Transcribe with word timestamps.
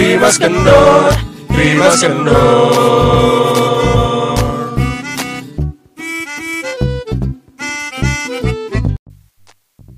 Trimas 0.00 0.40
Kendor, 0.40 1.12
Trimas 1.52 2.00
Kendor. 2.00 2.72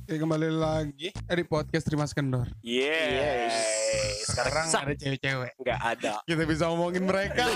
Oke 0.02 0.18
kembali 0.18 0.50
lagi 0.58 1.14
di 1.14 1.44
podcast 1.46 1.86
Terima 1.86 2.10
Kendor. 2.10 2.50
Yes. 2.66 3.54
Sekarang 4.26 4.66
Sa- 4.66 4.82
ada 4.82 4.98
cewek-cewek. 4.98 5.54
nggak 5.62 5.80
ada. 5.86 6.18
Kita 6.26 6.50
bisa 6.50 6.66
ngomongin 6.66 7.06
mereka. 7.06 7.46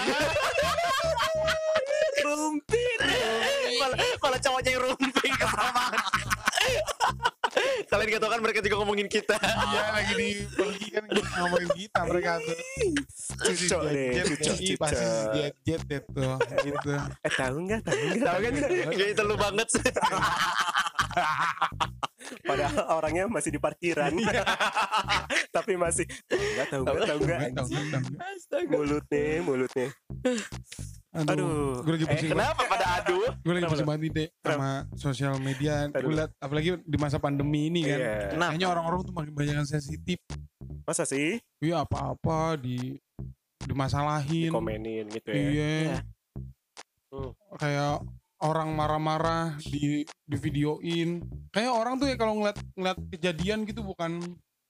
Rumpin. 2.23 2.99
Malah 4.23 4.39
cowoknya 4.39 4.71
yang 4.71 4.87
rumpin 4.87 5.33
kesel 5.35 5.71
banget. 5.75 6.16
Kalian 7.97 8.13
gak 8.13 8.21
tau 8.21 8.29
kan 8.29 8.41
mereka 8.45 8.61
juga 8.61 8.77
ngomongin 8.85 9.09
kita. 9.09 9.41
Iya 9.41 9.83
lagi 9.89 10.13
di 10.21 10.29
pergi 10.53 10.87
kan 10.93 11.05
kita 11.09 11.37
ngomongin 11.41 11.71
kita 11.73 12.01
mereka 12.05 12.33
tuh. 12.45 12.59
Cucok 13.41 13.81
deh, 13.89 14.11
Jet, 14.13 14.27
cucok, 14.37 14.57
jet, 14.61 14.77
pasti 14.77 15.05
jet 15.33 15.55
jet 15.65 15.81
itu 15.89 16.29
gitu. 16.61 16.93
Eh 17.25 17.33
tahu 17.33 17.57
nggak? 17.65 17.81
Tahu 17.89 17.97
nggak? 17.97 18.21
Tahu 18.21 18.39
kan? 18.45 18.53
Gak 18.93 19.09
itu 19.17 19.23
lu 19.25 19.37
banget 19.41 19.69
sih. 19.73 19.85
Padahal 22.45 22.85
orangnya 23.01 23.25
masih 23.33 23.57
di 23.57 23.61
parkiran. 23.65 24.13
Tapi 25.49 25.73
masih 25.81 26.05
nggak 26.29 26.69
tahu 26.69 26.85
nggak 26.85 27.09
tahu. 27.09 27.21
Astaga. 28.21 28.77
Mulutnya, 28.77 29.41
mulutnya. 29.41 29.89
Aduh. 31.17 31.81
Gue 31.81 31.93
lagi 31.93 32.05
Eh, 32.05 32.11
pusing 32.11 32.29
banget. 32.29 32.45
kenapa 32.53 32.63
pada 32.67 32.87
aduh? 32.99 33.29
Gue 33.37 33.53
lagi 33.53 33.67
pusing 33.67 33.87
banget 33.87 34.01
nih 34.01 34.13
deh 34.13 34.29
sama 34.43 34.71
sosial 34.95 35.35
media. 35.39 35.75
Gue 35.89 36.13
liat 36.15 36.31
apalagi 36.37 36.69
di 36.79 36.97
masa 36.97 37.17
pandemi 37.17 37.69
ini 37.69 37.81
kan. 37.83 37.99
Iya. 37.99 38.15
Kenapa? 38.31 38.51
Kayaknya 38.53 38.69
orang-orang 38.69 38.99
tuh 39.03 39.15
makin 39.15 39.33
banyak 39.33 39.55
yang 39.57 39.67
sensitif. 39.67 40.19
Masa 40.83 41.03
sih 41.03 41.41
Iya 41.59 41.83
apa-apa 41.83 42.55
di 42.55 43.01
dimasalahin. 43.61 44.51
komenin 44.51 45.09
gitu 45.09 45.29
ya? 45.29 45.37
Iya. 45.37 45.51
Iya. 45.83 45.99
Hmm. 47.09 47.31
Kayak 47.57 47.95
orang 48.39 48.69
marah-marah 48.71 49.57
di 49.59 50.05
di 50.05 50.37
videoin. 50.37 51.25
Kayak 51.49 51.73
orang 51.73 51.97
tuh 51.97 52.07
ya 52.07 52.15
kalau 52.15 52.37
ngeliat 52.37 52.59
ngeliat 52.75 52.99
kejadian 53.11 53.65
gitu 53.65 53.81
bukan 53.81 54.21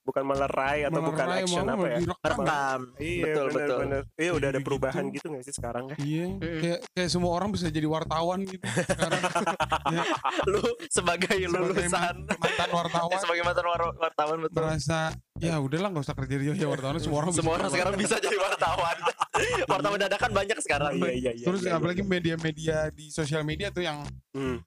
Bukan 0.07 0.23
melerai 0.23 0.87
atau 0.87 1.01
bukan 1.03 1.19
melerai, 1.19 1.43
action 1.43 1.61
malah 1.61 1.75
apa 1.75 1.87
ya? 1.87 1.99
Rekam. 2.23 2.79
Iya 2.95 3.23
betul 3.27 3.45
bener, 3.45 3.59
betul. 3.59 3.77
bener. 3.77 4.01
Iya 4.15 4.31
udah 4.31 4.47
ada 4.47 4.51
Gitu-gitu. 4.53 4.65
perubahan 4.65 5.03
gitu 5.11 5.25
nggak 5.27 5.43
sih 5.43 5.53
sekarang 5.53 5.83
kan? 5.85 5.97
Iya, 5.99 6.25
kayak 6.39 6.79
kayak 6.89 7.09
semua 7.11 7.31
orang 7.33 7.49
bisa 7.51 7.67
jadi 7.67 7.83
wartawan 7.85 8.39
gitu 8.41 8.63
sekarang. 8.63 9.21
ya, 9.95 10.03
Lu 10.47 10.63
sebagai 10.87 11.37
lulusan 11.43 12.15
mantan 12.23 12.69
wartawan 12.71 13.11
eh, 13.11 13.19
sebagai 13.19 13.43
mantan 13.43 13.65
war- 13.67 13.97
wartawan 13.97 14.37
betul. 14.39 14.57
merasa 14.57 14.99
ya 15.37 15.59
udahlah 15.59 15.89
nggak 15.91 16.01
usah 16.01 16.15
kerja 16.15 16.35
dia 16.39 16.53
ya 16.55 16.65
wartawan 16.65 16.97
semua 16.97 17.17
orang 17.21 17.29
Semua 17.29 17.53
bisa 17.53 17.59
orang 17.59 17.69
sekarang 17.69 17.93
bisa 17.99 18.15
jadi 18.17 18.37
wartawan. 18.39 18.97
wartawan 19.71 19.99
dadakan 19.99 20.31
banyak 20.31 20.57
sekarang. 20.57 20.91
Iya 20.95 21.11
iya 21.11 21.31
iya. 21.35 21.45
Terus 21.45 21.61
iya, 21.61 21.75
apalagi 21.75 22.01
iya. 22.01 22.09
media-media 22.09 22.77
di 22.89 23.11
sosial 23.11 23.43
media 23.43 23.67
tuh 23.69 23.83
yang 23.83 24.07
Hmm. 24.31 24.61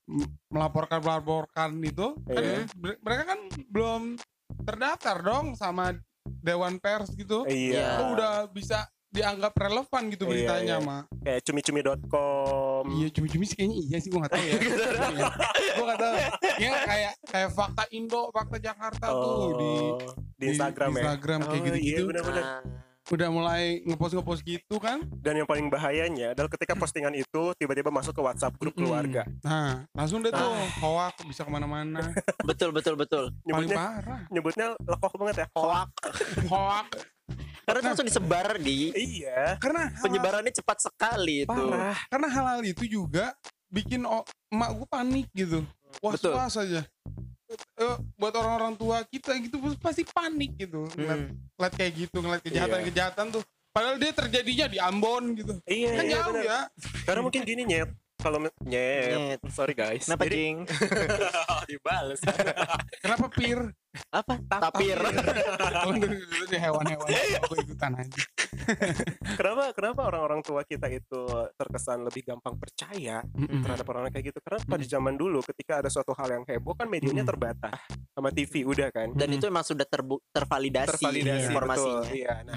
melaporkan 0.50 0.98
melaporkan 0.98 1.70
itu 1.78 2.18
kan 2.26 2.42
Iya. 2.42 2.66
mere- 2.74 2.98
mereka 3.00 3.22
kan 3.24 3.38
belum 3.70 4.02
terdaftar 4.62 5.16
dong 5.18 5.46
sama 5.54 5.92
dewan 6.40 6.76
pers 6.76 7.10
gitu. 7.12 7.44
Iya. 7.44 7.98
Kok 7.98 8.08
udah 8.12 8.32
bisa 8.48 8.78
dianggap 9.10 9.50
relevan 9.52 10.06
gitu 10.08 10.22
Iya, 10.24 10.30
beritanya 10.30 10.76
iya. 10.76 10.86
mah. 10.86 11.02
Kayak 11.20 11.40
cumi-cumi.com. 11.42 12.84
Iya 12.88 13.08
cumi-cumi 13.10 13.44
sih 13.44 13.56
kayaknya 13.56 13.76
iya 13.80 13.98
sih 13.98 14.08
gue 14.08 14.20
gak 14.20 14.32
tahu 14.32 14.44
ya. 14.44 14.54
gue 15.76 15.84
gak 15.84 16.00
tahu. 16.00 16.14
Ya 16.56 16.70
kayak 16.80 17.12
kayak 17.26 17.50
fakta 17.50 17.84
Indo, 17.90 18.30
fakta 18.30 18.56
Jakarta 18.56 19.06
tuh 19.06 19.50
di 19.52 19.70
Oh, 19.90 19.98
di 20.36 20.44
Instagram 20.48 20.88
di 20.88 20.94
ya. 20.94 21.02
Instagram 21.02 21.38
kayak 21.42 21.50
Oh, 21.52 21.66
gitu-gitu. 21.66 21.90
Iya 21.90 22.00
benar-benar. 22.06 22.44
Nah, 22.44 22.60
Udah 23.10 23.26
mulai 23.26 23.82
ngepost-ngepost 23.82 24.46
gitu 24.46 24.78
kan. 24.78 25.02
Dan 25.18 25.42
yang 25.42 25.48
paling 25.50 25.66
bahayanya 25.66 26.30
adalah 26.30 26.46
ketika 26.46 26.78
postingan 26.78 27.10
itu 27.12 27.42
tiba-tiba 27.58 27.90
masuk 27.90 28.14
ke 28.14 28.22
WhatsApp 28.22 28.54
grup 28.54 28.70
Mm-mm. 28.72 28.86
keluarga. 28.86 29.26
Nah, 29.42 29.82
langsung 29.90 30.22
deh 30.22 30.30
tuh 30.30 30.54
hoak 30.78 31.18
bisa 31.26 31.42
ke 31.42 31.50
mana-mana. 31.50 32.14
betul 32.48 32.70
betul 32.70 32.94
betul. 32.94 33.34
Paling 33.42 33.66
Nyebutnya 33.66 33.76
parah. 33.76 34.20
nyebutnya 34.30 34.66
lekoh 34.78 35.12
banget 35.18 35.36
ya. 35.42 35.46
Hoak. 35.58 35.90
Hoak. 36.46 36.86
Karena 37.66 37.78
itu 37.82 37.88
langsung 37.90 38.06
disebar 38.06 38.46
di 38.58 38.94
Iya. 38.94 39.58
Karena 39.58 39.90
penyebarannya 39.98 40.54
cepat 40.54 40.78
sekali 40.80 41.42
itu. 41.42 41.50
Parah. 41.50 41.98
karena 42.06 42.28
hal-hal 42.30 42.60
itu 42.62 42.86
juga 42.86 43.34
bikin 43.70 44.06
emak 44.50 44.70
gue 44.74 44.86
panik 44.86 45.26
gitu. 45.34 45.66
Betul. 45.98 46.30
Was-was 46.34 46.62
aja. 46.62 46.80
Eh, 47.80 47.96
buat 48.14 48.34
orang-orang 48.36 48.76
tua 48.76 49.00
kita 49.08 49.32
gitu 49.40 49.56
pasti 49.80 50.04
panik 50.04 50.52
gitu. 50.60 50.84
Ngeliat, 50.92 51.16
Hmm. 51.16 51.32
ngeliat 51.56 51.74
kayak 51.74 51.92
gitu, 51.96 52.16
ngeliat 52.20 52.42
kejahatan-kejahatan 52.44 53.26
tuh. 53.32 53.42
Padahal 53.72 53.96
dia 53.96 54.12
terjadinya 54.12 54.66
di 54.68 54.76
Ambon 54.76 55.32
gitu. 55.32 55.52
Iya, 55.64 55.90
Kan 55.96 56.04
iya 56.04 56.12
jauh 56.20 56.34
benar. 56.36 56.44
ya. 56.44 56.58
Karena 57.08 57.20
mungkin 57.24 57.40
gini 57.40 57.62
nyet. 57.64 57.88
Kalau 58.20 58.38
nyet. 58.40 58.54
Nyet. 58.62 59.40
Sorry 59.48 59.72
guys. 59.72 60.04
Kenapa 60.04 60.24
Jadi- 60.24 60.36
jing? 60.36 60.56
dibales. 61.70 62.20
Kenapa 63.00 63.26
pir? 63.30 63.58
Apa? 64.08 64.34
Tapir. 64.44 64.98
Dulu 65.98 66.44
di 66.46 66.56
hewan-hewan 66.56 67.06
gue 67.08 67.58
ikutan 67.60 67.92
aja. 67.96 68.22
kenapa 69.34 69.72
kenapa 69.72 70.00
orang-orang 70.06 70.40
tua 70.40 70.62
kita 70.62 70.86
itu 70.86 71.22
terkesan 71.54 72.02
lebih 72.02 72.22
gampang 72.24 72.54
percaya 72.54 73.22
Mm-mm. 73.26 73.62
terhadap 73.62 73.86
orang 73.88 74.10
kayak 74.10 74.30
gitu? 74.30 74.38
Karena 74.40 74.58
pada 74.62 74.84
zaman 74.84 75.14
dulu 75.14 75.40
ketika 75.42 75.80
ada 75.80 75.88
suatu 75.88 76.14
hal 76.14 76.28
yang 76.30 76.44
heboh 76.44 76.74
kan 76.74 76.86
medianya 76.86 77.22
Mm. 77.22 77.30
terbatas 77.30 77.78
sama 78.10 78.30
TV 78.30 78.62
udah 78.62 78.88
kan. 78.90 79.10
Dan 79.10 79.28
itu 79.32 79.46
emang 79.46 79.64
sudah 79.64 79.86
terbu- 79.86 80.22
tervalidasi, 80.30 80.98
Tervalidasi 80.98 81.44
informasinya. 81.48 82.02
betul. 82.04 82.14
Iya. 82.14 82.34
Nah, 82.44 82.56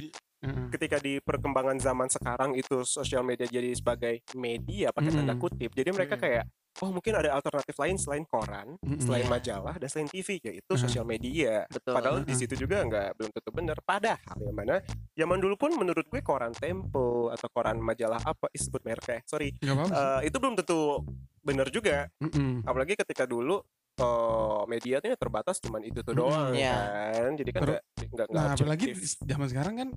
Ketika 0.69 0.97
di 0.97 1.17
perkembangan 1.17 1.77
zaman 1.77 2.07
sekarang 2.07 2.51
itu 2.53 2.83
sosial 2.83 3.21
media 3.21 3.45
jadi 3.45 3.71
sebagai 3.71 4.19
media 4.33 4.89
pakai 4.89 5.09
tanda 5.09 5.31
Mm-mm. 5.31 5.41
kutip. 5.41 5.71
Jadi 5.71 5.89
mereka 5.89 6.15
Mm. 6.15 6.21
kayak 6.21 6.45
oh 6.75 6.89
mungkin 6.89 7.13
ada 7.13 7.29
alternatif 7.31 7.77
lain 7.77 7.95
selain 7.95 8.25
koran, 8.25 8.75
Mm-mm. 8.81 8.97
selain 8.97 9.23
Iya. 9.23 9.31
majalah 9.31 9.75
dan 9.77 9.87
selain 9.87 10.09
TV 10.09 10.41
yaitu 10.41 10.73
Mm. 10.73 10.81
sosial 10.81 11.05
media. 11.05 11.63
Betul. 11.69 11.93
Padahal 11.93 12.17
di 12.21 12.33
situ 12.33 12.53
juga 12.57 12.81
nggak 12.81 13.09
belum 13.15 13.29
tentu 13.31 13.49
benar. 13.53 13.77
Padahal 13.79 14.35
yang 14.41 14.51
mana 14.53 14.75
zaman 15.13 15.37
dulu 15.37 15.55
pun 15.55 15.71
menurut 15.73 16.03
gue 16.03 16.19
koran 16.19 16.51
Tempo 16.51 17.29
atau 17.29 17.47
koran 17.47 17.77
majalah 17.77 18.19
apa 18.19 18.49
ih, 18.49 18.59
sebut 18.59 18.81
merek 18.81 19.05
ya. 19.05 19.19
Sorry. 19.23 19.53
Eh, 19.53 20.19
itu 20.25 20.35
belum 20.35 20.55
tentu 20.55 21.05
benar 21.39 21.69
juga. 21.69 22.09
Mm-mm. 22.19 22.65
Apalagi 22.65 22.95
ketika 22.95 23.23
dulu 23.23 23.61
eh 23.93 24.61
medianya 24.65 25.13
terbatas 25.13 25.61
cuman 25.61 25.85
itu 25.85 26.01
tuh 26.01 26.17
doang 26.17 26.49
Iya. 26.49 26.73
kan. 26.73 27.29
Jadi 27.37 27.49
kan 27.53 27.61
Terus- 27.61 27.81
nggak 27.93 28.09
nggak 28.09 28.27
nggak 28.27 28.41
Nah, 28.41 28.53
apalagi 28.57 28.85
objektif. 28.89 29.21
zaman 29.21 29.47
sekarang 29.47 29.73
kan 29.77 29.89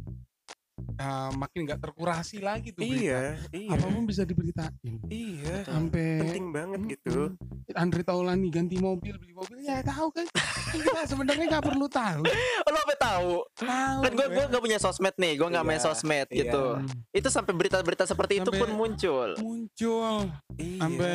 uh, 0.76 1.31
makin 1.34 1.64
nggak 1.64 1.81
terkurasi 1.81 2.38
lagi 2.38 2.70
tuh 2.70 2.81
berita. 2.81 3.00
Iya, 3.00 3.20
iya. 3.50 3.70
Apa 3.72 3.87
pun 3.87 4.04
bisa 4.04 4.22
diberitain. 4.22 4.97
Iya. 5.06 5.64
Sampai 5.64 6.20
Penting 6.20 6.47
banget 6.50 6.81
gitu. 6.92 7.32
Mm-mm. 7.32 7.75
Andre 7.75 8.00
Taulani 8.00 8.48
ganti 8.48 8.76
mobil 8.76 9.12
beli 9.12 9.34
mobil 9.34 9.59
ya 9.60 9.82
tahu 9.82 10.09
kan 10.10 10.22
Kan 10.31 10.78
kita 10.78 11.03
sebenarnya 11.04 11.44
nggak 11.50 11.66
perlu 11.66 11.86
tahu 11.86 12.22
Oh, 12.22 12.70
lo 12.72 12.78
apa 12.78 12.94
tahu? 12.97 13.31
tahu 13.59 13.98
Kan 14.00 14.12
gue 14.12 14.22
gue. 14.22 14.34
gue 14.38 14.44
gak 14.48 14.62
punya 14.62 14.78
sosmed 14.78 15.12
nih, 15.12 15.34
gue 15.34 15.48
nggak 15.48 15.65
main 15.65 15.75
Iya, 15.75 15.84
sosmed 15.84 16.28
iya. 16.31 16.38
gitu. 16.47 16.65
Hmm, 16.78 16.86
Itu 17.10 17.28
sampai 17.28 17.53
berita-berita 17.53 18.04
seperti 18.04 18.38
itu 18.38 18.48
Sampai- 18.48 18.60
pun 18.62 18.70
muncul. 18.72 19.28
muncul 19.36 20.15
Iya. 20.56 20.78
sampai 20.78 21.12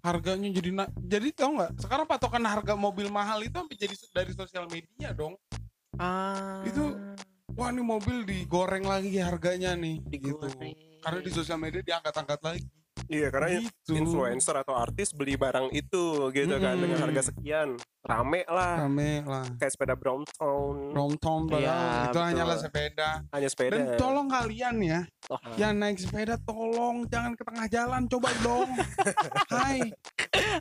harganya 0.00 0.48
jadi 0.50 0.70
na- 0.72 0.92
jadi 0.96 1.28
tau 1.30 1.50
nggak 1.52 1.70
sekarang 1.78 2.06
patokan 2.06 2.42
harga 2.42 2.74
mobil 2.74 3.06
mahal 3.06 3.38
itu 3.38 3.52
sampai 3.52 3.76
jadi 3.76 3.94
dari 4.10 4.32
sosial 4.32 4.64
media 4.66 5.12
dong 5.12 5.38
Ah. 5.94 6.64
Itu 6.64 6.96
wah 7.52 7.68
ini 7.68 7.82
mobil 7.82 8.22
digoreng 8.22 8.84
lagi 8.84 9.18
harganya 9.18 9.74
nih 9.74 9.98
gitu 10.08 10.38
digoreng. 10.38 10.74
karena 10.98 11.18
di 11.20 11.30
sosial 11.30 11.56
media 11.56 11.82
diangkat-angkat 11.82 12.40
lagi 12.40 12.64
Iya, 13.08 13.26
karena 13.26 13.58
gitu 13.58 13.98
influencer 13.98 14.54
atau 14.54 14.70
artis 14.72 15.10
beli 15.10 15.34
barang 15.34 15.66
itu 15.72 16.30
gitu 16.30 16.54
kan 16.56 16.78
dengan 16.78 16.94
harga 17.00 17.26
sekian. 17.26 17.74
Rame 18.00 18.46
lah. 18.46 18.86
rame 18.86 19.26
lah 19.26 19.42
Kayak 19.58 19.72
sepeda 19.74 19.94
Brompton, 19.94 20.94
Brompton 20.94 21.40
padahal 21.44 21.58
Iya, 21.58 21.74
itu 21.74 22.06
betul. 22.08 22.22
hanyalah 22.22 22.56
sepeda 22.56 23.10
hanya 23.26 23.48
sepeda. 23.50 23.74
dan 23.74 23.86
tolong 23.98 24.28
kalian 24.30 24.76
ya 24.78 25.00
Oh, 25.26 25.40
yang 25.56 25.74
naik 25.76 25.98
sepeda 25.98 26.38
tolong 26.38 27.02
jangan 27.04 27.34
ke 27.34 27.42
tengah 27.42 27.66
jalan 27.68 28.02
coba 28.06 28.30
dong 28.40 28.70
hai 29.54 29.90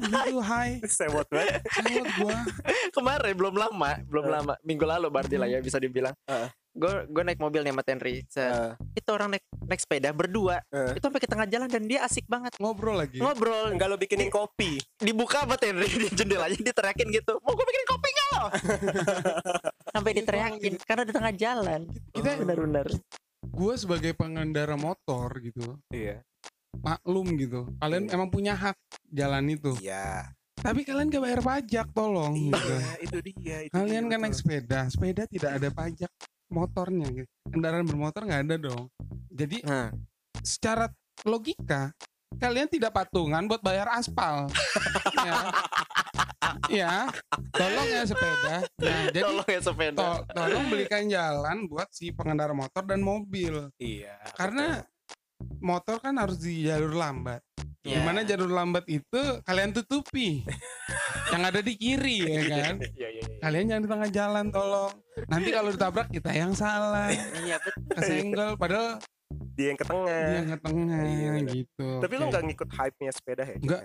gitu 0.02 0.38
hai 0.42 0.82
Sewot 0.84 1.28
banget. 1.28 1.62
sewot 1.72 2.08
gua 2.18 2.38
kemarin 2.92 3.34
belum 3.36 3.56
lama, 3.56 3.92
belum 4.04 4.26
Eh. 4.26 4.32
lama, 4.32 4.54
minggu 4.64 4.86
lalu 4.86 5.08
berarti 5.08 5.36
lah 5.36 5.48
ya 5.48 5.60
bisa 5.60 5.78
dibilang. 5.78 6.18
Eh. 6.26 6.50
Gue 6.80 6.94
gue 7.06 7.24
naik 7.26 7.38
mobil 7.38 7.60
nih 7.60 7.76
sama 7.76 7.84
Tenry. 7.84 8.16
Set. 8.26 8.48
Eh, 8.48 8.72
Itu 8.96 9.12
orang 9.12 9.36
naik 9.36 9.44
naik 9.60 9.78
sepeda 9.78 10.10
berdua. 10.10 10.64
Eh. 10.72 10.96
Itu 10.96 11.04
sampai 11.04 11.20
ke 11.20 11.28
tengah 11.28 11.44
jalan 11.46 11.68
dan 11.68 11.84
dia 11.84 12.00
asik 12.02 12.24
banget 12.26 12.56
ngobrol 12.56 12.96
lagi 12.96 13.20
ngobrol. 13.20 13.68
Enggak 13.70 13.88
lo 13.88 13.96
bikinin 13.96 14.32
kopi. 14.32 14.80
Dibuka 14.96 15.44
sama 15.44 15.60
Tenry 15.60 15.86
di 15.86 16.08
jendelanya 16.10 16.56
diteriakin 16.56 17.08
gitu. 17.12 17.36
Mau 17.42 17.52
gue 17.52 17.66
bikin 17.66 17.84
kopi 17.86 18.08
nggak 18.10 18.30
lo? 18.32 18.46
sampai 19.94 20.12
diteriakin 20.16 20.74
karena 20.80 21.04
di 21.04 21.12
tengah 21.12 21.34
jalan. 21.34 21.82
kita 22.10 22.30
Benar-benar. 22.40 22.88
gue 23.42 23.74
sebagai 23.76 24.14
pengendara 24.14 24.76
motor 24.76 25.36
gitu 25.38 25.76
Iya. 25.90 26.24
maklum 26.78 27.36
gitu 27.36 27.68
kalian 27.78 28.06
Iya. 28.06 28.14
emang 28.14 28.30
punya 28.30 28.54
hak 28.54 28.78
jalan 29.10 29.44
itu 29.50 29.74
Iya. 29.80 30.32
tapi 30.56 30.84
kalian 30.84 31.08
gak 31.08 31.20
bayar 31.20 31.42
pajak 31.42 31.88
tolong 31.90 32.36
gitu. 32.38 32.56
Iya, 32.70 32.92
itu 33.02 33.18
dia. 33.26 33.58
Itu 33.64 33.74
kalian 33.74 34.04
dia, 34.06 34.12
kan 34.12 34.20
naik 34.22 34.36
sepeda 34.36 34.80
sepeda 34.88 35.24
tidak 35.26 35.52
ada 35.58 35.70
pajak 35.70 36.12
motornya 36.50 37.08
gitu. 37.14 37.30
kendaraan 37.48 37.86
bermotor 37.86 38.26
nggak 38.26 38.44
ada 38.46 38.56
dong 38.60 38.90
jadi 39.30 39.58
Nah, 39.62 39.88
secara 40.42 40.90
logika 41.24 41.94
kalian 42.36 42.66
tidak 42.66 42.92
patungan 42.92 43.46
buat 43.46 43.60
bayar 43.60 43.90
aspal 43.92 44.50
ya 45.28 45.34
ya 46.70 46.94
tolong 47.52 47.88
ya 47.88 48.04
sepeda 48.04 48.56
nah 48.78 49.02
jadi 49.10 49.26
tolong 49.26 49.50
ya 49.50 49.62
sepeda. 49.62 49.98
to- 49.98 50.24
tolong 50.32 50.66
belikan 50.68 51.04
jalan 51.06 51.66
buat 51.66 51.90
si 51.90 52.10
pengendara 52.10 52.54
motor 52.54 52.84
dan 52.84 53.02
mobil 53.02 53.70
Iya. 53.78 54.16
karena 54.36 54.86
motor 55.60 55.98
kan 55.98 56.16
harus 56.16 56.38
di 56.38 56.64
jalur 56.64 56.94
lambat 56.94 57.42
Ya. 57.80 57.96
Di 57.96 58.02
mana 58.04 58.22
jalur 58.22 58.52
lambat 58.52 58.84
itu 58.86 59.22
kalian 59.42 59.72
tutupi 59.72 60.44
yang 61.32 61.42
ada 61.42 61.64
di 61.64 61.74
kiri 61.74 62.20
ya 62.22 62.44
kan. 62.46 62.76
Iya 62.76 63.08
iya 63.08 63.24
iya. 63.24 63.40
Kalian 63.40 63.66
jangan 63.66 63.82
di 63.82 63.90
tengah 63.90 64.10
jalan 64.12 64.46
tolong. 64.52 64.94
Nanti 65.26 65.50
kalau 65.50 65.72
ditabrak 65.72 66.12
kita 66.12 66.28
yang 66.30 66.52
salah, 66.52 67.08
Iya 67.40 67.56
betul. 67.58 67.80
kesenggol. 67.96 68.52
Padahal 68.60 69.00
Dia 69.56 69.72
yang 69.72 69.80
ke 69.80 69.86
tengah. 69.88 70.12
dia 70.12 70.36
yang 70.36 70.50
ke 70.50 70.60
tengah 70.60 71.00
Iya, 71.02 71.30
bener. 71.32 71.48
gitu. 71.56 71.88
Tapi 72.04 72.14
lo 72.14 72.24
nggak 72.28 72.44
ngikut 72.46 72.70
hype-nya 72.70 73.12
sepeda 73.16 73.44
ya? 73.48 73.58
Nggak. 73.58 73.82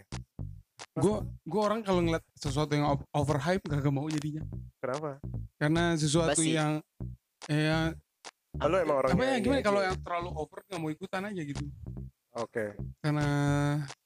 Gue 0.95 1.17
gue 1.41 1.61
orang 1.62 1.81
kalau 1.81 2.01
ngeliat 2.03 2.25
sesuatu 2.35 2.73
yang 2.75 2.87
o- 2.91 3.06
overhype 3.15 3.62
gak 3.62 3.95
mau 3.95 4.11
jadinya. 4.11 4.43
Kenapa? 4.83 5.23
Karena 5.55 5.95
sesuatu 5.95 6.35
Basi. 6.35 6.51
yang 6.53 6.83
ya 7.47 7.95
Lo 8.62 8.77
emang 8.79 8.97
orang 9.03 9.11
apa 9.19 9.25
ya 9.27 9.37
gimana 9.43 9.61
kalau 9.67 9.81
yang 9.83 9.97
terlalu 9.99 10.31
over 10.39 10.59
nggak 10.71 10.81
mau 10.81 10.91
ikutan 10.91 11.23
aja 11.27 11.43
gitu. 11.43 11.65
Oke. 12.35 12.75
Karena 13.03 13.29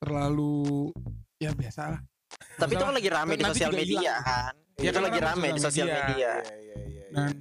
terlalu 0.01 0.93
ya 1.41 1.53
biasa 1.53 1.97
lah. 1.97 2.01
Tapi 2.59 2.73
itu 2.77 2.85
kan 2.85 2.95
lagi 2.97 3.11
rame 3.13 3.35
di 3.37 3.45
sosial 3.45 3.71
media 3.73 4.15
kan. 4.21 4.55
Iya, 4.79 4.91
Itu 4.91 4.97
kan 5.01 5.05
lagi 5.09 5.21
rame 5.21 5.49
di 5.53 5.61
sosial 5.61 5.87
media. 5.89 6.33
Iya 6.45 6.55
iya 6.61 6.75
iya. 6.77 6.77
iya. 6.89 7.05
Dan 7.13 7.33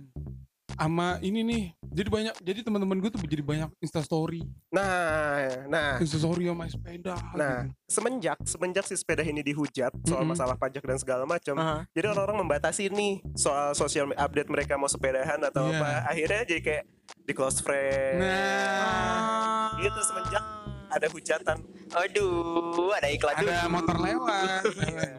sama 0.78 1.18
ini 1.20 1.42
nih, 1.42 1.64
jadi 1.84 2.06
banyak, 2.08 2.36
jadi 2.40 2.60
teman-teman 2.62 2.98
gue 2.98 3.10
tuh 3.10 3.20
jadi 3.20 3.42
banyak 3.42 3.70
instastory, 3.80 4.46
Nah, 4.70 5.66
nah, 5.66 5.98
instastory 5.98 6.46
sama 6.46 6.66
sepeda. 6.66 7.18
Nah, 7.34 7.66
gitu. 7.66 7.74
semenjak 7.90 8.38
semenjak 8.44 8.86
si 8.86 8.94
sepeda 8.94 9.22
ini 9.22 9.42
dihujat 9.42 9.90
soal 10.04 10.22
Mm-mm. 10.22 10.32
masalah 10.32 10.54
pajak 10.54 10.82
dan 10.82 10.96
segala 10.96 11.26
macam, 11.26 11.56
Aha. 11.56 11.90
jadi 11.92 12.10
orang-orang 12.10 12.46
membatasi 12.46 12.88
nih 12.88 13.26
soal 13.34 13.74
sosial 13.74 14.08
update 14.12 14.48
mereka 14.48 14.74
mau 14.74 14.86
sepedahan 14.86 15.42
atau 15.42 15.66
Iya. 15.66 15.78
apa. 15.78 15.90
Akhirnya 16.08 16.42
jadi 16.46 16.62
kayak 16.62 16.84
di 17.20 17.34
close 17.34 17.60
friend. 17.60 18.22
Nah, 18.22 19.74
Gitu 19.78 20.00
semenjak 20.04 20.44
ada 20.88 21.08
hujatan. 21.08 21.58
Aduh, 21.92 22.92
ada 22.92 23.08
iklan 23.08 23.34
dulu. 23.36 23.50
ada 23.50 23.68
motor 23.68 23.98
lewat. 23.98 24.62
Iya, 24.78 25.12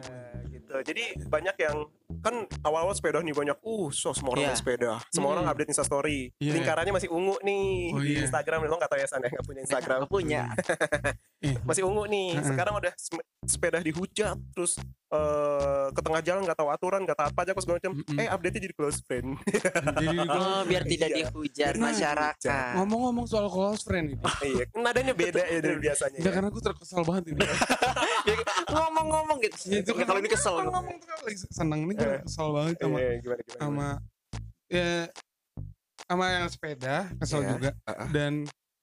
gitu. 0.49 0.75
Jadi 0.83 1.03
banyak 1.25 1.55
yang 1.57 1.77
kan 2.11 2.33
awal-awal 2.59 2.91
sepeda 2.91 3.21
nih 3.21 3.31
banyak, 3.31 3.57
uh, 3.59 3.87
so 3.89 4.09
semua 4.11 4.33
orang 4.33 4.41
Iya. 4.41 4.49
main 4.49 4.57
sepeda, 4.57 4.91
semua 5.07 5.27
Hmm. 5.27 5.35
orang 5.37 5.45
update 5.47 5.69
Insta 5.69 5.83
story, 5.83 6.33
Iya. 6.35 6.53
lingkarannya 6.55 6.89
masih 6.91 7.07
ungu 7.07 7.37
nih 7.39 7.69
Oh, 7.89 7.99
di 7.99 8.11
iya. 8.11 8.25
Instagram, 8.25 8.59
lo 8.63 8.75
nggak 8.75 8.89
tahu 8.89 8.99
ya 8.99 9.07
San 9.07 9.21
ya 9.21 9.29
nggak 9.29 9.45
punya 9.45 9.61
Instagram, 9.61 9.99
Nggak 9.99 10.11
punya. 10.11 10.41
Eh, 11.39 11.53
masih 11.69 11.83
ungu 11.83 12.03
nih. 12.05 12.41
Sekarang 12.41 12.73
udah 12.75 12.93
sepeda 13.41 13.77
dihujat, 13.79 14.35
terus 14.51 14.81
eh, 15.09 15.87
ke 15.89 16.01
tengah 16.03 16.21
jalan 16.21 16.41
nggak 16.43 16.53
tahu 16.55 16.69
aturan, 16.69 17.01
nggak 17.01 17.13
tahu 17.15 17.27
apa 17.27 17.39
aja, 17.41 17.51
segala 17.55 17.77
macam. 17.77 17.93
Mm-mm. 17.95 18.17
Eh 18.19 18.27
update-nya 18.27 18.61
jadi 18.63 18.75
close 18.75 18.99
friend. 19.01 19.27
jadi 19.41 20.17
Oh, 20.31 20.61
biar 20.63 20.83
tidak 20.83 21.09
Iya. 21.09 21.17
dihujat 21.25 21.73
Nah, 21.75 21.89
masyarakat. 21.89 22.71
ngomong-ngomong 22.75 23.25
soal 23.25 23.47
close 23.47 23.81
friend 23.81 24.05
ini, 24.11 24.21
iya, 24.47 24.65
nadanya 24.75 25.13
beda 25.13 25.41
ya 25.41 25.59
dari 25.59 25.77
biasanya. 25.79 26.19
Ya. 26.19 26.29
karena 26.29 26.49
gue 26.49 26.61
terkesal 26.63 27.01
banget 27.01 27.33
ini. 27.33 27.41
Ngomong-ngomong 28.67 29.37
gitu. 29.41 29.57
Ya, 29.71 29.81
Kalau 30.03 30.19
ini 30.19 30.29
kesel. 30.29 30.55
ngomong 30.61 30.95
tuh 30.95 31.07
kan 31.07 31.17
lagi 31.23 31.37
seneng 31.49 31.81
nih 31.83 31.95
gue 31.99 32.15
kesel 32.23 32.47
banget 32.49 32.73
sama 32.77 32.97
Iya, 32.97 33.11
gimana 33.17 33.41
gimana. 33.41 33.41
gimana. 33.43 33.59
sama 33.59 33.87
ya 34.67 34.91
sama 36.01 36.25
yang 36.27 36.45
sepeda 36.47 36.95
kesel 37.15 37.39
Iya. 37.39 37.49
juga 37.51 37.71
dan 38.09 38.33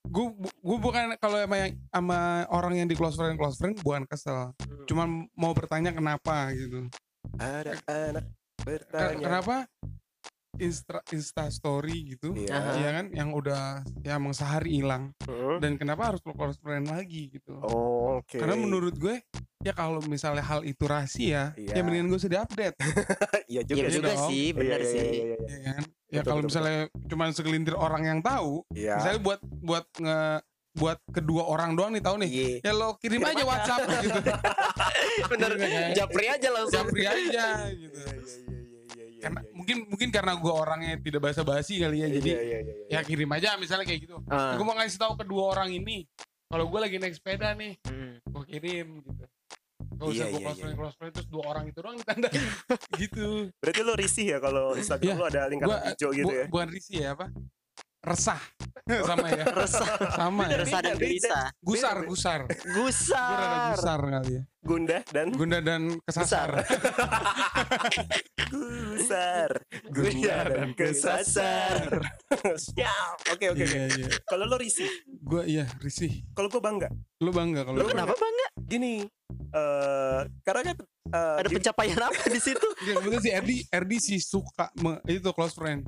gue 0.05 0.27
gue 0.39 0.79
bukan 0.79 1.05
kalau 1.17 1.39
sama 1.41 1.57
yang 1.59 1.73
sama 1.89 2.19
orang 2.49 2.75
yang 2.77 2.87
di 2.87 2.95
close 2.95 3.15
friend 3.15 3.35
close 3.35 3.57
friend 3.57 3.75
bukan 3.81 4.05
kesel 4.05 4.55
Hmm. 4.57 4.87
cuman 4.87 5.09
mau 5.35 5.51
bertanya 5.51 5.91
kenapa 5.91 6.53
gitu 6.53 6.87
ada 7.37 7.75
anak 7.87 8.25
bertanya. 8.61 9.19
kenapa 9.19 9.57
insta 10.59 10.99
insta 11.09 11.45
story 11.47 12.13
gitu 12.13 12.33
Iya. 12.33 12.53
Aha. 12.53 12.73
ya 12.77 12.91
kan 12.93 13.07
yang 13.11 13.31
udah 13.31 13.63
ya 14.01 14.17
emang 14.17 14.33
sehari 14.33 14.79
hilang 14.79 15.13
Hmm. 15.23 15.59
dan 15.59 15.75
kenapa 15.75 16.09
harus 16.09 16.21
close 16.21 16.57
friend 16.57 16.87
lagi 16.87 17.29
gitu 17.31 17.57
Oh, 17.59 18.19
Oke. 18.19 18.37
karena 18.37 18.55
menurut 18.55 18.95
gue 18.95 19.21
ya 19.61 19.73
kalau 19.73 19.99
misalnya 20.03 20.43
hal 20.43 20.63
itu 20.63 20.85
rahasia 20.85 21.53
Iya. 21.55 21.73
ya 21.73 21.81
mendingan 21.81 22.09
gue 22.09 22.21
sudah 22.21 22.43
update 22.43 22.77
iya 23.49 23.63
juga 23.63 23.77
Iya 23.77 23.89
sih. 23.89 23.97
juga 23.97 24.11
dong. 24.13 24.29
sih, 24.29 24.45
benar 24.51 24.79
Iya, 24.79 24.85
iya, 24.85 24.93
sih. 24.93 25.01
iya, 25.01 25.25
iya, 25.25 25.37
iya. 25.37 25.57
ya 25.59 25.71
kan 25.73 25.83
ya 26.07 26.21
kalau 26.23 26.39
betul, 26.39 26.49
misalnya 26.49 26.79
cuman 27.05 27.29
segelintir 27.31 27.75
orang 27.75 28.03
yang 28.05 28.21
tahu 28.21 28.63
Iya. 28.71 28.95
misalnya 28.97 29.21
buat 29.21 29.41
buat 29.43 29.87
nge 29.97 30.21
buat 30.77 31.01
kedua 31.09 31.43
orang 31.43 31.73
doang 31.73 31.89
nih 31.91 32.05
tahu 32.05 32.17
nih 32.21 32.31
Iya. 32.31 32.49
ya 32.63 32.73
lo 32.73 32.89
kirim, 32.97 33.17
Kirim 33.17 33.27
aja 33.27 33.33
aja. 33.35 33.45
WhatsApp 33.45 33.81
gitu 33.99 34.21
Bener. 35.33 35.51
Iya, 35.51 35.67
kan? 35.67 35.91
Japri 35.97 36.27
aja 36.29 36.49
langsung. 36.53 36.77
Japri 36.85 37.03
aja 37.03 37.47
gitu 37.75 37.97
Iya, 37.97 38.13
iya, 38.13 38.13
iya, 38.13 38.13
iya, 38.13 38.13
iya, 38.13 38.37
iya, 38.45 38.56
karena 39.27 39.41
iya. 39.41 39.53
mungkin 39.53 39.77
mungkin 39.87 40.09
karena 40.09 40.33
gue 40.35 40.53
orangnya 40.55 40.95
tidak 40.97 41.21
basa-basi 41.23 41.75
kali 41.79 41.97
ya 41.99 42.09
jadi 42.11 42.29
Iya, 42.29 42.41
iya, 42.41 42.59
iya, 42.61 42.75
iya. 42.85 42.87
ya 42.93 43.01
kirim 43.03 43.31
aja 43.31 43.55
misalnya 43.57 43.85
kayak 43.85 44.01
gitu 44.03 44.17
Ah. 44.27 44.55
gue 44.55 44.63
mau 44.63 44.75
ngasih 44.75 44.97
tahu 44.97 45.15
kedua 45.17 45.43
orang 45.51 45.71
ini 45.71 46.07
kalau 46.47 46.65
gue 46.65 46.79
lagi 46.79 46.97
naik 46.97 47.13
sepeda 47.13 47.53
nih 47.53 47.75
Hmm. 47.83 48.23
gue 48.23 48.45
kirim 48.47 49.03
gitu 49.03 49.25
Gak 49.89 50.07
Iya, 50.07 50.13
usah 50.13 50.27
gue 50.27 50.35
iya, 50.35 50.45
close 50.45 50.53
iya. 50.53 50.63
friend 50.63 50.77
close 50.77 50.97
friend 50.97 51.13
terus 51.15 51.27
dua 51.27 51.45
orang 51.47 51.65
itu 51.67 51.79
doang 51.79 51.97
ditandain 51.97 52.45
gitu 53.01 53.27
Berarti 53.57 53.81
lo 53.81 53.95
risih 53.95 54.27
ya 54.29 54.39
kalau 54.39 54.65
Instagram 54.73 55.09
Iya. 55.09 55.17
lo 55.17 55.25
ada 55.27 55.41
lingkaran 55.47 55.73
Gua- 55.73 55.85
hijau 55.89 56.11
gitu 56.13 56.27
bu- 56.27 56.35
ya? 56.35 56.45
bukan 56.47 56.69
risih 56.69 56.97
ya 56.99 57.09
apa 57.13 57.27
resah 58.01 58.41
sama 59.03 59.27
ya 59.29 59.45
Resah, 59.61 59.89
sama 60.13 60.43
ya 60.47 60.57
resah 60.63 60.81
dan 60.81 60.95
gelisah. 60.95 61.47
gusar 61.59 61.97
gusar 62.05 62.41
rada 62.45 62.63
Gusar. 62.71 63.73
gusar 63.75 64.01
kali 64.01 64.33
ya 64.37 64.43
Gunda 64.61 64.99
dan 65.09 65.27
gunda 65.31 65.59
dan 65.61 65.83
kesasar 66.03 66.51
gusar. 68.47 69.51
Gunda 69.87 70.37
dan 70.45 70.69
kesasar. 70.73 72.03
Siap. 72.57 73.17
Oke, 73.31 73.47
oke, 73.49 73.63
oke. 73.63 73.65
iya 73.65 73.87
iya 73.89 74.07
Kalau 74.25 74.45
lo 74.45 74.57
risih, 74.57 74.91
gue 75.07 75.43
iya 75.47 75.71
risih 75.79 76.23
kalau 76.33 76.47
gue 76.49 76.59
bangga. 76.59 76.91
lu 77.19 77.31
bangga 77.31 77.63
kalau 77.63 77.79
Lu 77.79 77.85
gua- 77.85 77.93
Kenapa 77.95 78.15
bangga? 78.15 78.47
Gini, 78.61 79.07
eh 79.51 80.21
karena 80.43 80.63
kan 80.65 80.77
eh, 81.09 81.37
Ada 81.39 81.49
pencapaian 81.49 81.99
apa 82.01 82.23
di 82.27 82.41
situ? 82.41 82.67
Iya, 82.83 82.93
kebetulan 82.97 83.23
si 83.23 83.31
Erdi 83.31 83.57
Erdi 83.69 83.97
sih 84.01 84.19
suka 84.19 84.67
me- 84.77 84.99
itu 85.07 85.31
close 85.31 85.55
friend 85.55 85.87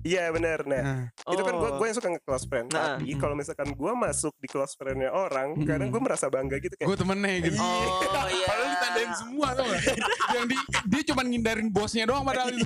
Iya 0.00 0.30
benar. 0.30 0.62
Nah, 0.62 0.80
nah 0.80 1.00
itu 1.26 1.42
kan 1.42 1.54
gue 1.54 1.68
Oh. 1.68 1.76
gue 1.76 1.86
yang 1.86 1.96
suka 1.98 2.08
nge-close 2.08 2.46
friend. 2.46 2.66
Nah. 2.70 2.96
Tapi 2.96 3.12
kalau 3.18 3.34
misalkan 3.34 3.68
gue 3.68 3.92
masuk 3.92 4.32
di 4.38 4.46
close 4.46 4.72
friendnya 4.72 5.10
orang, 5.10 5.58
Mm. 5.58 5.66
kadang 5.66 5.88
gue 5.90 6.00
merasa 6.00 6.30
bangga 6.30 6.56
gitu 6.56 6.72
kayak. 6.72 6.86
gue 6.86 6.96
temennya 6.96 7.34
gitu 7.42 7.58
Oh 7.58 7.82
iya. 8.26 8.46
Padahal 8.46 8.68
ditandain 8.70 9.12
semua 9.12 9.48
tau 9.52 9.66
gak? 9.66 9.82
Yang 10.30 10.44
di, 10.46 10.56
dia 10.86 11.02
cuma 11.04 11.22
ngindarin 11.22 11.68
bosnya 11.68 12.06
doang 12.06 12.22
padahal 12.22 12.48
itu. 12.48 12.64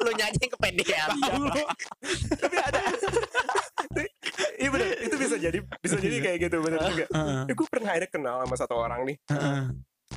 Lu 0.00 0.10
nyanyi 0.14 0.38
yang 0.38 0.52
kepedean. 0.52 1.08
Tapi 2.38 2.56
ada. 2.56 2.78
Iya 4.54 4.68
benar. 4.70 4.86
Itu 5.02 5.16
bisa 5.18 5.36
jadi 5.36 5.58
bisa 5.76 5.96
jadi 5.98 6.16
kayak 6.22 6.38
gitu 6.40 6.56
benar 6.62 6.80
juga. 6.86 7.04
Heeh. 7.10 7.40
Eh, 7.50 7.54
gue 7.54 7.66
pernah 7.66 7.90
ada 7.90 8.06
kenal 8.06 8.36
sama 8.46 8.56
satu 8.56 8.74
orang 8.78 9.04
nih. 9.04 9.16
Heeh. 9.28 9.60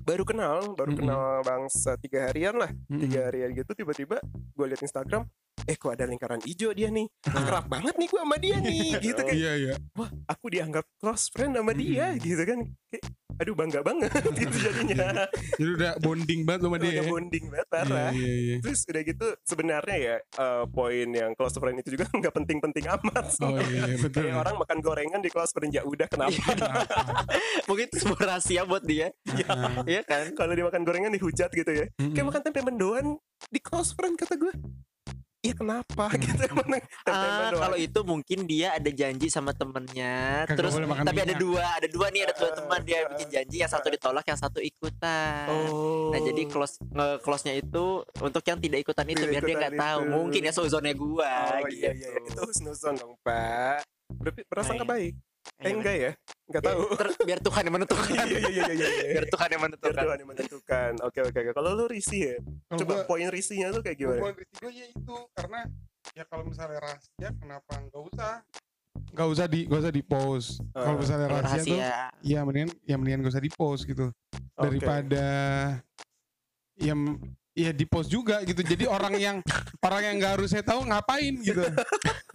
Baru 0.06 0.22
kenal, 0.22 0.78
baru 0.78 0.94
Mm-mm. 0.94 1.02
kenal 1.02 1.42
bangsa 1.42 1.98
tiga 1.98 2.30
harian 2.30 2.54
lah. 2.54 2.70
Mm-mm. 2.70 3.02
Tiga 3.02 3.26
harian 3.26 3.50
gitu 3.58 3.74
tiba-tiba 3.74 4.22
gue 4.54 4.66
liat 4.70 4.86
Instagram. 4.86 5.26
Eh 5.66 5.74
kok 5.74 5.92
ada 5.92 6.04
lingkaran 6.04 6.44
hijau 6.44 6.70
dia 6.72 6.88
nih. 6.88 7.08
Kerap 7.22 7.66
banget 7.66 7.96
nih 7.96 8.06
gue 8.06 8.22
sama 8.22 8.38
dia 8.38 8.58
nih. 8.60 8.92
Gitu 9.06 9.18
kan. 9.18 9.34
Iya 9.34 9.52
iya. 9.56 9.74
wah 9.96 10.12
aku 10.28 10.46
dianggap 10.48 10.86
close 10.96 11.28
friend 11.28 11.56
sama 11.56 11.72
dia 11.72 12.06
Mm. 12.06 12.22
gitu 12.22 12.44
kan 12.44 12.60
kayak 12.86 13.04
aduh 13.36 13.52
bangga 13.52 13.80
banget 13.82 14.12
gitu 14.38 14.56
jadinya 14.66 15.26
Jadi 15.58 15.72
udah 15.74 15.92
bonding 15.98 16.42
banget 16.44 16.62
sama 16.62 16.78
dia. 16.78 16.92
udah 16.92 16.96
ya. 16.98 17.10
bonding 17.10 17.46
banget 17.46 17.68
Iya 17.68 17.74
parah 17.74 18.10
iya 18.12 18.34
iya. 18.38 18.56
terus 18.62 18.80
udah 18.86 19.04
gitu 19.04 19.28
sebenarnya 19.42 19.98
ya 19.98 20.16
eh, 20.22 20.64
poin 20.70 21.08
yang 21.10 21.32
close 21.34 21.56
friend 21.56 21.78
itu 21.78 21.90
juga 21.92 22.06
nggak 22.14 22.34
penting-penting 22.34 22.86
amat 22.90 23.26
Oh 23.42 23.58
iya 23.58 23.84
iya, 23.86 23.98
betul. 23.98 24.22
kayak 24.22 24.36
orang 24.38 24.56
makan 24.56 24.78
gorengan 24.80 25.20
di 25.20 25.30
close 25.30 25.52
friend 25.52 25.72
ya 25.72 25.82
udah 25.82 26.08
kenapa 26.08 26.36
Mungkin 27.66 27.86
itu 27.88 27.98
sebuah 27.98 28.22
rahasia 28.30 28.62
buat 28.64 28.84
dia. 28.84 29.10
Iya 29.84 30.02
kan? 30.04 30.32
kalau 30.34 30.54
dimakan 30.54 30.82
gorengan 30.84 31.12
dihujat 31.12 31.50
gitu 31.50 31.72
ya 31.74 31.86
kayak 31.98 32.26
makan 32.26 32.42
tempe 32.42 32.62
mendoan 32.62 33.06
di 33.46 33.60
close 33.60 33.92
friend 33.92 34.16
kata 34.16 34.36
gue 34.36 34.54
iya 35.46 35.54
kenapa 35.54 36.10
gitu 36.26 36.42
emang 36.50 36.68
tempe 36.74 37.14
Ah, 37.14 37.54
kalau 37.54 37.78
itu 37.78 38.00
mungkin 38.02 38.40
dia 38.44 38.74
ada 38.74 38.90
janji 38.90 39.30
sama 39.30 39.54
temennya, 39.54 40.50
Kagak 40.50 40.58
terus 40.58 40.74
tapi 40.74 41.20
ada 41.22 41.36
minyak. 41.36 41.38
dua, 41.38 41.66
ada 41.78 41.88
dua 41.88 42.08
nih, 42.10 42.22
ada 42.26 42.34
dua 42.34 42.50
teman 42.58 42.80
dia 42.82 43.00
bikin 43.14 43.28
janji, 43.30 43.56
yang 43.62 43.70
satu 43.70 43.88
ditolak, 43.94 44.26
yang 44.26 44.40
satu 44.40 44.60
ikutan. 44.60 45.48
oh 45.54 46.10
Nah 46.10 46.20
jadi 46.20 46.42
close 46.50 46.82
nge 46.82 47.08
close-nya 47.22 47.54
itu 47.56 47.86
untuk 48.18 48.42
yang 48.42 48.58
tidak 48.58 48.80
ikutan 48.82 49.06
itu 49.06 49.22
Tidak 49.22 49.32
biar 49.32 49.44
dia 49.44 49.56
nggak 49.62 49.76
tahu. 49.78 50.00
Mungkin 50.10 50.42
ya 50.42 50.52
suzonnya 50.52 50.94
gua 50.96 51.32
oh, 51.60 51.68
gitu. 51.70 51.86
iya, 51.86 51.92
iya. 51.94 52.10
itu 52.26 52.42
husnuzon 52.42 52.94
dong 52.96 53.14
pak 53.22 53.84
Berarti 54.16 54.42
prasangka 54.48 54.86
Iya. 54.86 54.90
baik 54.90 55.14
eh 55.58 55.72
enggak 55.72 55.96
ya 55.96 56.12
enggak 56.46 56.64
tahu 56.64 56.80
ter- 56.94 57.16
biar 57.24 57.40
Tuhan 57.40 57.62
yang 57.64 57.76
menentukan. 57.76 58.12
iya 58.12 58.26
iya 58.28 58.40
iya 58.46 58.66
iya 58.70 58.88
iya 58.92 59.08
biar 59.14 59.26
Tuhan 59.28 59.48
yang 59.48 59.56
Biar 59.56 59.64
menentukan. 59.66 60.04
Tuhan 60.04 60.18
yang 60.18 60.30
menentukan. 60.30 60.92
Oke 61.02 61.20
oke 61.22 61.38
oke. 61.40 61.52
Kalau 61.54 61.70
lu 61.74 61.86
risih 61.86 62.22
ya, 62.22 62.36
Kalau 62.66 62.80
coba 62.82 62.94
gua- 62.94 63.06
poin 63.06 63.28
risihnya 63.28 63.68
tuh 63.70 63.82
kayak 63.82 63.98
gimana? 63.98 64.20
Poin 64.20 64.36
risiko 64.36 64.68
ya 64.68 64.86
itu 64.86 65.16
karena 65.32 65.60
ya 66.12 66.24
kalau 66.24 66.44
misalnya 66.44 66.80
rahasia 66.80 67.30
kenapa 67.34 67.74
nggak 67.82 68.04
usah 68.06 68.34
nggak 69.08 69.28
usah 69.28 69.46
di 69.46 69.60
nggak 69.66 69.82
usah 69.82 69.94
di 69.94 70.04
post 70.04 70.48
kalau 70.72 70.92
Eh, 70.92 71.00
misalnya 71.00 71.28
Kalau 71.28 71.42
rahasia, 71.42 71.64
tuh 71.66 71.78
rahasia. 71.78 72.22
ya 72.22 72.40
mendingan 72.42 72.70
ya 72.84 72.96
mendingan 72.96 73.20
gak 73.22 73.32
usah 73.32 73.44
di 73.44 73.52
post 73.52 73.82
gitu 73.84 74.06
daripada 74.54 75.26
ya 76.76 76.94
m- 76.94 77.20
ya 77.56 77.72
di 77.72 77.88
post 77.88 78.12
juga 78.12 78.44
gitu 78.44 78.60
jadi 78.60 78.84
orang 78.86 79.16
yang 79.16 79.38
orang 79.80 80.02
yang 80.04 80.16
nggak 80.20 80.32
harus 80.36 80.52
saya 80.52 80.60
tahu 80.62 80.84
ngapain 80.84 81.40
gitu 81.40 81.64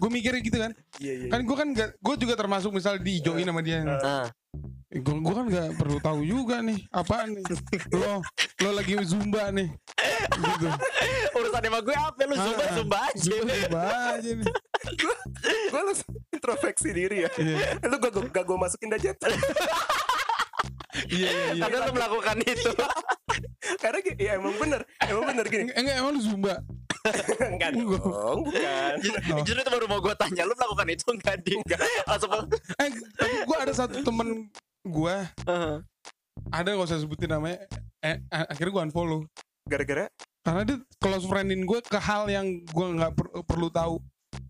gue 0.00 0.11
mikirnya 0.11 0.41
gitu 0.41 0.57
kan 0.57 0.73
Iya 0.97 1.12
iya. 1.12 1.29
kan 1.29 1.41
gue 1.45 1.57
kan 1.57 1.69
gue 1.77 2.15
juga 2.17 2.35
termasuk 2.35 2.73
misal 2.73 2.97
diijoin 2.97 3.45
sama 3.45 3.61
dia 3.61 3.85
Ah. 4.00 4.27
gue 4.91 5.15
gue 5.21 5.35
kan 5.37 5.45
nggak 5.47 5.69
perlu 5.77 6.00
tahu 6.00 6.25
juga 6.25 6.65
nih 6.65 6.89
apaan 6.89 7.37
nih 7.37 7.45
lo 7.93 8.25
lo 8.65 8.71
lagi 8.73 8.97
zumba 9.05 9.53
nih 9.53 9.69
gitu 10.41 10.69
Urusan 11.37 11.62
sama 11.62 11.79
gue 11.79 11.95
apa 11.95 12.23
lu 12.25 12.35
zumba 12.35 12.65
Ah. 12.65 12.73
zumba 12.75 12.99
aja. 13.05 13.21
zumba 13.21 13.53
zumba 13.55 13.81
aja 14.17 14.31
nih 14.41 14.47
gue 15.71 15.81
langsung 15.85 16.11
introspeksi 16.33 16.89
diri 16.97 17.29
ya. 17.29 17.31
Iya. 17.37 17.85
Lu 17.85 18.00
gak 18.00 18.17
gue 18.49 18.57
masukin 18.57 18.97
aja. 18.97 19.12
Iya 21.09 21.28
iya 21.28 21.47
iya 21.54 21.62
Karena 21.62 21.76
lu 21.87 21.92
melakukan 21.94 22.37
itu. 22.42 22.70
Karena 23.78 23.99
gi- 24.02 24.18
ya 24.18 24.32
emang 24.37 24.54
bener. 24.56 24.80
Emang 25.00 25.25
bener 25.30 25.44
gini. 25.47 25.62
enggak 25.68 25.78
enggak, 25.78 25.97
emang 25.99 26.12
lu 26.12 26.20
zumba 26.20 26.54
Enggak 27.40 27.68
dong, 27.73 27.87
bukan. 27.88 28.00
Oh. 28.12 28.44
Justru 29.40 29.56
itu 29.56 29.70
baru 29.73 29.87
mau 29.88 30.00
gue 30.00 30.14
tanya 30.14 30.42
lu 30.44 30.52
melakukan 30.52 30.88
itu 30.90 31.06
enggak 31.09 31.37
di 31.40 31.54
langsung 32.04 32.30
eh 32.76 32.90
tapi 33.16 33.35
gue 33.47 33.56
ada 33.56 33.73
satu 33.73 33.97
temen 34.02 34.28
gue 34.80 35.16
Heeh. 35.47 35.76
ada 36.50 36.68
gak 36.73 36.88
usah 36.88 37.00
sebutin 37.00 37.30
namanya 37.30 37.64
eh, 38.00 38.20
eh, 38.20 38.44
akhirnya 38.49 38.73
gue 38.73 38.82
unfollow 38.90 39.20
Gara-gara 39.64 40.09
karena 40.40 40.61
dia 40.64 40.76
close 40.97 41.25
friendin 41.25 41.64
gue 41.64 41.80
ke 41.80 41.97
hal 41.97 42.25
yang 42.26 42.64
gue 42.64 42.87
nggak 42.97 43.12
per- 43.12 43.44
perlu 43.44 43.68
tahu 43.68 44.00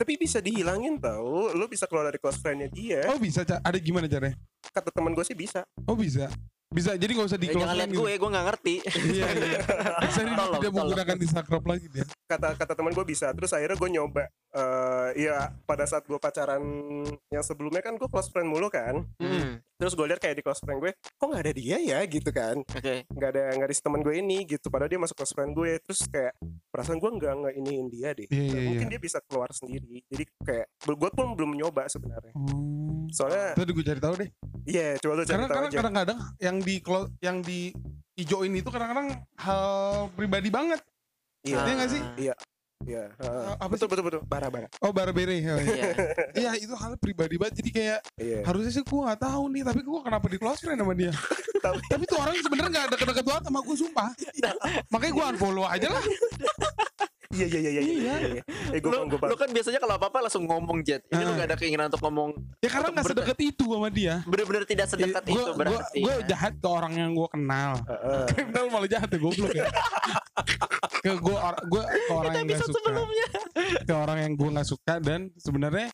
tapi 0.00 0.16
bisa 0.16 0.40
dihilangin 0.40 0.96
tau 0.96 1.52
Lu 1.52 1.68
bisa 1.68 1.84
keluar 1.84 2.08
dari 2.08 2.16
close 2.16 2.40
friendnya 2.40 2.66
dia. 2.66 3.04
Oh 3.06 3.20
bisa 3.20 3.44
Ca? 3.44 3.60
ada 3.60 3.76
gimana 3.76 4.08
caranya 4.08 4.40
Kata 4.72 4.88
teman 4.88 5.12
gue 5.12 5.22
sih 5.22 5.36
bisa. 5.36 5.60
Oh 5.84 5.92
bisa. 5.92 6.32
Bisa 6.70 6.94
jadi 6.94 7.10
gak 7.12 7.26
usah 7.26 7.36
di 7.36 7.46
Eh, 7.46 7.52
close 7.52 7.60
jangan 7.60 7.76
lihat 7.76 7.84
friend 7.84 7.92
gitu. 7.92 8.02
gue, 8.06 8.12
gue 8.16 8.30
gak 8.30 8.46
ngerti. 8.46 8.74
iya 9.10 9.26
iya. 9.28 9.60
Bisa 10.06 10.20
dia 10.22 10.32
Tolong, 10.32 10.52
tidak 10.56 10.72
menggunakan 10.72 11.16
Instagram 11.20 11.62
lagi 11.66 11.86
dia 11.90 12.04
Kata 12.30 12.54
kata 12.54 12.78
teman 12.78 12.94
gue 12.94 13.02
bisa. 13.02 13.34
Terus 13.34 13.50
akhirnya 13.50 13.74
gue 13.74 13.90
nyoba 13.90 14.30
eh 14.50 15.26
ya 15.26 15.50
pada 15.62 15.86
saat 15.86 16.06
gue 16.06 16.18
pacaran 16.18 16.62
yang 17.30 17.42
sebelumnya 17.42 17.82
kan 17.82 17.98
gue 17.98 18.06
close 18.06 18.30
friend 18.30 18.46
mulu 18.46 18.70
kan. 18.70 19.02
Hmm. 19.18 19.58
terus 19.80 19.96
gue 19.96 20.04
lihat 20.12 20.20
kayak 20.20 20.36
di 20.36 20.44
close 20.44 20.60
friend 20.60 20.76
gue 20.76 20.92
kok 20.92 21.24
nggak 21.24 21.42
ada 21.42 21.52
dia 21.56 21.76
ya? 21.82 21.98
Gitu 22.06 22.30
kan. 22.30 22.62
Nggak 23.10 23.30
ada 23.34 23.42
nggak 23.58 23.66
ada 23.66 23.74
si 23.74 23.82
teman 23.82 24.00
gue 24.06 24.14
ini 24.14 24.46
gitu. 24.46 24.70
Padahal 24.70 24.90
dia 24.94 25.00
masuk 25.02 25.18
close 25.18 25.34
friend 25.34 25.50
gue. 25.58 25.74
Terus 25.82 26.06
kayak 26.06 26.38
perasaan 26.70 27.02
gue 27.02 27.10
nggak 27.10 27.34
nggak 27.34 27.54
iniin 27.58 27.86
dia 27.90 28.14
deh. 28.14 28.28
Iya, 28.30 28.42
iya, 28.46 28.60
mungkin 28.70 28.86
iya. 28.86 28.92
dia 28.94 29.00
bisa 29.02 29.18
keluar 29.26 29.50
sendiri. 29.50 30.06
Jadi 30.06 30.24
kayak 30.46 30.66
gue 30.86 31.10
pun 31.10 31.26
belum 31.34 31.58
nyoba 31.58 31.90
sebenarnya. 31.90 32.34
Oh. 32.38 32.78
soalnya 33.10 33.58
tadi 33.58 33.74
gue 33.74 33.82
cari 33.82 33.98
tahu 33.98 34.14
deh. 34.22 34.30
Iya 34.70 34.88
coba 35.02 35.12
lu 35.18 35.22
cari 35.26 35.34
karena 35.34 35.46
tahu 35.48 35.56
karena 35.56 35.66
aja. 35.66 35.78
kadang-kadang 35.82 36.18
yang 36.38 36.56
di 36.62 36.74
close 36.78 37.08
yang 37.18 37.36
di 37.42 37.60
ijoin 38.20 38.52
itu 38.52 38.68
kadang-kadang 38.68 39.08
hal 39.40 40.12
pribadi 40.12 40.52
banget 40.52 40.80
iya. 41.44 41.58
Iya 41.64 41.74
nggak 41.76 41.90
sih? 41.90 42.02
iya. 42.18 42.34
Iya. 42.80 43.12
Heeh. 43.12 43.52
apa 43.60 43.68
betul 43.68 43.92
betul 43.92 44.04
betul. 44.08 44.20
Bara 44.24 44.48
bara 44.48 44.64
oh 44.80 44.88
barbere 44.88 45.36
oh, 45.36 45.36
iya. 45.36 45.54
Iya. 45.60 45.90
iya 46.32 46.50
itu 46.56 46.72
hal 46.72 46.96
pribadi 46.96 47.36
banget. 47.36 47.60
Jadi 47.60 47.70
kayak 47.76 48.00
iya. 48.16 48.40
harusnya 48.40 48.72
sih 48.72 48.80
gue 48.80 49.00
gak 49.04 49.20
tahu 49.20 49.52
nih 49.52 49.62
tapi 49.68 49.80
gue 49.84 50.00
kenapa 50.00 50.26
di 50.32 50.38
close 50.40 50.64
friend 50.64 50.80
sama 50.80 50.96
dia? 50.96 51.12
Tapi- 51.64 51.84
tapi 51.92 52.02
tuh 52.08 52.16
orang 52.16 52.40
sebenarnya 52.40 52.70
gak 52.72 52.84
ada 52.88 52.96
deket 53.04 53.24
banget 53.28 53.42
sama 53.52 53.60
gue 53.60 53.76
sumpah. 53.76 54.08
Makanya 54.88 55.12
gue 55.12 55.24
unfollow 55.36 55.66
aja 55.68 55.88
lah 55.92 56.04
iya 57.30 57.46
iya 57.46 57.60
iya 57.60 57.70
iya 57.70 57.82
iya 57.84 58.14
iya 58.32 58.42
eh 58.74 58.78
gue 58.78 58.90
Lu, 58.90 59.06
lu 59.06 59.34
kan 59.34 59.48
biasanya 59.48 59.78
kalau 59.78 59.94
apa-apa 59.94 60.18
langsung 60.20 60.44
ngomong 60.44 60.82
Jet. 60.82 61.06
Ini 61.06 61.20
lu 61.20 61.30
Ah. 61.30 61.36
gak 61.36 61.46
ada 61.46 61.56
keinginan 61.56 61.86
untuk 61.86 62.02
ngomong 62.02 62.30
ya 62.58 62.68
karena 62.68 62.90
gak 62.92 63.06
sedekat 63.06 63.38
itu 63.40 63.64
sama 63.64 63.88
dia 63.88 64.14
bener-bener 64.24 64.62
tidak 64.64 64.86
sedekat 64.86 65.22
itu 65.24 65.40
berarti. 65.52 66.00
gue 66.00 66.14
ya. 66.16 66.26
jahat 66.28 66.52
ke 66.54 66.66
orang 66.66 66.92
yang 66.92 67.10
gue 67.12 67.28
kenal 67.28 67.78
Heeh. 67.80 68.24
kenal 68.36 68.64
malah 68.68 68.88
jahat 68.88 69.06
ya 69.06 69.18
goblok 69.18 69.52
ya 69.52 69.66
ke 71.00 71.10
gue 71.12 71.36
gue 71.66 71.82
ke 71.86 72.12
orang 72.12 72.32
yang 72.34 72.44
gak 72.44 72.56
Episode 72.56 72.68
suka 72.68 72.80
sebelumnya. 72.84 73.26
ke 73.80 73.94
orang 73.94 74.18
yang 74.18 74.32
gue 74.34 74.48
nggak 74.50 74.68
suka 74.68 74.94
dan 74.98 75.20
sebenarnya 75.36 75.88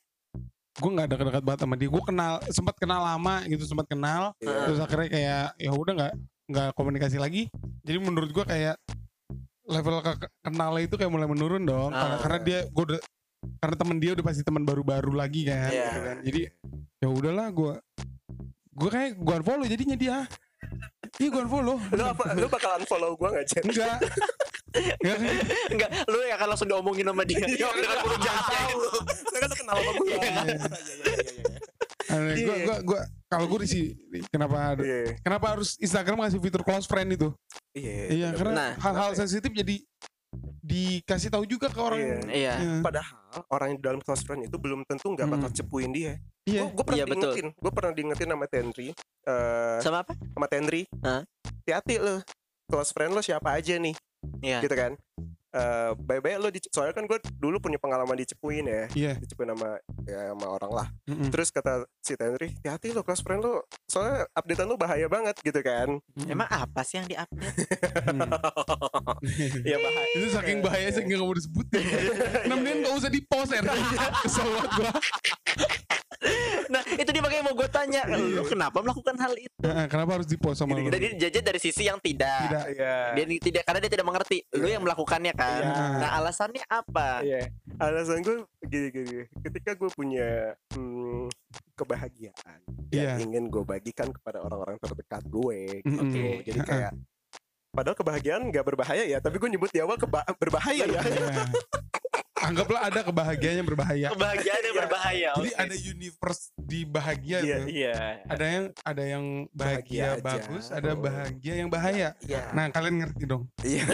gue 0.75 0.91
nggak 0.91 1.07
ada 1.07 1.17
dekat 1.19 1.43
banget 1.43 1.61
sama 1.63 1.75
dia 1.75 1.89
gue 1.89 2.03
kenal 2.03 2.33
sempat 2.49 2.75
kenal 2.77 3.01
lama 3.03 3.45
gitu 3.45 3.65
sempat 3.65 3.87
kenal 3.87 4.33
Iya. 4.39 4.57
terus 4.65 4.79
akhirnya 4.79 5.09
kayak 5.11 5.45
ya 5.59 5.71
udah 5.71 5.93
nggak 5.95 6.13
nggak 6.47 6.69
komunikasi 6.73 7.17
lagi 7.17 7.49
jadi 7.81 7.99
menurut 7.99 8.31
gue 8.31 8.45
kayak 8.45 8.77
level 9.67 9.99
ke 10.01 10.13
kenalnya 10.41 10.83
itu 10.83 10.95
kayak 10.95 11.11
mulai 11.11 11.27
menurun 11.27 11.63
dong 11.63 11.91
karena 11.91 12.15
Ah. 12.15 12.21
karena 12.23 12.39
dia 12.41 12.59
gue 12.65 12.85
udah 12.87 13.01
karena 13.59 13.77
temen 13.77 13.97
dia 13.99 14.11
udah 14.13 14.25
pasti 14.25 14.43
teman 14.43 14.63
baru-baru 14.63 15.13
lagi 15.13 15.45
kan, 15.45 15.71
Iya. 15.71 15.87
gitu 15.87 16.01
kan. 16.03 16.17
jadi 16.23 16.41
ya 16.97 17.09
udahlah 17.09 17.47
gue 17.51 17.75
gue 18.73 18.91
kayak 18.91 19.11
gue 19.17 19.35
unfollow 19.37 19.65
jadinya 19.65 19.95
dia 19.95 20.17
iya 21.17 21.29
gue 21.29 21.43
unfollow 21.43 21.79
lu 21.79 22.03
apa 22.05 22.25
lu 22.35 22.47
bakalan 22.47 22.83
follow 22.85 23.15
gue 23.15 23.29
nggak 23.29 23.47
Jen 23.47 23.65
enggak 23.67 23.97
Enggak, 24.77 25.17
Enggak, 25.73 25.91
lu 26.05 26.19
yang 26.21 26.37
akan 26.37 26.49
langsung 26.53 26.69
diomongin 26.69 27.09
sama 27.09 27.25
dia. 27.25 27.41
Iya, 27.41 27.65
dengan 27.73 27.97
mulut 28.05 28.21
jahatnya 28.21 28.61
itu. 28.69 28.89
Saya 29.25 29.41
kan 29.41 29.49
lu 29.49 29.57
kenal 29.57 29.77
sama 29.81 29.91
gue 29.91 30.07
Iya. 30.07 30.21
Iya, 30.21 30.29
iya, 30.29 30.45
iya, 32.13 32.35
iya, 32.37 32.37
iya. 32.37 32.57
gue 32.61 32.77
gue 32.85 33.01
kalau 33.27 33.47
gue 33.49 33.59
sih 33.65 33.85
kenapa 34.29 34.77
Iya, 34.79 35.17
kenapa 35.21 35.57
harus 35.57 35.81
Instagram 35.81 36.21
ngasih 36.21 36.41
fitur 36.41 36.61
close 36.61 36.85
friend 36.85 37.09
itu 37.11 37.33
iya, 37.77 38.05
iya 38.09 38.29
karena 38.33 38.53
Nah, 38.55 38.71
hal-hal 38.79 39.13
sensitif 39.15 39.53
jadi 39.53 39.77
dikasih 40.61 41.31
tahu 41.31 41.45
juga 41.45 41.69
ke 41.69 41.79
orang 41.79 42.01
Iya. 42.01 42.17
Iya. 42.27 42.55
Iya. 42.59 42.75
Padahal 42.83 43.15
orang 43.49 43.67
yang 43.71 43.79
di 43.79 43.85
dalam 43.85 44.01
close 44.01 44.23
friend 44.23 44.43
itu 44.43 44.57
belum 44.57 44.83
tentu 44.83 45.13
nggak 45.13 45.29
bakal 45.29 45.49
Hmm. 45.49 45.57
cepuin 45.57 45.91
dia. 45.91 46.13
iya 46.43 46.63
Gue 46.65 46.83
pernah 46.83 46.99
Iya, 46.99 47.07
diingetin, 47.09 47.47
gue 47.53 47.73
pernah 47.73 47.93
diingetin 47.93 48.29
sama 48.29 48.47
Tenri, 48.47 48.89
eh 49.23 49.79
Sama 49.79 49.99
apa? 50.03 50.13
sama 50.15 50.47
Tenri, 50.47 50.83
Hah? 51.01 51.23
hati-hati 51.45 51.95
lo, 51.97 52.17
close 52.67 52.91
friend 52.91 53.13
lo 53.13 53.21
siapa 53.21 53.51
aja 53.53 53.75
nih, 53.77 53.95
Iya. 54.41 54.59
gitu 54.63 54.75
kan? 54.75 54.93
Eh 55.57 55.91
baik-baik 55.97 56.37
lo, 56.37 56.49
di, 56.53 56.61
soalnya 56.69 56.93
kan 56.93 57.09
gue 57.09 57.17
dulu 57.41 57.57
punya 57.57 57.81
pengalaman 57.81 58.13
dicepuin 58.21 58.69
ya, 58.69 58.85
iya 58.93 59.13
dicepuin 59.17 59.57
sama 59.57 59.81
ya 60.05 60.37
sama 60.37 60.47
orang 60.53 60.73
lah. 60.73 60.87
Mm-mm. 61.09 61.33
Terus 61.33 61.49
kata 61.49 61.89
si 62.05 62.13
Tenri, 62.13 62.53
hati-hati 62.61 62.93
lo 62.93 63.01
close 63.01 63.25
friend 63.25 63.41
lo, 63.41 63.65
soalnya 63.89 64.29
updatean 64.37 64.69
lo 64.69 64.77
bahaya 64.77 65.09
banget 65.09 65.41
gitu 65.41 65.65
kan? 65.65 65.97
Emang 66.29 66.45
apa 66.53 66.85
sih 66.85 67.01
yang 67.01 67.09
diupdate? 67.09 67.57
Hmm. 68.05 68.29
Iya 69.65 69.77
bahaya. 69.85 70.13
itu 70.17 70.29
saking 70.29 70.59
bahaya 70.61 70.89
sih 70.93 71.03
nggak 71.07 71.21
mau 71.21 71.33
disebutin 71.33 71.85
nah 72.49 72.55
mendingan 72.59 72.79
nggak 72.85 72.95
usah 72.99 73.11
di 73.11 73.21
post 73.25 73.51
ya 73.55 73.63
kesel 74.25 74.47
banget 74.53 74.71
dia 74.77 74.93
makanya 77.37 77.53
mau 77.53 77.55
gue 77.55 77.69
tanya, 77.69 78.01
lu 78.09 78.43
kenapa 78.43 78.79
melakukan 78.81 79.15
hal 79.17 79.33
itu? 79.37 79.53
Nah, 79.61 79.85
kenapa 79.87 80.11
harus 80.17 80.25
di 80.25 80.37
post 80.37 80.57
sama 80.57 80.73
lu 80.73 80.89
Jadi 80.89 81.21
jajan 81.21 81.45
dari 81.45 81.61
sisi 81.61 81.85
yang 81.85 82.01
tidak. 82.01 82.49
tidak 82.49 82.65
Iya. 82.73 82.97
Dia 83.13 83.25
tidak 83.39 83.63
karena 83.63 83.81
dia 83.85 83.93
tidak 83.93 84.07
mengerti. 84.07 84.39
Lu 84.53 84.67
yang 84.67 84.83
melakukannya 84.83 85.33
kan. 85.33 85.61
Iya. 85.61 85.85
Nah, 86.01 86.11
alasannya 86.17 86.65
apa? 86.65 87.09
Iya. 87.21 87.53
Alasan 87.77 88.25
gue 88.25 88.37
gini, 88.65 88.89
gini. 88.89 89.19
Ketika 89.45 89.77
gue 89.77 89.91
punya 89.93 90.57
hmm, 90.73 91.29
kebahagiaan 91.77 92.59
Iya. 92.89 93.21
yang 93.21 93.29
ingin 93.29 93.45
gue 93.47 93.63
bagikan 93.63 94.09
kepada 94.09 94.41
orang-orang 94.41 94.81
terdekat 94.81 95.23
gue. 95.29 95.85
Gitu. 95.85 95.93
Mm-mm. 95.93 96.41
Jadi 96.43 96.61
Ha-ha. 96.63 96.71
kayak 96.73 96.93
padahal 97.77 97.93
kebahagiaan 97.95 98.43
nggak 98.49 98.65
berbahaya 98.65 99.05
ya, 99.05 99.21
tapi 99.21 99.37
gue 99.37 99.53
nyebut 99.53 99.69
di 99.69 99.85
awal 99.85 100.01
keba- 100.01 100.25
berbahaya 100.41 100.89
ya. 100.89 101.01
Anggaplah 102.37 102.85
ada 102.85 103.01
kebahagiaan 103.01 103.57
yang 103.57 103.67
berbahaya 103.67 104.13
Kebahagiaan 104.13 104.61
yang 104.61 104.71
Iya. 104.71 104.79
berbahaya. 104.85 105.31
jadi 105.35 105.51
oke. 105.51 105.59
ada 105.59 105.75
universe 105.79 106.43
di 106.55 106.81
bahagia 106.85 107.37
Iya, 107.41 107.57
tuh 107.57 107.67
iya. 107.67 107.97
ada 108.23 108.47
yang 108.47 108.65
ada 108.79 109.03
yang 109.07 109.25
bahagia, 109.51 109.57
Bahagia 109.57 110.07
aja. 110.13 110.23
bagus 110.23 110.65
ada 110.69 110.91
Oh. 110.91 111.01
bahagia 111.01 111.55
yang 111.57 111.69
bahaya 111.69 112.09
Iya. 112.21 112.41
nah 112.53 112.65
kalian 112.69 112.95
ngerti 113.01 113.25
dong 113.25 113.45
Iya. 113.63 113.85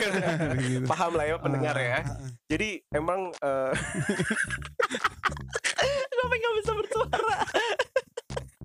Gitu. 0.60 0.86
Paham 0.86 1.12
lah 1.12 1.24
ya 1.26 1.36
pendengar 1.38 1.74
ya. 1.74 1.98
Ah, 1.98 2.04
ah, 2.04 2.20
ah. 2.20 2.30
Jadi 2.46 2.68
emang 2.88 3.20
eh, 3.34 3.72
Kenapa 6.08 6.34
nggak 6.34 6.54
bisa 6.56 6.72
bersuara? 6.72 7.36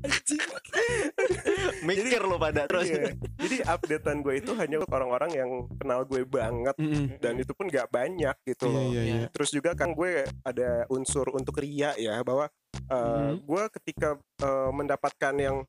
Mikir 1.84 2.22
lo 2.22 2.36
pada 2.38 2.66
terus. 2.66 2.88
iya. 2.88 3.12
jadi 3.38 3.58
updatean 3.66 4.20
gue 4.20 4.40
itu 4.40 4.52
hanya 4.54 4.80
untuk 4.80 4.92
orang-orang 4.92 5.32
yang 5.34 5.50
kenal 5.76 6.04
gue 6.04 6.24
banget 6.24 6.76
Mm-mm. 6.76 7.20
dan 7.20 7.34
itu 7.36 7.52
pun 7.52 7.68
nggak 7.68 7.88
banyak 7.88 8.36
gitu 8.46 8.66
Iya, 8.66 8.74
loh. 8.74 8.84
iya, 8.90 9.02
iya. 9.04 9.22
Terus 9.30 9.50
juga 9.52 9.72
kan 9.74 9.92
gue 9.92 10.12
ada 10.42 10.70
unsur 10.88 11.28
untuk 11.32 11.58
ria 11.58 11.96
ya 11.96 12.20
bahwa 12.22 12.48
uh, 12.88 13.02
Mhm. 13.34 13.44
gue 13.44 13.64
ketika 13.74 14.10
uh, 14.40 14.72
mendapatkan 14.72 15.34
yang 15.36 15.64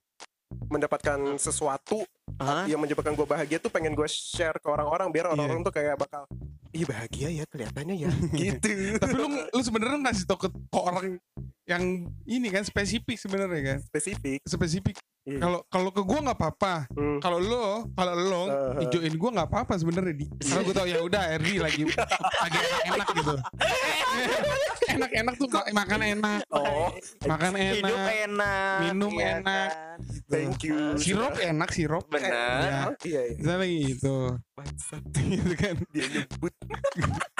mendapatkan 0.64 1.18
sesuatu 1.36 2.02
Hah? 2.36 2.64
yang 2.64 2.78
menyebabkan 2.78 3.12
gue 3.12 3.26
bahagia 3.26 3.58
tuh 3.58 3.68
pengen 3.68 3.92
gue 3.92 4.06
share 4.06 4.56
ke 4.56 4.66
orang-orang 4.66 5.10
biar 5.10 5.26
Iya. 5.26 5.32
orang-orang 5.32 5.62
tuh 5.62 5.74
kayak 5.74 5.96
bakal 5.96 6.22
ih 6.70 6.82
bahagia 6.82 7.28
ya 7.32 7.44
kelihatannya 7.44 7.96
ya 7.96 8.10
gitu 8.40 8.98
Tapi 8.98 9.14
lu 9.14 9.26
lu 9.30 9.60
sebenarnya 9.60 9.98
ngasih 10.00 10.24
tau 10.26 10.34
ke, 10.36 10.48
ke 10.48 10.78
orang 10.78 11.18
yang 11.64 11.82
ini 12.24 12.48
kan 12.48 12.60
spesifik 12.60 13.16
sebenarnya 13.16 13.62
kan. 13.66 13.78
spesifik 13.82 14.40
Spesifik. 14.42 14.96
Iya. 15.24 15.40
Kalau 15.40 15.64
kalau 15.66 15.88
ke 15.88 16.00
gua 16.00 16.20
nggak 16.20 16.36
apa-apa. 16.36 16.84
Hmm. 16.92 17.16
Kalau 17.16 17.40
lo, 17.40 17.66
kalau 17.90 18.12
lo 18.14 18.42
Uh-huh. 18.44 18.84
ijoin 18.84 19.14
gua 19.14 19.30
nggak 19.32 19.48
apa-apa 19.48 19.74
sebenarnya 19.74 20.12
di. 20.14 20.28
Karena 20.28 20.60
gua 20.60 20.74
tau 20.74 20.84
ya 20.84 21.00
udah 21.00 21.22
Erdi 21.30 21.56
lagi 21.56 21.82
lagi 21.88 22.58
enak 22.86 23.08
gitu. 23.10 23.34
Enak-enak 24.94 25.34
tuh 25.34 25.48
ma- 25.48 25.68
makan 25.74 26.00
enak, 26.06 26.40
Oh, 26.50 26.92
makan 27.24 27.50
Hidup 27.56 27.82
enak, 27.82 28.14
enak. 28.28 28.76
minum 28.80 29.10
iya 29.10 29.26
enak. 29.34 29.68
kan? 29.72 29.98
thank 30.28 30.60
you. 30.62 30.94
Sirup 30.94 31.34
enak 31.34 31.72
sirup. 31.72 32.04
Benar. 32.06 32.30
Ya. 32.30 32.80
Iya, 33.02 33.20
iya. 33.26 33.34
Misalnya 33.34 33.66
gitu. 33.66 34.16
Bangsat. 34.54 35.02
gitu 35.32 35.54
kan. 35.56 35.74
Dia 35.90 36.04
nyebut. 36.06 36.52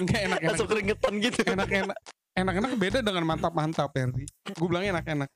Enggak 0.00 0.20
enak-enak. 0.24 0.50
Langsung 0.50 0.66
keringetan 0.66 1.12
gitu. 1.20 1.40
Enak-enak. 1.46 1.98
Enak-enak 2.34 2.74
beda 2.74 2.98
dengan 2.98 3.24
mantap-mantap 3.30 3.94
Erdi. 3.94 4.26
Gue 4.58 4.66
bilang 4.66 4.82
enak-enak. 4.82 5.30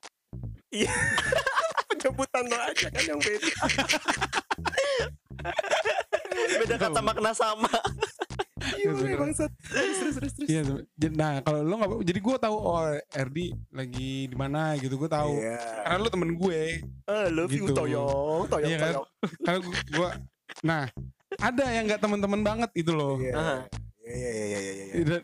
Penyebutan 1.89 2.43
lo 2.51 2.57
aja 2.59 2.87
kan 2.91 3.03
yang 3.07 3.19
beda. 3.23 3.53
Beda 6.59 6.75
kata 6.75 6.99
makna 6.99 7.31
sama. 7.31 7.71
Gimana 8.59 9.15
bangsat? 9.15 9.51
Terus 9.71 10.15
terus. 10.19 10.33
Iya, 10.43 10.61
nah 11.15 11.39
kalau 11.39 11.63
lo 11.63 11.73
nggak, 11.79 11.91
jadi 12.03 12.19
gue 12.19 12.35
tahu 12.35 12.55
oh 12.59 12.91
Erdi 13.15 13.55
lagi 13.71 14.27
di 14.27 14.35
mana 14.35 14.75
gitu, 14.75 14.99
gue 14.99 15.09
tahu. 15.09 15.39
Iya. 15.39 15.59
Karena 15.87 16.03
lo 16.03 16.09
temen 16.11 16.31
gue, 16.35 16.61
love 17.31 17.51
you 17.55 17.63
Gitu. 17.63 17.75
Toyong, 17.79 18.43
Toyong, 18.51 18.69
Iya 18.69 18.77
kan? 18.77 18.91
Toyong. 18.91 19.07
karena 19.47 19.59
gue, 19.87 20.09
nah 20.67 20.83
ada 21.39 21.63
yang 21.71 21.83
nggak 21.87 22.01
temen-temen 22.03 22.41
banget 22.43 22.69
itu 22.75 22.91
loh. 22.91 23.15
Iya. 23.23 23.63
Iya 24.03 24.29
iya 24.35 24.45
iya 24.45 24.59
iya 24.59 24.73
iya. 24.91 24.95
Dan 25.07 25.21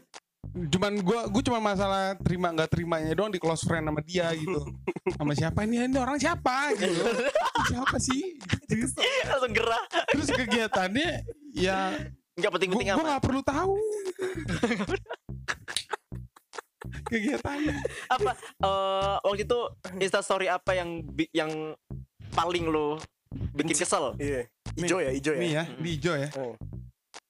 cuman 0.56 1.04
gue, 1.04 1.20
gue 1.36 1.44
cuma 1.52 1.60
masalah 1.60 2.16
terima 2.24 2.48
nggak 2.56 2.72
terimanya 2.72 3.12
doang 3.12 3.28
di 3.28 3.40
close 3.44 3.68
friend 3.68 3.92
sama 3.92 4.00
dia 4.00 4.32
gitu. 4.32 4.64
sama 5.20 5.36
siapa 5.36 5.68
ini? 5.68 5.84
Ini 5.84 6.00
orang 6.00 6.16
siapa 6.16 6.72
gitu? 6.80 6.96
siapa 7.68 7.98
sih? 8.00 8.40
Gitu. 8.72 8.88
Langsung 9.28 9.52
gerah. 9.52 9.84
Terus 10.16 10.30
kegiatannya 10.32 11.28
ya 11.52 11.92
Enggak 12.36 12.52
gue 12.52 12.56
penting-penting 12.60 12.88
gue 12.88 12.96
apa. 13.00 13.08
nggak 13.16 13.24
perlu 13.24 13.42
tahu. 13.44 13.76
kegiatannya. 17.06 17.76
Apa 18.12 18.32
eh, 18.40 19.16
waktu 19.24 19.44
itu 19.44 19.60
Insta 20.00 20.20
story 20.24 20.48
apa 20.48 20.72
yang 20.76 21.04
yang 21.32 21.52
paling 22.32 22.68
lo 22.68 23.00
bikin 23.56 23.76
kesel? 23.76 24.16
Iya. 24.20 24.48
Ijo 24.76 25.00
ya, 25.00 25.12
ijo 25.16 25.32
Nih 25.36 25.52
ya. 25.56 25.64
ya, 25.64 25.80
di 25.80 25.90
hijau 25.96 26.16
ya. 26.20 26.30
Hmm. 26.36 26.56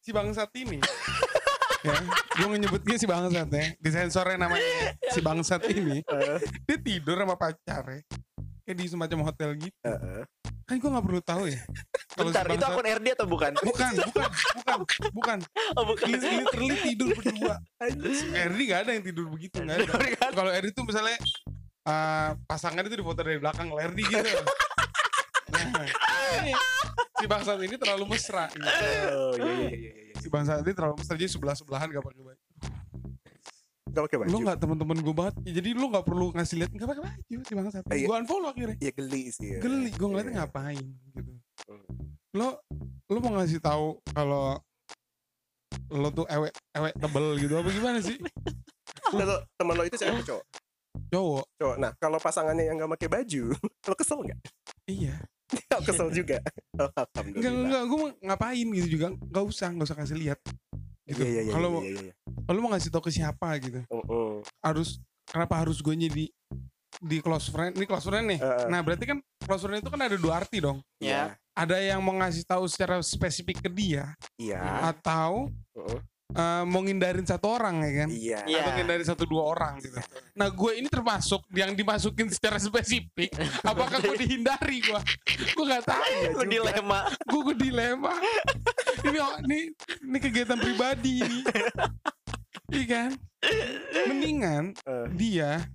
Si 0.01 0.09
bangsat 0.09 0.49
ini. 0.57 0.81
ya, 1.85 1.95
gue 2.35 2.47
menyebutnya 2.49 2.95
si 2.95 3.05
bangsat 3.05 3.47
ya. 3.47 3.65
Di 3.75 3.89
sensornya 3.89 4.37
namanya 4.41 4.65
si 5.07 5.19
bangsat 5.19 5.61
ini. 5.69 6.01
Dia 6.65 6.77
tidur 6.77 7.15
sama 7.15 7.35
pacarnya. 7.35 8.01
Kayak 8.65 8.77
di 8.77 8.85
semacam 8.89 9.19
hotel 9.23 9.49
gitu. 9.55 9.77
eh, 9.81 9.93
eh. 9.93 10.23
Kan 10.65 10.81
gue 10.81 10.89
gak 10.89 11.05
perlu 11.05 11.21
tahu 11.21 11.43
ya. 11.45 11.61
Kalau 12.11 12.29
si 12.29 12.33
Bentar, 12.33 12.43
itu 12.43 12.57
bangsat- 12.57 12.73
akun 12.73 12.87
RD 12.89 13.07
atau 13.13 13.27
bukan? 13.29 13.51
Bukan, 13.61 13.91
bukan, 14.01 14.29
bukan, 14.57 14.77
bukan. 15.13 15.37
Oh, 15.77 15.83
bukan. 15.85 16.05
Lit- 16.09 16.25
Literally 16.41 16.75
tidur 16.83 17.09
berdua. 17.13 17.55
Erdi 18.33 18.63
gak 18.65 18.79
ada 18.81 18.91
yang 18.91 19.05
tidur 19.05 19.29
begitu, 19.29 19.61
gak 19.61 19.77
ada. 19.77 19.93
Kalau 20.33 20.49
Erdi 20.49 20.73
tuh 20.73 20.81
misalnya 20.83 21.13
eh, 21.85 22.29
pasangan 22.43 22.81
itu 22.81 22.97
difoto 22.97 23.21
dari 23.21 23.37
belakang 23.37 23.69
kalau 23.69 23.77
Erdi 23.79 24.01
gitu. 24.01 24.17
Nah, 25.45 25.87
ini, 26.41 26.51
si 27.15 27.25
bangsat 27.25 27.57
ini 27.59 27.75
terlalu 27.75 28.05
mesra. 28.07 28.45
gitu. 28.49 28.65
Oh 28.65 29.33
iya 29.35 29.53
iya 29.55 29.69
iya 29.71 29.91
iya. 30.05 30.15
Si 30.17 30.27
bangsat 30.27 30.61
ini 30.61 30.73
terlalu 30.73 30.95
mesra 30.99 31.15
jadi 31.15 31.31
sebelah 31.31 31.55
sebelahan 31.55 31.87
gak 31.87 32.03
pakai 32.03 32.21
baju. 32.21 32.41
Gak 33.87 34.03
pakai 34.11 34.17
baju. 34.19 34.29
Lu 34.29 34.37
gak 34.43 34.57
temen-temen 34.59 34.97
gue 34.99 35.15
banget, 35.15 35.35
ya, 35.47 35.51
jadi 35.55 35.69
lu 35.71 35.87
gak 35.87 36.03
perlu 36.03 36.35
ngasih 36.35 36.55
lihat 36.59 36.71
gak 36.73 36.89
pakai 36.89 37.03
baju 37.03 37.37
si 37.41 37.53
bangsat. 37.53 37.83
Iya. 37.87 38.05
Gue 38.05 38.15
unfollow 38.19 38.49
akhirnya. 38.51 38.77
Iya 38.77 38.91
geli 38.91 39.23
sih. 39.31 39.47
ya. 39.55 39.59
Geli, 39.59 39.89
gue 39.89 40.07
ngeliatnya 40.07 40.33
Iya. 40.33 40.39
ngapain 40.43 40.85
gitu. 41.15 41.31
Hmm. 41.71 41.85
Lo, 42.35 42.47
lo 43.07 43.17
mau 43.19 43.33
ngasih 43.39 43.59
tahu 43.59 43.95
kalau 44.11 44.59
lo 45.85 46.09
tuh 46.09 46.25
ewek 46.27 46.51
ewek 46.73 46.93
tebel 46.97 47.25
gitu 47.39 47.53
apa 47.55 47.69
gimana 47.69 47.99
sih? 48.01 48.17
Kalau 49.05 49.37
teman 49.55 49.73
lo 49.77 49.83
itu 49.85 49.95
siapa 49.95 50.19
cowok? 50.19 50.43
Cowok, 51.13 51.45
Cowok. 51.55 51.75
Nah 51.77 51.91
kalau 51.95 52.17
pasangannya 52.17 52.65
yang 52.65 52.75
gak 52.75 52.91
pakai 52.97 53.07
baju, 53.07 53.43
lo 53.87 53.95
kesel 53.95 54.19
nggak? 54.19 54.39
iya. 54.85 55.15
Kesel 55.87 56.09
juga. 56.11 56.37
Oh, 56.75 56.89
Enggak, 56.89 57.07
Alhamdulillah. 57.15 57.61
enggak, 57.61 57.83
gue 57.85 58.03
ngapain 58.25 58.67
gitu 58.81 58.87
juga. 58.97 59.07
Gak 59.29 59.45
usah, 59.45 59.69
gak 59.71 59.85
usah 59.87 59.97
kasih 59.97 60.17
lihat. 60.17 60.39
Gitu. 61.05 61.21
Iya 61.21 61.29
iya 61.29 61.41
iya. 61.45 61.53
Kalau 61.53 61.69
iya, 61.85 61.91
iya, 61.93 62.01
iya. 62.09 62.13
kalau 62.49 62.59
mau 62.65 62.69
ngasih 62.73 62.89
tau 62.89 63.03
ke 63.03 63.11
siapa 63.13 63.47
gitu. 63.61 63.79
Oh, 63.93 64.03
oh. 64.09 64.31
Harus 64.65 64.97
kenapa 65.29 65.61
harus 65.61 65.77
gue 65.79 65.93
di 65.93 66.25
di 67.01 67.17
close 67.21 67.53
friend? 67.53 67.77
Ini 67.77 67.85
close 67.85 68.07
friend 68.09 68.25
nih. 68.35 68.39
Heeh. 68.41 68.65
Nah, 68.73 68.79
berarti 68.81 69.05
kan 69.05 69.17
close 69.45 69.63
friend 69.69 69.85
itu 69.85 69.91
kan 69.93 70.01
ada 70.01 70.17
dua 70.17 70.33
arti 70.41 70.57
dong. 70.57 70.81
Ya. 70.97 71.37
Ada 71.55 71.79
yang 71.79 72.01
mau 72.03 72.17
ngasih 72.19 72.43
tahu 72.43 72.67
secara 72.67 72.99
spesifik 72.99 73.63
ke 73.63 73.69
dia 73.71 74.11
Iya. 74.35 74.91
atau 74.91 75.47
Heeh. 75.77 75.99
Eh, 76.35 76.63
mau 76.67 76.83
ngindarin 76.83 77.23
satu 77.23 77.47
orang 77.55 77.81
ya 77.81 77.91
kan? 78.03 78.09
Iya. 78.11 78.39
Iya. 78.45 78.59
Atau 78.61 78.71
ngindarin 78.75 79.07
satu 79.07 79.23
dua 79.23 79.43
orang 79.55 79.79
gitu. 79.79 79.97
Nah, 80.35 80.51
gue 80.51 80.71
ini 80.75 80.91
termasuk 80.91 81.47
yang 81.55 81.71
dimasukin 81.71 82.27
secara 82.27 82.59
spesifik. 82.59 83.31
Apakah 83.71 84.03
gue 84.03 84.19
dihindari 84.19 84.83
gue? 84.83 85.01
Gue 85.55 85.65
gak 85.65 85.87
tahu. 85.87 86.43
Lu 86.43 86.45
dilema. 86.45 87.07
gue 87.25 87.41
gue 87.51 87.55
dilema 87.57 88.13
ini 89.05 89.19
oh, 89.21 89.33
ini 89.45 89.59
ini 90.05 90.17
kegiatan 90.17 90.57
pribadi 90.57 91.21
ini 91.21 91.39
iya 92.75 92.85
kan 92.89 93.09
mendingan 94.09 94.63
Eh, 94.85 95.07
dia 95.13 95.69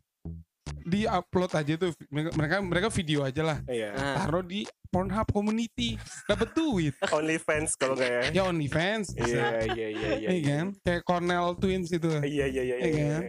di 0.80 1.04
upload 1.04 1.52
aja 1.52 1.74
tuh 1.76 1.90
mereka 2.10 2.58
mereka 2.60 2.88
video 2.88 3.22
aja 3.22 3.42
lah 3.42 3.58
Iya. 3.64 3.94
Nah, 3.94 4.14
taruh 4.20 4.42
di 4.42 4.62
Pornhub 4.90 5.28
community 5.30 5.94
dapat 6.26 6.50
duit 6.50 6.94
Only 7.16 7.38
fans 7.38 7.74
kalau 7.74 7.94
nggak 7.94 8.10
ya. 8.10 8.22
ya 8.32 8.42
OnlyFans 8.44 9.06
bisa 9.12 9.30
Iya 9.30 9.46
iya 9.70 9.86
iya 9.88 10.10
iya. 10.16 10.28
iya 10.34 10.54
kan 10.58 10.68
kayak 10.82 11.02
Cornell 11.04 11.54
Twins 11.54 11.88
itu 11.88 12.10
Iya 12.20 12.46
iya 12.46 12.62
iya 12.64 12.76
Iya 12.76 12.88
iya. 12.88 13.06
kan? 13.06 13.22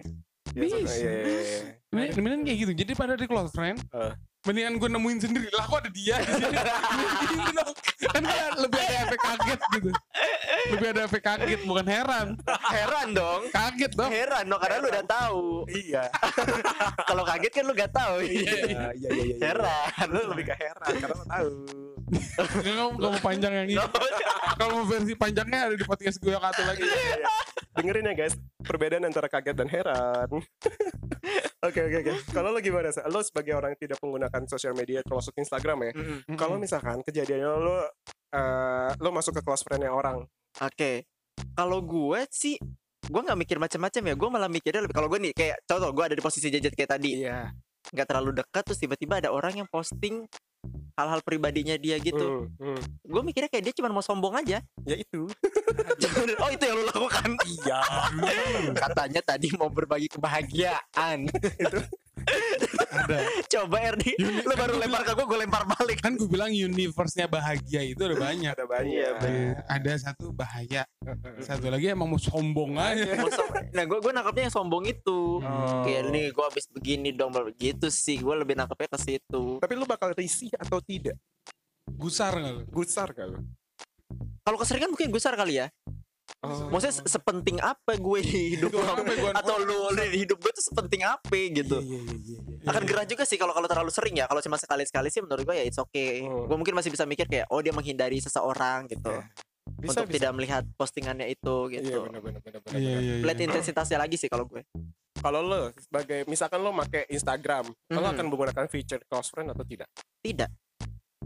Iya, 0.52 0.62
Bisa. 0.68 0.76
iya, 0.76 1.12
iya, 1.22 1.40
iya. 1.40 1.62
Kayak 2.42 2.58
gitu 2.58 2.72
jadi 2.74 2.92
pada 2.94 3.14
di 3.16 3.26
close 3.26 3.54
friend 3.54 3.78
Eh. 3.94 4.14
Mendingan 4.42 4.74
gue 4.76 4.90
nemuin 4.90 5.20
sendiri 5.20 5.50
lah 5.52 5.64
kok 5.64 5.80
ada 5.80 5.92
dia 5.92 6.18
di 6.18 6.34
sini 6.34 6.50
Gitu 7.30 7.52
dong. 7.58 7.74
kan 8.02 8.24
kan 8.24 8.52
lebih 8.58 8.80
ada 8.82 8.96
efek 9.06 9.20
kaget 9.22 9.60
gitu 9.72 9.90
lebih 10.68 10.88
ada 10.90 11.02
efek 11.06 11.22
kaget 11.22 11.62
bukan 11.64 11.86
heran 11.86 12.28
heran 12.68 13.08
dong. 13.12 13.42
kaget 13.50 13.92
dong 13.94 14.10
Heran 14.12 14.44
dong 14.46 14.58
karena 14.60 14.78
lu 14.78 14.88
udah 14.90 15.06
tahu. 15.06 15.44
Iya. 15.68 16.04
Kalau 17.10 17.24
kaget 17.24 17.52
kan 17.52 17.64
lu 17.64 17.74
gak 17.74 17.92
tahu. 17.92 18.16
Iya 18.20 18.56
iya 18.66 18.88
iya 18.92 19.10
iya. 19.14 19.36
Heran. 19.40 20.08
Lu 20.10 20.22
lebih 20.34 20.46
ke 20.48 20.56
heran 20.58 20.92
karena 20.98 21.16
lo 21.16 21.26
tahu. 21.26 21.50
Nggak 22.12 22.76
mau, 22.76 22.90
mau 22.94 23.16
panjang 23.24 23.54
yang 23.56 23.68
ini. 23.72 23.76
Kalau 24.60 24.72
mau 24.78 24.86
versi 24.86 25.14
panjangnya 25.16 25.72
ada 25.72 25.76
di 25.76 25.86
podcast 25.88 26.20
gue 26.20 26.32
yang 26.32 26.44
satu 26.44 26.62
lagi. 26.68 26.84
Dengerin 27.72 28.12
ya 28.12 28.14
guys, 28.14 28.36
perbedaan 28.62 29.08
antara 29.08 29.32
kaget 29.32 29.56
dan 29.56 29.70
heran. 29.72 30.30
Oke 31.62 31.78
oke 31.78 31.98
oke. 32.02 32.14
Kalau 32.34 32.50
lo 32.50 32.58
gimana? 32.58 32.90
Lo 33.14 33.22
sebagai 33.22 33.54
orang 33.54 33.78
yang 33.78 33.82
tidak 33.86 34.02
menggunakan 34.02 34.50
sosial 34.50 34.74
media 34.74 35.06
termasuk 35.06 35.38
Instagram 35.38 35.86
ya. 35.86 35.92
Mm-mm. 35.94 36.34
Kalau 36.34 36.58
misalkan 36.58 37.06
kejadiannya 37.06 37.54
lo 37.62 37.86
eh, 38.34 38.90
lo 38.98 39.10
masuk 39.14 39.38
ke 39.38 39.42
close 39.46 39.62
friend-nya 39.62 39.94
orang. 39.94 40.26
Oke. 40.58 41.06
Kalau 41.54 41.86
gue 41.86 42.26
sih 42.34 42.58
gue 43.06 43.22
nggak 43.22 43.38
mikir 43.38 43.58
macam-macam 43.62 44.02
ya 44.10 44.14
gue 44.18 44.30
malah 44.34 44.50
mikirnya 44.50 44.82
lebih 44.82 44.96
kalau 44.98 45.06
gue 45.06 45.20
nih 45.22 45.34
kayak 45.38 45.58
contoh 45.70 45.90
gue 45.94 46.04
ada 46.10 46.16
di 46.18 46.24
posisi 46.24 46.48
jajet 46.50 46.74
kayak 46.74 46.98
tadi 46.98 47.26
Iya. 47.26 47.50
nggak 47.92 48.08
terlalu 48.08 48.32
dekat 48.40 48.64
terus 48.66 48.80
tiba-tiba 48.80 49.20
ada 49.20 49.30
orang 49.30 49.54
yang 49.62 49.68
posting 49.70 50.26
hal-hal 50.94 51.22
pribadinya 51.22 51.76
dia 51.76 51.96
gitu 51.98 52.50
Hmm, 52.58 52.76
hmm. 52.76 52.82
gue 53.04 53.22
mikirnya 53.22 53.48
kayak 53.48 53.64
dia 53.66 53.74
cuma 53.74 53.90
mau 53.90 54.02
sombong 54.02 54.36
aja 54.36 54.60
Ya 54.82 54.96
itu. 54.96 55.28
oh 56.42 56.50
itu 56.50 56.64
yang 56.64 56.76
lu 56.76 56.86
lakukan 56.86 57.32
Iya. 57.42 57.80
katanya 58.74 59.22
tadi 59.22 59.52
mau 59.56 59.68
berbagi 59.68 60.08
kebahagiaan 60.08 61.28
Ada. 62.92 63.18
coba 63.48 63.78
Erdi 63.82 64.14
lu 64.20 64.52
kan 64.52 64.58
baru 64.68 64.74
lempar 64.78 65.02
ke 65.08 65.12
gue 65.16 65.26
gue 65.26 65.40
lempar 65.48 65.64
balik 65.64 65.98
Kan 66.04 66.20
gue 66.20 66.28
bilang 66.28 66.52
universe-nya 66.52 67.30
bahagia 67.30 67.82
itu 67.86 68.02
ada 68.02 68.18
banyak. 68.18 68.52
Ada 68.52 68.66
banyak. 68.66 69.12
Nah, 69.22 69.54
ada 69.70 69.92
satu 70.02 70.34
bahaya. 70.34 70.84
Satu 71.40 71.70
lagi 71.70 71.94
emang 71.94 72.10
mau 72.10 72.20
sombong 72.20 72.76
aja. 72.76 73.22
Nah 73.72 73.84
gue 73.86 73.98
gue 74.02 74.12
nangkapnya 74.12 74.50
yang 74.50 74.56
sombong 74.56 74.86
itu 74.90 75.20
Oh. 75.42 75.82
kayak 75.86 76.12
nih 76.12 76.30
gue 76.34 76.46
abis 76.46 76.66
begini 76.70 77.10
dong 77.16 77.34
gitu 77.58 77.88
sih 77.88 78.20
gue 78.20 78.36
lebih 78.36 78.54
nangkapnya 78.58 78.94
ke 78.94 79.00
situ 79.00 79.58
Tapi 79.58 79.74
lo 79.80 79.88
bakal 79.88 80.12
risih 80.14 80.52
atau 80.60 80.84
tidak? 80.84 81.16
Gusar 81.88 82.36
nggak 82.36 82.54
lu? 82.54 82.62
Gusar 82.70 83.10
gak 83.16 83.28
kalau 84.42 84.58
keseringan 84.58 84.90
mungkin 84.90 85.14
gusar 85.14 85.38
kali 85.38 85.62
ya 85.62 85.70
Oh. 86.42 86.68
maksudnya 86.68 86.96
se- 86.96 87.06
sepenting 87.08 87.58
apa 87.58 87.94
gue 87.94 88.20
di 88.20 88.58
hidup 88.58 88.74
lo 88.74 88.82
gua- 88.82 89.38
atau 89.38 89.56
lu 89.58 89.78
di 89.94 90.26
hidup 90.26 90.38
gue 90.38 90.50
tuh 90.50 90.66
sepenting 90.66 91.06
apa 91.06 91.30
gitu 91.30 91.78
Iya 91.78 92.02
iya 92.02 92.16
iya 92.18 92.38
iya. 92.58 92.66
akan 92.66 92.82
gerah 92.82 93.06
juga 93.06 93.24
sih 93.24 93.38
kalau 93.38 93.54
kalau 93.54 93.66
terlalu 93.66 93.90
sering 93.90 94.16
ya 94.16 94.26
kalau 94.26 94.40
cuma 94.40 94.58
sekali 94.58 94.82
sekali 94.84 95.08
sih 95.08 95.22
menurut 95.22 95.44
gue 95.44 95.54
ya 95.54 95.64
it's 95.64 95.78
okay 95.78 96.24
Hmm. 96.24 96.46
gue 96.46 96.58
mungkin 96.58 96.74
masih 96.74 96.90
bisa 96.90 97.06
mikir 97.06 97.26
kayak 97.26 97.46
oh 97.48 97.60
dia 97.60 97.70
menghindari 97.70 98.18
seseorang 98.18 98.86
gitu 98.88 99.14
Iya. 99.14 99.30
Bisa 99.80 100.00
untuk 100.00 100.10
tidak 100.12 100.32
melihat 100.34 100.64
postingannya 100.74 101.26
itu 101.28 101.56
Iya 101.68 101.74
gitu 101.80 102.00
benar 102.04 102.22
benar 102.22 102.42
benar 102.42 102.60
benar. 102.60 102.74
Iya, 102.76 102.94
iya, 102.96 103.16
lihat 103.20 103.38
iya. 103.40 103.46
intensitasnya 103.48 103.98
lagi 103.98 104.14
sih 104.16 104.26
kalau 104.26 104.46
gue 104.46 104.66
Kalau 105.16 105.40
lo 105.40 105.70
sebagai 105.76 106.26
misalkan 106.26 106.58
lo 106.60 106.74
pakai 106.76 107.06
Instagram, 107.08 107.70
lo 107.70 108.00
Mhm. 108.00 108.12
akan 108.12 108.26
menggunakan 108.28 108.66
feature 108.68 109.02
close 109.04 109.30
friend 109.30 109.50
atau 109.50 109.62
tidak? 109.64 109.86
tidak 110.20 110.50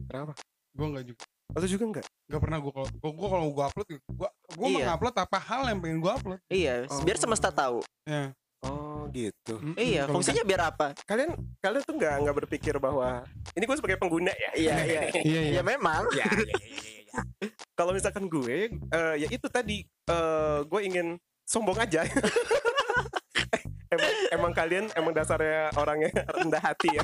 Kenapa? 0.06 0.36
Gue 0.72 0.88
nggak 0.90 1.06
juga. 1.06 1.24
Atau 1.50 1.68
juga 1.70 1.84
enggak? 1.86 2.06
Gak 2.28 2.42
pernah 2.42 2.60
gue 2.60 2.72
kalau 2.74 2.88
gue 2.90 3.12
gue 3.14 3.30
kalau 3.30 3.46
gue 3.50 3.64
upload, 3.66 3.88
gue 3.88 4.30
gue 4.56 4.68
Iya. 4.70 4.86
mengupload 4.88 5.16
apa 5.18 5.38
hal 5.38 5.62
yang 5.68 5.80
pengen 5.80 6.00
gue 6.00 6.12
upload. 6.12 6.40
Iya, 6.48 6.88
Oh. 6.88 7.04
biar 7.04 7.18
semesta 7.18 7.50
tahu. 7.50 7.84
Ya. 8.04 8.32
Oh 8.62 9.06
gitu. 9.10 9.62
Mm-mm, 9.62 9.78
Iya, 9.78 10.04
kalau 10.04 10.18
fungsinya 10.18 10.42
biar 10.42 10.62
apa? 10.66 10.88
Kalian 11.04 11.32
kalian 11.60 11.82
tuh 11.84 11.94
nggak 11.94 12.14
nggak 12.20 12.36
berpikir 12.40 12.74
bahwa 12.76 13.22
ini 13.54 13.64
gue 13.64 13.78
sebagai 13.78 13.96
pengguna 13.96 14.32
ya. 14.32 14.52
Iya, 14.56 14.76
iya. 14.90 15.02
Iya 15.14 15.42
iya. 15.44 15.54
Ya 15.54 15.62
memang. 15.62 16.10
ya, 16.10 16.26
ya, 16.26 16.34
ya, 16.34 16.56
ya, 16.58 16.58
ya, 16.58 17.00
ya. 17.06 17.50
Kalau 17.74 17.92
misalkan 17.92 18.26
gue, 18.26 18.74
eh, 18.74 19.16
ya 19.16 19.28
itu 19.30 19.46
tadi, 19.46 19.84
eh, 19.86 20.60
gue 20.64 20.82
ingin 20.82 21.16
sombong 21.46 21.78
aja. 21.78 22.02
emang, 23.94 24.12
emang 24.32 24.52
kalian 24.52 24.86
emang 24.94 25.14
dasarnya 25.14 25.70
orangnya 25.76 26.10
rendah 26.36 26.60
hati 26.60 26.90
ya. 26.92 27.04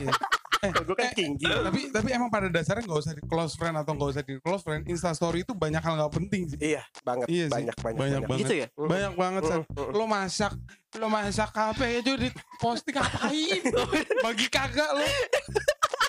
Eh, 0.62 0.70
gue 0.70 0.94
kan 0.94 1.10
tinggi. 1.18 1.46
tapi 1.50 1.90
tapi 1.90 2.10
emang 2.14 2.30
pada 2.30 2.46
dasarnya 2.46 2.86
nggak 2.86 3.02
usah 3.02 3.14
di 3.18 3.24
close 3.26 3.58
friend 3.58 3.76
atau 3.82 3.98
nggak 3.98 4.10
usah 4.14 4.24
di 4.24 4.38
close 4.38 4.62
friend. 4.62 4.86
Insta 4.86 5.10
story 5.18 5.42
itu 5.42 5.58
banyak 5.58 5.82
hal 5.82 5.98
nggak 5.98 6.14
penting 6.14 6.54
sih. 6.54 6.60
Iya, 6.62 6.86
banget, 7.02 7.26
Iya 7.34 7.46
sih, 7.50 7.54
banyak, 7.58 7.78
banyak, 7.82 7.98
banyak 7.98 8.22
banget. 8.30 8.42
Gitu 8.46 8.54
ya? 8.62 8.68
Banyak 8.78 9.14
banget 9.18 9.42
San. 9.50 9.62
Mm, 9.66 9.74
mm. 9.74 9.90
Lo 9.98 10.06
masak, 10.06 10.54
lo 11.02 11.08
masak 11.10 11.52
apa 11.58 11.84
itu 11.90 12.12
di 12.14 12.30
posting 12.62 12.94
ngapain? 12.94 13.62
Bagi 14.26 14.46
kagak 14.54 14.90
lo. 14.94 15.06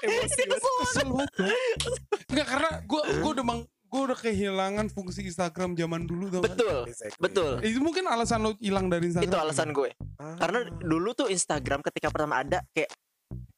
Emosi 0.02 0.42
banget. 0.44 0.62
Kesel 0.84 1.08
banget. 1.08 1.30
Enggak 2.28 2.46
karena 2.52 2.70
gue 2.84 3.00
gue 3.24 3.30
udah 3.40 3.46
mang 3.46 3.60
gue 3.92 4.00
udah 4.08 4.16
kehilangan 4.16 4.88
fungsi 4.88 5.20
Instagram 5.28 5.76
zaman 5.76 6.08
dulu 6.08 6.32
tau 6.32 6.40
gak? 6.40 6.56
Betul. 6.56 6.76
Exactly. 6.88 7.20
Betul. 7.20 7.52
Itu 7.60 7.78
mungkin 7.84 8.08
alasan 8.08 8.40
lo 8.40 8.56
hilang 8.56 8.88
dari 8.88 9.12
Instagram. 9.12 9.28
Itu 9.28 9.36
alasan 9.36 9.68
gue. 9.76 9.92
Ah. 10.16 10.36
Karena 10.40 10.64
dulu 10.80 11.12
tuh 11.12 11.28
Instagram 11.28 11.84
ketika 11.84 12.08
pertama 12.08 12.40
ada 12.40 12.64
kayak 12.72 12.88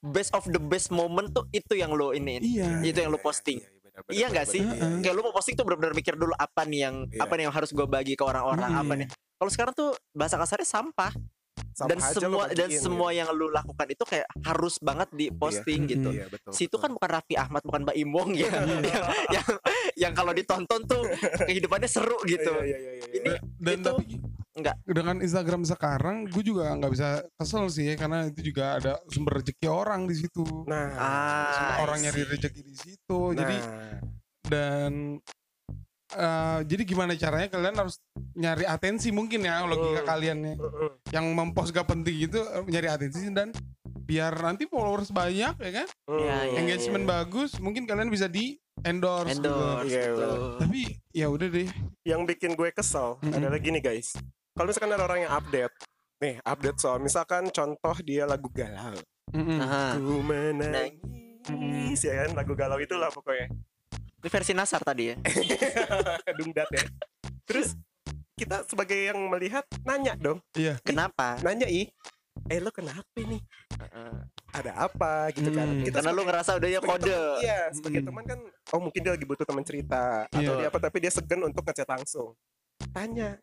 best 0.01 0.31
of 0.33 0.45
the 0.49 0.61
best 0.61 0.89
moment 0.91 1.31
tuh 1.31 1.45
itu 1.51 1.75
yang 1.75 1.93
lo 1.93 2.13
ini. 2.13 2.41
Iya. 2.41 2.83
Itu 2.83 2.99
yang 3.05 3.13
lo 3.13 3.21
posting. 3.21 3.61
Iya 4.11 4.27
nggak 4.27 4.47
sih? 4.51 4.59
benar. 4.59 4.99
Kayak 5.07 5.15
lo 5.15 5.23
mau 5.23 5.35
posting 5.35 5.55
tuh 5.55 5.63
benar-benar 5.63 5.95
mikir 5.95 6.19
dulu 6.19 6.35
apa 6.35 6.67
nih 6.67 6.81
yang 6.91 6.97
Iya. 7.07 7.21
apa 7.23 7.33
nih 7.39 7.43
yang 7.47 7.55
harus 7.55 7.71
gue 7.71 7.87
bagi 7.87 8.19
ke 8.19 8.25
orang-orang 8.27 8.71
Iya. 8.75 8.83
apa 8.83 8.93
nih. 8.99 9.09
Kalau 9.39 9.51
sekarang 9.51 9.73
tuh 9.77 9.91
bahasa 10.11 10.35
kasarnya 10.35 10.67
sampah 10.67 11.15
dan 11.87 11.99
semua 12.03 12.45
dan 12.51 12.71
semua 12.71 13.11
yang 13.11 13.31
lu 13.35 13.51
lakukan 13.51 13.87
itu 13.91 14.03
kayak 14.07 14.27
harus 14.47 14.79
banget 14.79 15.11
di 15.15 15.27
posting 15.31 15.87
gitu. 15.87 16.11
Iya, 16.11 16.27
betul. 16.31 16.51
Situ 16.55 16.77
kan 16.79 16.91
bukan 16.91 17.11
Raffi 17.11 17.35
Ahmad, 17.35 17.63
bukan 17.67 17.83
Mbak 17.87 17.97
Imong 17.99 18.31
ya, 18.35 18.47
yang, 18.91 19.11
yang 19.31 19.47
yang 19.99 20.13
kalau 20.15 20.31
ditonton 20.35 20.87
tuh 20.87 21.03
kehidupannya 21.51 21.91
seru 21.91 22.19
gitu. 22.27 22.51
Iya, 22.63 22.63
iya, 22.63 22.79
iya, 22.79 22.93
iya. 22.99 23.07
Ini 23.19 23.31
Dan 23.59 23.79
itu 23.79 23.91
tapi 23.91 24.05
enggak. 24.55 24.77
dengan 24.85 25.17
Instagram 25.19 25.63
sekarang 25.63 26.17
gue 26.27 26.43
juga 26.43 26.71
nggak 26.73 26.91
bisa 26.91 27.09
kesel 27.35 27.67
sih 27.67 27.91
ya 27.91 27.95
karena 27.95 28.27
itu 28.27 28.41
juga 28.45 28.79
ada 28.79 28.93
sumber 29.09 29.39
rezeki 29.39 29.67
orang 29.67 30.07
di 30.07 30.17
situ. 30.17 30.45
Nah, 30.65 30.87
Ah, 30.95 31.83
orang 31.83 32.01
nyari 32.01 32.23
rezeki 32.25 32.63
di 32.63 32.75
situ. 32.75 33.21
Jadi 33.33 33.57
nah, 33.59 33.99
dan 34.45 34.93
eh, 36.11 36.59
jadi 36.63 36.83
gimana 36.85 37.13
caranya 37.15 37.49
kalian 37.49 37.75
harus 37.77 37.99
nyari 38.35 38.65
atensi 38.65 39.11
mungkin 39.11 39.43
ya 39.43 39.65
logika 39.65 40.01
Hmm. 40.01 40.09
kalian 40.09 40.39
ya. 40.41 40.55
uh-uh. 40.57 40.91
Yang 41.11 41.27
mempost 41.33 41.71
gak 41.71 41.87
penting 41.87 42.17
itu 42.23 42.39
eh, 42.39 42.63
nyari 42.65 42.89
atensi 42.89 43.27
dan 43.31 43.51
biar 44.05 44.37
nanti 44.37 44.69
followers 44.69 45.09
banyak 45.09 45.57
ya 45.57 45.71
kan, 45.73 45.89
Iya, 46.07 46.37
iya. 46.45 46.57
engagement 46.61 47.09
bagus, 47.09 47.57
mungkin 47.57 47.89
kalian 47.89 48.13
bisa 48.13 48.29
di 48.29 48.53
endorse. 48.85 49.33
gitu. 49.33 49.49
Endorse. 49.49 49.89
Iya, 49.89 50.03
gitu. 50.07 50.31
Tapi 50.61 50.81
ya 51.11 51.27
udah 51.27 51.49
deh. 51.49 51.69
yang 52.05 52.23
bikin 52.23 52.53
gue 52.53 52.69
kesel 52.69 53.17
Mm-mm. 53.19 53.33
adalah 53.33 53.57
gini 53.57 53.81
guys. 53.81 54.13
Kalau 54.55 54.71
misalkan 54.71 54.87
ada 54.89 55.03
orang 55.03 55.21
yang 55.21 55.35
update, 55.35 55.75
nih 56.21 56.39
update 56.41 56.79
soal 56.79 57.03
misalkan 57.03 57.51
contoh 57.51 57.97
dia 58.01 58.23
lagu 58.23 58.47
galau, 58.49 58.95
Mm-mm. 59.29 59.59
Aha. 59.59 59.99
ku 59.99 60.23
menangis 60.23 61.99
ya 62.01 62.23
kan 62.23 62.39
lagu 62.39 62.55
galau 62.55 62.79
itulah 62.79 63.11
pokoknya 63.11 63.51
Ini 64.23 64.29
versi 64.31 64.55
Nasar 64.55 64.79
tadi 64.81 65.11
ya. 65.11 65.19
dungdat 66.39 66.71
ya. 66.71 66.87
Terus 67.45 67.75
kita 68.33 68.63
sebagai 68.65 68.95
yang 69.05 69.19
melihat 69.27 69.67
nanya 69.83 70.15
dong, 70.15 70.39
Iya. 70.55 70.79
Kenapa? 70.81 71.35
nanya 71.43 71.67
ih, 71.67 71.91
eh 72.47 72.59
lo 72.59 72.71
kenapa 72.71 73.03
nih? 73.17 73.43
Ada 74.49 74.87
apa 74.87 75.35
gitu 75.35 75.51
kan? 75.51 75.67
Hmm. 75.69 75.83
Kita 75.83 75.99
Karena 75.99 76.09
lu 76.09 76.15
sebagai- 76.15 76.29
ngerasa 76.31 76.51
udah 76.55 76.69
ya 76.69 76.79
sebagai 76.79 76.95
kode. 76.95 77.11
teman- 77.11 77.43
Iya, 77.43 77.61
sebagai 77.75 78.01
Mm. 78.01 78.07
teman 78.07 78.25
kan, 78.25 78.39
oh 78.71 78.81
mungkin 78.81 79.01
dia 79.03 79.13
lagi 79.13 79.27
butuh 79.27 79.43
teman 79.43 79.61
cerita 79.63 80.03
atau 80.25 80.41
Iya. 80.55 80.57
dia 80.57 80.69
apa, 80.71 80.79
tapi 80.81 80.97
dia 81.01 81.11
segan 81.11 81.43
untuk 81.43 81.63
ngechat 81.63 81.91
langsung. 81.91 82.39
Tanya, 82.91 83.35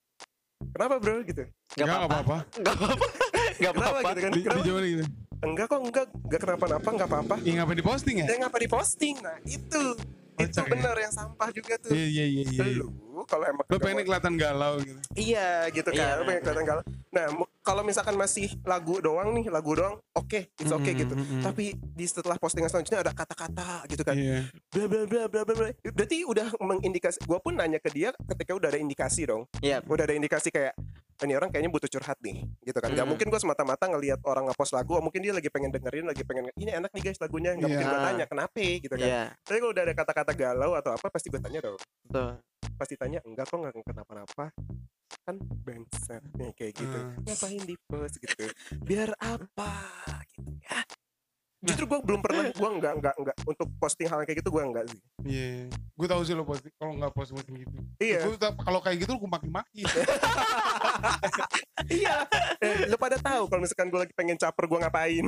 kenapa 0.70 0.96
bro 0.98 1.16
gitu? 1.22 1.44
Gak 1.72 1.82
Enggak 1.82 1.98
apa-apa. 2.00 2.16
apa-apa. 2.16 2.38
Gak 2.58 2.74
apa-apa. 2.74 3.06
Gak 3.62 3.72
Kenapa 3.72 3.90
apa-apa. 3.92 4.10
gitu 4.10 4.22
kan? 4.22 4.32
Di, 4.32 4.42
Kenapa? 4.42 4.58
dijawab 4.60 4.84
gitu. 4.86 5.06
Enggak 5.42 5.66
kok, 5.68 5.80
enggak, 5.82 6.06
enggak 6.14 6.40
kenapa-napa, 6.40 6.90
enggak 6.92 7.10
apa-apa. 7.10 7.36
Ya 7.42 7.52
ngapa 7.56 7.74
di 7.74 7.84
posting 7.84 8.16
ya? 8.18 8.26
Dia 8.26 8.38
ngapa 8.40 8.58
di 8.58 8.70
posting? 8.70 9.16
Nah 9.18 9.36
itu, 9.44 9.84
itu 10.38 10.48
Kocak 10.48 10.66
ya. 10.66 10.72
benar 10.72 10.96
yang 10.98 11.12
sampah 11.12 11.50
juga 11.50 11.74
tuh. 11.78 11.90
Iya 11.92 12.06
iya 12.08 12.26
iya 12.32 12.44
iya. 12.46 12.64
Lu 12.86 13.22
kalau 13.26 13.46
emang 13.46 13.64
Lo 13.64 13.70
kagak 13.72 13.82
pengen 13.84 14.04
kelihatan 14.04 14.34
galau 14.36 14.74
gitu. 14.80 15.00
Iya 15.14 15.48
gitu 15.70 15.90
kan, 15.90 15.98
Iya, 15.98 16.08
lu 16.16 16.24
pengen 16.24 16.42
kelihatan 16.42 16.66
galau. 16.66 16.84
Nah 17.12 17.26
kalau 17.72 17.88
misalkan 17.88 18.20
masih 18.20 18.52
lagu 18.68 19.00
doang 19.00 19.32
nih, 19.32 19.48
lagu 19.48 19.72
doang, 19.72 19.96
oke, 20.12 20.52
it's 20.60 20.76
okay 20.76 20.92
gitu. 20.92 21.16
Tapi 21.40 21.72
di 21.80 22.04
setelah 22.04 22.36
postingan 22.36 22.68
selanjutnya 22.68 23.00
ada 23.00 23.16
kata-kata 23.16 23.88
gitu 23.88 24.04
kan. 24.04 24.20
Iya. 24.20 24.52
Bla 24.68 24.86
bla 24.92 25.02
bla 25.08 25.22
bla 25.32 25.42
bla 25.48 25.56
bla. 25.56 25.70
Berarti 25.80 26.28
udah 26.28 26.52
mengindikasi. 26.60 27.24
Gua 27.24 27.40
pun 27.40 27.56
nanya 27.56 27.80
ke 27.80 27.88
dia 27.96 28.12
ketika 28.28 28.52
udah 28.60 28.68
ada 28.76 28.76
indikasi 28.76 29.24
dong. 29.24 29.48
Iya. 29.64 29.80
Udah 29.88 30.04
ada 30.04 30.12
indikasi 30.12 30.52
kayak 30.52 30.76
ini 31.22 31.38
orang 31.38 31.48
kayaknya 31.54 31.72
butuh 31.72 31.88
curhat 31.88 32.18
nih, 32.20 32.44
gitu 32.66 32.76
kan. 32.82 32.92
Gak 32.92 33.06
Mm. 33.06 33.12
mungkin 33.16 33.30
gua 33.32 33.40
semata-mata 33.40 33.86
ngelihat 33.88 34.20
orang 34.26 34.52
ngepost 34.52 34.74
lagu, 34.76 34.98
oh, 34.98 35.04
mungkin 35.06 35.22
dia 35.22 35.32
lagi 35.32 35.48
pengen 35.54 35.72
dengerin, 35.72 36.10
lagi 36.10 36.26
pengen 36.28 36.50
ini 36.60 36.76
enak 36.76 36.92
nih 36.92 37.02
guys 37.08 37.24
lagunya. 37.24 37.56
Gak 37.56 37.72
mungkin 37.72 37.88
gua 37.88 38.02
Iya. 38.04 38.08
tanya 38.12 38.26
kenapa 38.28 38.60
gitu 38.60 38.94
kan. 39.00 39.08
Iya. 39.08 39.24
Tapi 39.48 39.58
kalau 39.64 39.72
udah 39.72 39.84
ada 39.88 39.94
kata-kata 39.96 40.32
galau 40.36 40.72
atau 40.76 40.92
apa 40.92 41.08
pasti 41.08 41.32
gue 41.32 41.40
tanya 41.40 41.64
dong. 41.64 41.80
Betul. 42.04 42.42
Pasti 42.76 43.00
tanya 43.00 43.24
enggak 43.24 43.48
kok 43.48 43.58
nggak 43.62 43.74
kenapa-napa. 43.86 44.50
Kan 45.28 45.36
bangsat 45.64 46.24
nih 46.36 46.52
kayak 46.58 46.74
gitu. 46.76 46.98
Ah. 46.98 47.14
Ngapain 47.24 47.62
di 47.64 47.76
post 47.88 48.16
gitu? 48.20 48.46
Biar 48.82 49.12
apa 49.20 49.72
gitu 50.34 50.52
ya. 50.64 50.80
Justru 51.62 51.86
gue 51.86 52.00
belum 52.02 52.26
pernah 52.26 52.50
gue 52.50 52.70
enggak 52.74 52.94
enggak 52.98 53.16
enggak 53.22 53.38
untuk 53.46 53.70
posting 53.78 54.10
hal 54.10 54.26
kayak 54.26 54.42
gitu 54.42 54.50
gue 54.50 54.64
enggak 54.66 54.86
sih. 54.90 55.02
Iya. 55.22 55.70
Gue 55.94 56.08
tahu 56.10 56.22
sih 56.26 56.34
lo 56.34 56.42
posting 56.42 56.74
kalau 56.82 56.98
nggak 56.98 57.14
post 57.14 57.32
posting 57.38 57.56
gitu. 57.62 57.78
Iya. 58.02 58.26
Gue 58.26 58.38
kalau 58.42 58.80
kayak 58.82 58.98
gitu 59.06 59.14
gue 59.14 59.30
maki-maki. 59.30 59.86
iya. 62.02 62.26
Eh, 62.58 62.90
lu 62.90 62.98
pada 62.98 63.22
tahu 63.22 63.46
kalau 63.46 63.62
misalkan 63.62 63.94
gue 63.94 64.00
lagi 64.02 64.14
pengen 64.18 64.42
caper 64.42 64.66
gue 64.66 64.80
ngapain. 64.82 65.26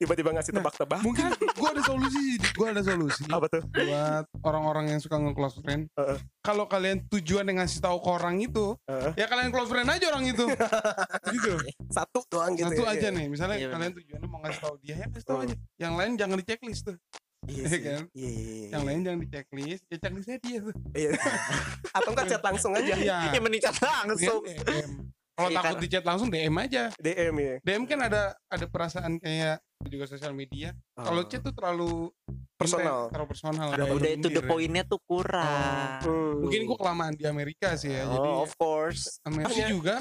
Tiba-tiba 0.00 0.32
ngasih 0.32 0.56
tebak-tebak. 0.56 1.04
Mungkin 1.04 1.28
gue 1.36 1.68
ada 1.68 1.82
solusi, 1.84 2.24
gue 2.40 2.66
ada 2.66 2.80
solusi 2.80 3.20
Apa 3.28 3.46
tuh? 3.46 3.60
buat 3.68 4.24
orang-orang 4.40 4.88
yang 4.88 4.98
suka 4.98 5.14
nge-close 5.14 5.60
friend. 5.60 5.92
Heeh. 5.92 6.16
Kalau 6.40 6.64
kalian 6.64 7.04
tujuan 7.06 7.44
yang 7.44 7.60
ngasih 7.60 7.78
tahu 7.78 8.00
ke 8.00 8.08
orang 8.10 8.40
itu, 8.40 8.80
Heeh. 8.86 9.12
ya 9.14 9.28
kalian 9.28 9.52
close 9.52 9.68
friend 9.68 9.86
aja 9.86 10.08
orang 10.08 10.24
itu. 10.26 10.48
gitu. 11.36 11.52
Satu 11.86 12.24
doang 12.26 12.56
gitu. 12.56 12.72
Satu 12.72 12.82
ya. 12.82 12.96
aja 12.96 13.08
nih, 13.10 13.26
misalnya 13.28 13.56
Iya, 13.56 13.68
kalian 13.68 13.92
tujuannya 13.92 14.24
mau 14.26 14.40
ngasih 14.40 14.60
tahu 14.62 14.74
dia, 14.80 14.94
ya 14.96 15.06
kasih 15.06 15.26
tahu 15.26 15.36
Hmm. 15.36 15.44
aja. 15.44 15.54
Yang 15.76 15.92
lain 15.94 16.12
jangan 16.16 16.36
di 16.36 16.44
checklist 16.44 16.82
tuh. 16.82 16.96
Iya 17.42 17.52
Iya 17.52 17.64
sih. 17.68 17.80
kan? 17.80 18.02
Iya, 18.10 18.30
iya, 18.30 18.40
iya, 18.40 18.66
Yang 18.66 18.80
iya. 18.80 18.88
lain 18.88 19.00
jangan 19.04 19.20
di 19.20 19.28
checklist, 19.28 19.82
ya 19.84 19.96
checklistnya 19.98 20.36
dia 20.38 20.58
tuh. 20.62 20.74
Iya. 20.92 21.10
Atau 21.96 22.10
enggak 22.10 22.26
chat 22.26 22.42
langsung 22.42 22.72
aja. 22.72 22.92
Iya. 22.94 23.18
Ya 23.28 23.40
meningkat 23.40 23.74
langsung. 23.76 24.40
Dia 24.48 24.64
DM. 24.64 24.92
Kalau 25.30 25.48
Iya, 25.48 25.56
takut 25.58 25.78
di 25.78 25.88
chat 25.88 26.04
langsung 26.04 26.28
DM 26.28 26.54
aja. 26.54 26.82
DM 26.96 27.36
ya. 27.36 27.54
DM 27.60 27.82
kan 27.84 28.00
ada 28.02 28.22
ada 28.46 28.64
perasaan 28.64 29.16
kayak 29.16 29.60
juga 29.88 30.04
sosial 30.04 30.32
media. 30.32 30.76
Kalau 30.92 31.24
chat 31.24 31.40
tuh 31.40 31.54
terlalu 31.54 32.12
Personal. 32.54 33.08
intens, 33.08 33.12
terlalu 33.16 33.28
personal. 33.28 33.66
Udah, 33.66 33.76
terlalu 33.80 33.96
udah 33.96 34.10
itu 34.12 34.28
the 34.28 34.42
ya. 34.44 34.48
pointnya 34.48 34.82
tuh 34.84 35.00
kurang. 35.00 36.00
Hmm. 36.04 36.44
Mungkin 36.44 36.60
gua 36.68 36.76
kelamaan 36.76 37.14
di 37.16 37.24
Amerika 37.24 37.72
sih 37.74 37.88
ya. 37.88 38.04
Jadi 38.04 38.28
Oh, 38.28 38.44
of 38.44 38.52
course. 38.54 39.16
Amerika 39.24 39.56
Hanya- 39.56 39.72
juga. 39.72 39.94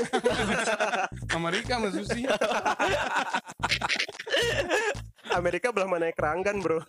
Amerika 1.40 1.72
sama 1.76 1.90
Susi. 1.90 2.28
Amerika 5.30 5.70
belah 5.70 5.86
mana 5.86 6.10
keranggan 6.10 6.58
bro 6.58 6.82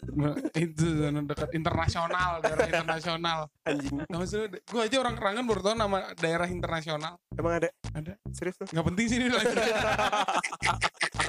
itu 0.56 0.80
zona 0.96 1.20
dekat 1.20 1.52
internasional, 1.52 2.40
daerah 2.40 2.66
internasional. 2.66 3.38
Anjing 3.62 4.00
Nah, 4.00 4.16
maksudnya 4.16 4.48
gue 4.56 4.80
aja 4.80 4.96
orang 4.96 5.14
Kerangan 5.14 5.44
baru 5.44 5.60
tahu 5.60 5.74
nama 5.76 5.98
daerah 6.16 6.48
internasional. 6.48 7.20
Emang 7.36 7.60
ada? 7.60 7.68
Ada. 7.92 8.16
Serius 8.32 8.56
tuh? 8.56 8.66
Nggak 8.72 8.86
penting 8.88 9.06
sih 9.06 9.16
ini 9.20 9.28
lanjut. 9.28 9.54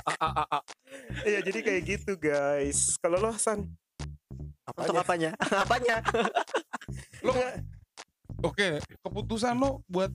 Iya 1.30 1.40
jadi 1.42 1.60
kayak 1.62 1.82
gitu 1.86 2.14
guys 2.18 2.98
Kalau 2.98 3.18
lo 3.20 3.30
Hasan 3.30 3.70
Untuk 4.72 4.96
apanya? 4.96 5.36
apanya? 5.64 6.00
Lo 7.26 7.34
Oke, 8.42 8.82
keputusan 9.06 9.54
lo 9.54 9.86
buat 9.86 10.10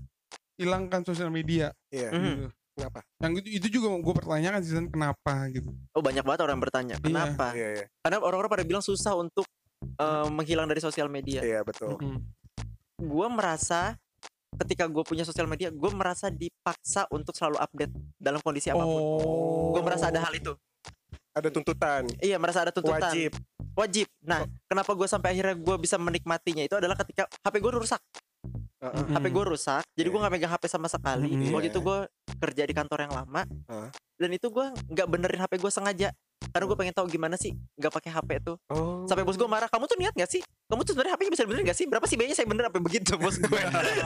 hilangkan 0.56 1.06
sosial 1.06 1.30
media. 1.30 1.70
Iya 1.92 2.10
Mhm. 2.10 2.24
gitu. 2.24 2.46
Kenapa? 2.76 3.00
Yang 3.22 3.32
itu, 3.40 3.48
itu 3.62 3.66
juga 3.78 3.88
gue 3.96 4.14
pertanyakan 4.16 4.60
sih 4.60 4.72
San, 4.74 4.88
kenapa 4.90 5.46
gitu. 5.48 5.70
Oh 5.94 6.02
banyak 6.02 6.26
banget 6.26 6.40
orang 6.42 6.58
bertanya. 6.58 6.96
Kenapa? 6.98 7.54
Iya 7.54 7.68
iya 7.72 7.86
Karena 8.02 8.16
orang-orang 8.20 8.50
pada 8.50 8.64
bilang 8.66 8.82
susah 8.82 9.14
untuk 9.14 9.46
eh, 9.96 10.26
menghilang 10.28 10.66
dari 10.66 10.82
sosial 10.82 11.06
media. 11.06 11.40
Iya 11.40 11.62
betul 11.62 11.94
Mm-mm. 11.96 12.16
Gue 12.98 13.26
merasa 13.28 13.94
ketika 14.64 14.88
gue 14.88 15.04
punya 15.04 15.24
sosial 15.26 15.44
media, 15.44 15.68
gue 15.68 15.90
merasa 15.92 16.32
dipaksa 16.32 17.04
untuk 17.12 17.36
selalu 17.36 17.60
update 17.60 17.92
dalam 18.16 18.40
kondisi 18.40 18.72
apa 18.72 18.84
pun. 18.84 19.00
Oh. 19.02 19.74
Gue 19.76 19.82
merasa 19.84 20.08
ada 20.08 20.22
hal 20.22 20.32
itu. 20.32 20.52
Ada 21.36 21.52
tuntutan 21.52 22.08
Iya, 22.24 22.40
merasa 22.40 22.64
ada 22.64 22.72
tuntutan. 22.72 23.12
Wajib 23.12 23.36
wajib. 23.76 24.08
Nah, 24.24 24.48
kenapa 24.66 24.96
gue 24.96 25.04
sampai 25.06 25.36
akhirnya 25.36 25.54
gue 25.54 25.76
bisa 25.76 26.00
menikmatinya 26.00 26.64
itu 26.64 26.74
adalah 26.74 26.96
ketika 26.96 27.28
HP 27.44 27.60
gue 27.60 27.72
rusak. 27.76 28.00
Heeh. 28.80 28.92
Hmm. 28.92 29.12
HP 29.12 29.24
gue 29.32 29.44
rusak, 29.44 29.84
jadi 29.92 30.08
gue 30.08 30.20
nggak 30.20 30.32
megang 30.32 30.52
HP 30.52 30.64
sama 30.68 30.88
sekali. 30.88 31.32
Mm. 31.32 31.52
Waktu 31.52 31.68
Iya. 31.68 31.72
itu 31.72 31.80
gue 31.80 31.98
kerja 32.36 32.62
di 32.68 32.74
kantor 32.76 32.98
yang 33.08 33.14
lama, 33.16 33.42
Hah? 33.72 33.88
dan 34.20 34.30
itu 34.36 34.52
gue 34.52 34.66
nggak 34.92 35.08
benerin 35.08 35.40
HP 35.40 35.56
gue 35.56 35.72
sengaja, 35.72 36.08
karena 36.50 36.64
gue 36.64 36.76
pengen 36.76 36.94
tahu 36.94 37.06
gimana 37.06 37.34
sih 37.34 37.50
nggak 37.74 37.92
pakai 37.92 38.10
HP 38.10 38.30
tuh. 38.42 38.56
Oh. 38.68 39.02
Sampai 39.06 39.22
bos 39.22 39.34
gue 39.34 39.46
marah, 39.46 39.66
kamu 39.66 39.86
tuh 39.86 39.96
niat 39.96 40.12
gak 40.12 40.26
sih? 40.26 40.42
Kamu 40.66 40.82
tuh 40.82 40.92
sebenarnya 40.92 41.14
HP-nya 41.14 41.32
bisa 41.32 41.44
benerin 41.46 41.64
gak 41.64 41.78
sih? 41.78 41.86
Berapa 41.86 42.06
sih 42.06 42.16
biayanya 42.18 42.34
saya 42.34 42.46
bener 42.46 42.64
apa 42.66 42.78
begitu 42.78 43.14
bos 43.14 43.38
gue? 43.38 43.60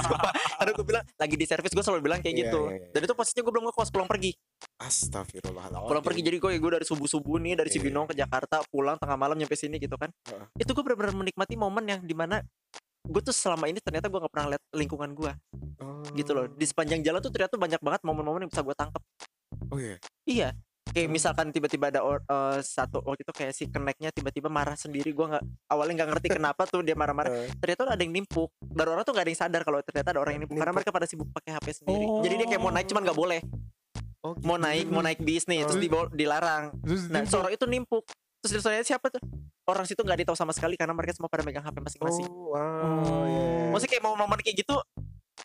Karena 0.61 0.71
gue 0.71 0.85
bilang 0.85 1.05
lagi 1.17 1.35
di 1.35 1.47
servis 1.49 1.73
gue 1.73 1.81
selalu 1.81 2.01
bilang 2.05 2.21
kayak 2.21 2.37
Iya, 2.37 2.43
gitu. 2.47 2.61
iya, 2.69 2.77
iya. 2.77 2.89
Dan 2.93 3.01
itu 3.05 3.15
posisinya 3.17 3.43
gue 3.43 3.53
belum 3.53 3.65
ngekos 3.69 3.89
pulang 3.89 4.07
pergi. 4.07 4.31
Astagfirullahaladzim. 4.77 5.89
Pulang 5.89 6.05
pergi 6.05 6.21
jadi 6.21 6.37
gue 6.37 6.51
gue 6.57 6.71
dari 6.73 6.87
subuh 6.87 7.09
subuh 7.09 7.37
nih 7.39 7.57
dari 7.57 7.69
Iya. 7.69 7.81
Cibinong 7.81 8.07
ke 8.09 8.15
Jakarta 8.15 8.61
pulang 8.69 8.97
tengah 8.97 9.17
malam 9.17 9.37
nyampe 9.37 9.57
sini 9.57 9.77
gitu 9.77 9.97
kan. 9.97 10.13
Heeh. 10.29 10.47
Itu 10.61 10.77
gue 10.77 10.85
benar-benar 10.85 11.17
menikmati 11.17 11.55
momen 11.55 11.85
yang 11.87 12.01
di 12.05 12.13
mana 12.13 12.45
gue 13.01 13.21
tuh 13.25 13.33
selama 13.33 13.65
ini 13.67 13.81
ternyata 13.81 14.13
gue 14.13 14.21
nggak 14.21 14.29
pernah 14.29 14.49
lihat 14.55 14.63
lingkungan 14.77 15.11
gue 15.17 15.33
Oh. 15.81 16.05
gitu 16.13 16.37
loh 16.37 16.45
di 16.45 16.69
sepanjang 16.69 17.01
jalan 17.01 17.25
tuh 17.25 17.33
ternyata 17.33 17.57
banyak 17.57 17.81
banget 17.81 18.01
momen-momen 18.05 18.45
yang 18.45 18.53
bisa 18.53 18.61
gue 18.61 18.77
tangkap 18.77 19.01
Oh 19.73 19.81
iya. 19.81 19.97
iya 20.29 20.49
kayak 20.91 21.09
misalkan 21.09 21.49
tiba-tiba 21.49 21.89
ada 21.89 22.01
or- 22.01 22.21
eh, 22.21 22.59
satu 22.61 22.99
waktu 23.01 23.23
itu 23.23 23.33
kayak 23.33 23.53
si 23.53 23.65
keneknya 23.65 24.11
tiba-tiba 24.11 24.47
marah 24.47 24.75
sendiri 24.75 25.09
gue 25.09 25.23
nggak 25.25 25.45
awalnya 25.67 25.95
nggak 25.97 26.11
ngerti 26.11 26.29
kenapa 26.33 26.63
tuh 26.65 26.83
dia 26.83 26.93
marah-marah 26.93 27.31
Eh, 27.31 27.49
ternyata 27.57 27.87
ada 27.89 27.99
yang 27.99 28.11
nimpuk 28.13 28.51
dan 28.61 28.87
orang 28.89 29.03
tuh 29.03 29.13
gak 29.13 29.23
ada 29.23 29.31
yang 29.31 29.41
sadar 29.41 29.63
kalau 29.63 29.79
ternyata 29.81 30.09
ada 30.11 30.21
orang 30.21 30.33
yang 30.35 30.43
nimpuk, 30.43 30.57
karena 30.57 30.67
Nimpuk. 30.69 30.83
mereka 30.83 30.91
pada 30.93 31.07
sibuk 31.07 31.29
pakai 31.31 31.51
HP 31.53 31.67
sendiri 31.77 32.05
Oh. 32.05 32.21
jadi 32.21 32.35
dia 32.37 32.47
kayak 32.49 32.61
mau 32.61 32.71
naik 32.71 32.87
cuman 32.87 33.03
nggak 33.03 33.19
boleh 33.19 33.41
Oh, 34.21 34.35
gitu. 34.35 34.45
mau 34.45 34.57
naik 34.57 34.87
mau 34.87 35.01
naik 35.01 35.19
bis 35.19 35.47
nih 35.47 35.63
terus 35.63 35.75
Oh. 35.75 35.83
dibawa- 35.83 36.11
dilarang 36.11 36.65
Terus 36.83 37.03
nah 37.07 37.23
seorang 37.25 37.53
itu 37.53 37.65
nimpuk 37.65 38.05
terus 38.41 38.53
dia 38.59 38.83
siapa 38.83 39.09
tuh 39.09 39.23
orang 39.65 39.85
situ 39.85 40.01
nggak 40.01 40.21
ditahu 40.21 40.35
sama 40.35 40.51
sekali 40.51 40.75
karena 40.75 40.91
mereka 40.91 41.13
semua 41.13 41.29
pada 41.29 41.41
megang 41.41 41.63
HP 41.63 41.77
masing-masing 41.79 42.27
Oh, 42.27 42.51
wow. 42.51 43.25
iya. 43.25 43.71
maksudnya 43.71 43.91
kayak 43.91 44.05
mau 44.05 44.15
momen 44.15 44.39
kayak 44.39 44.59
gitu 44.59 44.75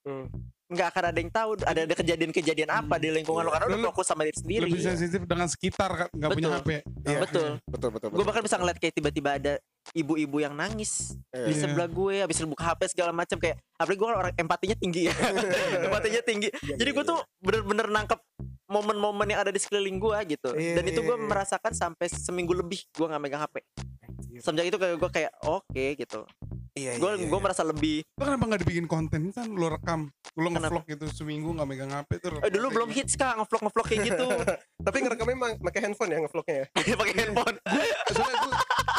Hmm. 0.03 0.27
Nggak 0.65 0.88
akan 0.89 1.04
ada 1.13 1.19
yang 1.21 1.30
tahu 1.30 1.49
ada 1.62 1.82
ada 1.86 1.93
kejadian-kejadian 1.93 2.69
apa 2.73 2.97
di 2.97 3.13
lingkungan 3.13 3.45
lo 3.45 3.54
karena 3.54 3.69
udah 3.69 3.93
fokus 3.93 4.10
sama 4.10 4.25
diri 4.25 4.34
sendiri 4.34 4.65
lebih 4.65 4.82
sensitif 4.82 5.21
dengan 5.21 5.45
sekitar 5.45 6.10
nggak 6.10 6.30
punya 6.34 6.49
Betul. 6.49 6.58
HP. 6.58 6.69
Iya. 7.06 7.19
betul 7.21 7.47
Betul 7.69 7.89
betul. 7.93 8.08
gue 8.10 8.25
bahkan 8.25 8.41
bisa 8.41 8.58
ngeliat 8.58 8.78
kayak 8.82 8.93
tiba-tiba 8.93 9.30
ada 9.38 9.54
ibu-ibu 9.93 10.41
yang 10.41 10.58
nangis 10.58 11.13
Iya. 11.30 11.45
di 11.45 11.54
Iya. 11.54 11.62
sebelah 11.62 11.86
gue 11.86 12.15
habis 12.25 12.38
buka 12.41 12.63
HP 12.65 12.82
segala 12.97 13.13
macam 13.13 13.38
kayak 13.38 13.62
apalagi 13.78 13.99
gue 14.01 14.08
kan 14.10 14.17
orang 14.17 14.34
empatinya 14.36 14.75
tinggi 14.75 15.01
ya 15.06 15.13
empatinya 15.86 16.21
tinggi 16.25 16.49
Iya, 16.49 16.75
jadi 16.75 16.89
iya, 16.89 16.97
gue 16.97 17.06
tuh 17.06 17.19
bener-bener 17.39 17.88
nangkep 17.88 18.19
momen-momen 18.65 19.28
yang 19.30 19.39
ada 19.45 19.54
di 19.54 19.62
sekeliling 19.62 20.01
gue 20.01 20.17
gitu 20.34 20.49
Iya, 20.58 20.82
dan 20.82 20.84
itu 20.89 21.06
iya, 21.06 21.08
gue 21.08 21.17
iya. 21.21 21.25
merasakan 21.30 21.73
sampai 21.78 22.10
seminggu 22.10 22.58
lebih 22.58 22.82
gue 22.89 23.06
nggak 23.06 23.21
megang 23.21 23.45
HP 23.45 23.62
semenjak 24.41 24.65
itu 24.67 24.78
kayak 24.78 24.95
gue 24.97 25.10
kayak 25.13 25.32
oke 25.45 25.86
gitu 25.93 26.25
Iya, 26.75 26.99
gue 26.99 27.07
iya, 27.07 27.23
iya. 27.23 27.27
gue 27.31 27.39
merasa 27.39 27.63
lebih 27.63 28.03
Lu 28.19 28.23
kenapa 28.27 28.43
nggak 28.51 28.61
dibikin 28.67 28.83
konten 28.83 29.31
kan 29.31 29.47
lu 29.47 29.71
rekam, 29.71 30.11
lu 30.35 30.51
Kenapa? 30.51 30.67
ngevlog 30.67 30.83
gitu 30.91 31.05
seminggu 31.07 31.55
nggak 31.55 31.67
megang 31.71 31.88
HP 31.88 32.19
tuh. 32.19 32.35
eh, 32.43 32.51
dulu 32.51 32.67
belum 32.67 32.89
hits 32.91 33.15
kak 33.15 33.39
ngevlog 33.39 33.61
ngevlog 33.63 33.85
kayak 33.88 34.01
gitu 34.11 34.27
Tapi 34.88 34.97
ngerekamnya 34.99 35.35
emang 35.39 35.51
pakai 35.63 35.81
handphone 35.88 36.11
ya 36.11 36.19
ngevlognya 36.19 36.55
ya. 36.59 36.65
pakai 36.99 37.15
handphone 37.15 37.57
Soalnya 38.11 38.38
gue 38.43 38.53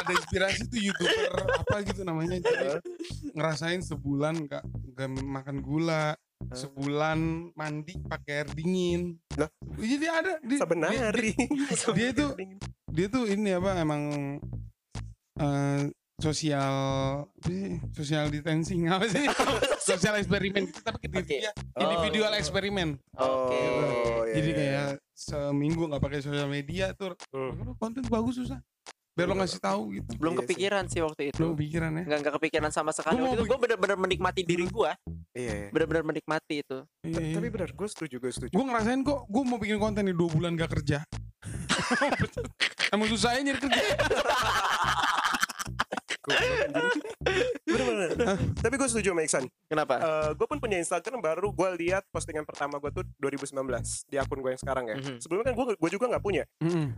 ada 0.07 0.13
inspirasi 0.17 0.61
tuh 0.71 0.81
youtuber 0.81 1.33
apa 1.53 1.77
gitu 1.85 2.01
namanya. 2.07 2.37
Jadi 2.39 2.67
ngerasain 3.35 3.83
sebulan 3.83 4.35
nggak 4.47 4.63
nggak 4.97 5.09
makan 5.27 5.57
gula, 5.61 6.15
sebulan 6.55 7.19
mandi 7.53 7.99
pakai 8.07 8.45
air 8.45 8.49
dingin. 8.55 9.19
Lah? 9.35 9.51
Jadi 9.77 10.07
ada 10.07 10.33
di, 10.41 10.55
Saben 10.57 10.81
dia, 10.87 11.11
hari. 11.11 11.35
dia 11.93 12.09
tuh 12.15 12.31
dia 12.89 13.07
tuh 13.11 13.25
ini 13.27 13.51
apa 13.53 13.83
emang 13.83 14.03
eh 15.37 15.83
sosial 16.17 16.73
apa 17.23 17.45
sih? 17.45 17.77
social 17.93 18.25
distancing 18.27 18.89
apa 18.89 19.05
sih 19.05 19.25
sosial 19.89 20.17
eksperimen 20.17 20.65
gitu 20.65 20.81
tapi 20.81 21.07
Oke. 21.13 21.29
dia 21.39 21.53
Oh. 21.73 21.81
individual 21.83 22.33
eksperimen 22.33 22.97
Oh, 23.15 23.47
Oke. 23.47 23.61
iya, 24.27 24.33
jadi 24.35 24.49
iya. 24.49 24.57
kayak 24.57 24.89
seminggu 25.13 25.83
nggak 25.85 26.01
pakai 26.01 26.21
sosial 26.21 26.47
media 26.47 26.93
tuh 26.93 27.13
Hmm. 27.29 27.53
"Lu 27.59 27.73
konten 27.77 28.01
bagus 28.03 28.37
susah 28.39 28.61
biar 29.13 29.27
lo 29.27 29.35
ngasih 29.35 29.57
tahu 29.59 29.83
gitu 29.95 30.13
belum 30.15 30.33
Iya 30.35 30.41
kepikiran 30.43 30.85
sih 30.87 31.01
waktu 31.01 31.23
itu 31.31 31.41
lo 31.43 31.53
pikiran 31.53 31.89
ya 31.95 32.05
nggak 32.05 32.19
nggak 32.19 32.35
kepikiran 32.37 32.69
sama 32.71 32.93
sekali 32.93 33.17
Gua 33.17 33.25
waktu 33.27 33.37
itu 33.39 33.45
gue 33.47 33.59
bener-bener 33.59 33.97
menikmati 33.99 34.41
diri 34.43 34.65
gue 34.67 34.91
Iya. 35.33 35.53
iya. 35.55 35.69
bener-bener 35.69 36.05
menikmati 36.07 36.61
itu 36.61 36.79
iya, 37.01 37.21
iya. 37.23 37.35
Tapi 37.35 37.49
benar, 37.49 37.69
gue 37.71 37.89
setuju, 37.89 38.17
gue 38.19 38.29
setuju. 38.31 38.53
gue 38.53 38.65
ngerasain 38.67 39.01
kok 39.03 39.25
gue 39.25 39.43
mau 39.43 39.57
bikin 39.57 39.77
konten 39.77 40.05
nih 40.05 40.13
dua 40.13 40.29
bulan 40.29 40.53
gak 40.55 40.69
kerja 40.71 41.01
emang 42.93 43.09
susah 43.09 43.33
aja 43.33 43.41
nyari 43.43 43.57
kerja 43.59 43.81
Bener-bener. 46.27 48.11
Tapi 48.65 48.75
gue 48.75 48.89
setuju 48.89 49.11
sama 49.13 49.23
Iksan. 49.23 49.45
kenapa 49.67 49.95
gue 50.33 50.47
pun 50.47 50.59
punya 50.59 50.79
Instagram 50.79 51.19
baru 51.19 51.51
gue 51.51 51.69
lihat 51.81 52.07
postingan 52.11 52.47
pertama 52.47 52.79
gue 52.79 52.91
tuh 52.93 53.05
2019 53.19 53.57
di 54.07 54.17
akun 54.17 54.39
gue 54.39 54.51
yang 54.51 54.61
sekarang 54.61 54.85
ya. 54.87 54.97
Mhm. 54.97 55.19
Sebelumnya 55.19 55.47
kan 55.51 55.55
gue 55.55 55.67
gue 55.75 55.91
juga 55.91 56.05
nggak 56.09 56.25
punya. 56.25 56.45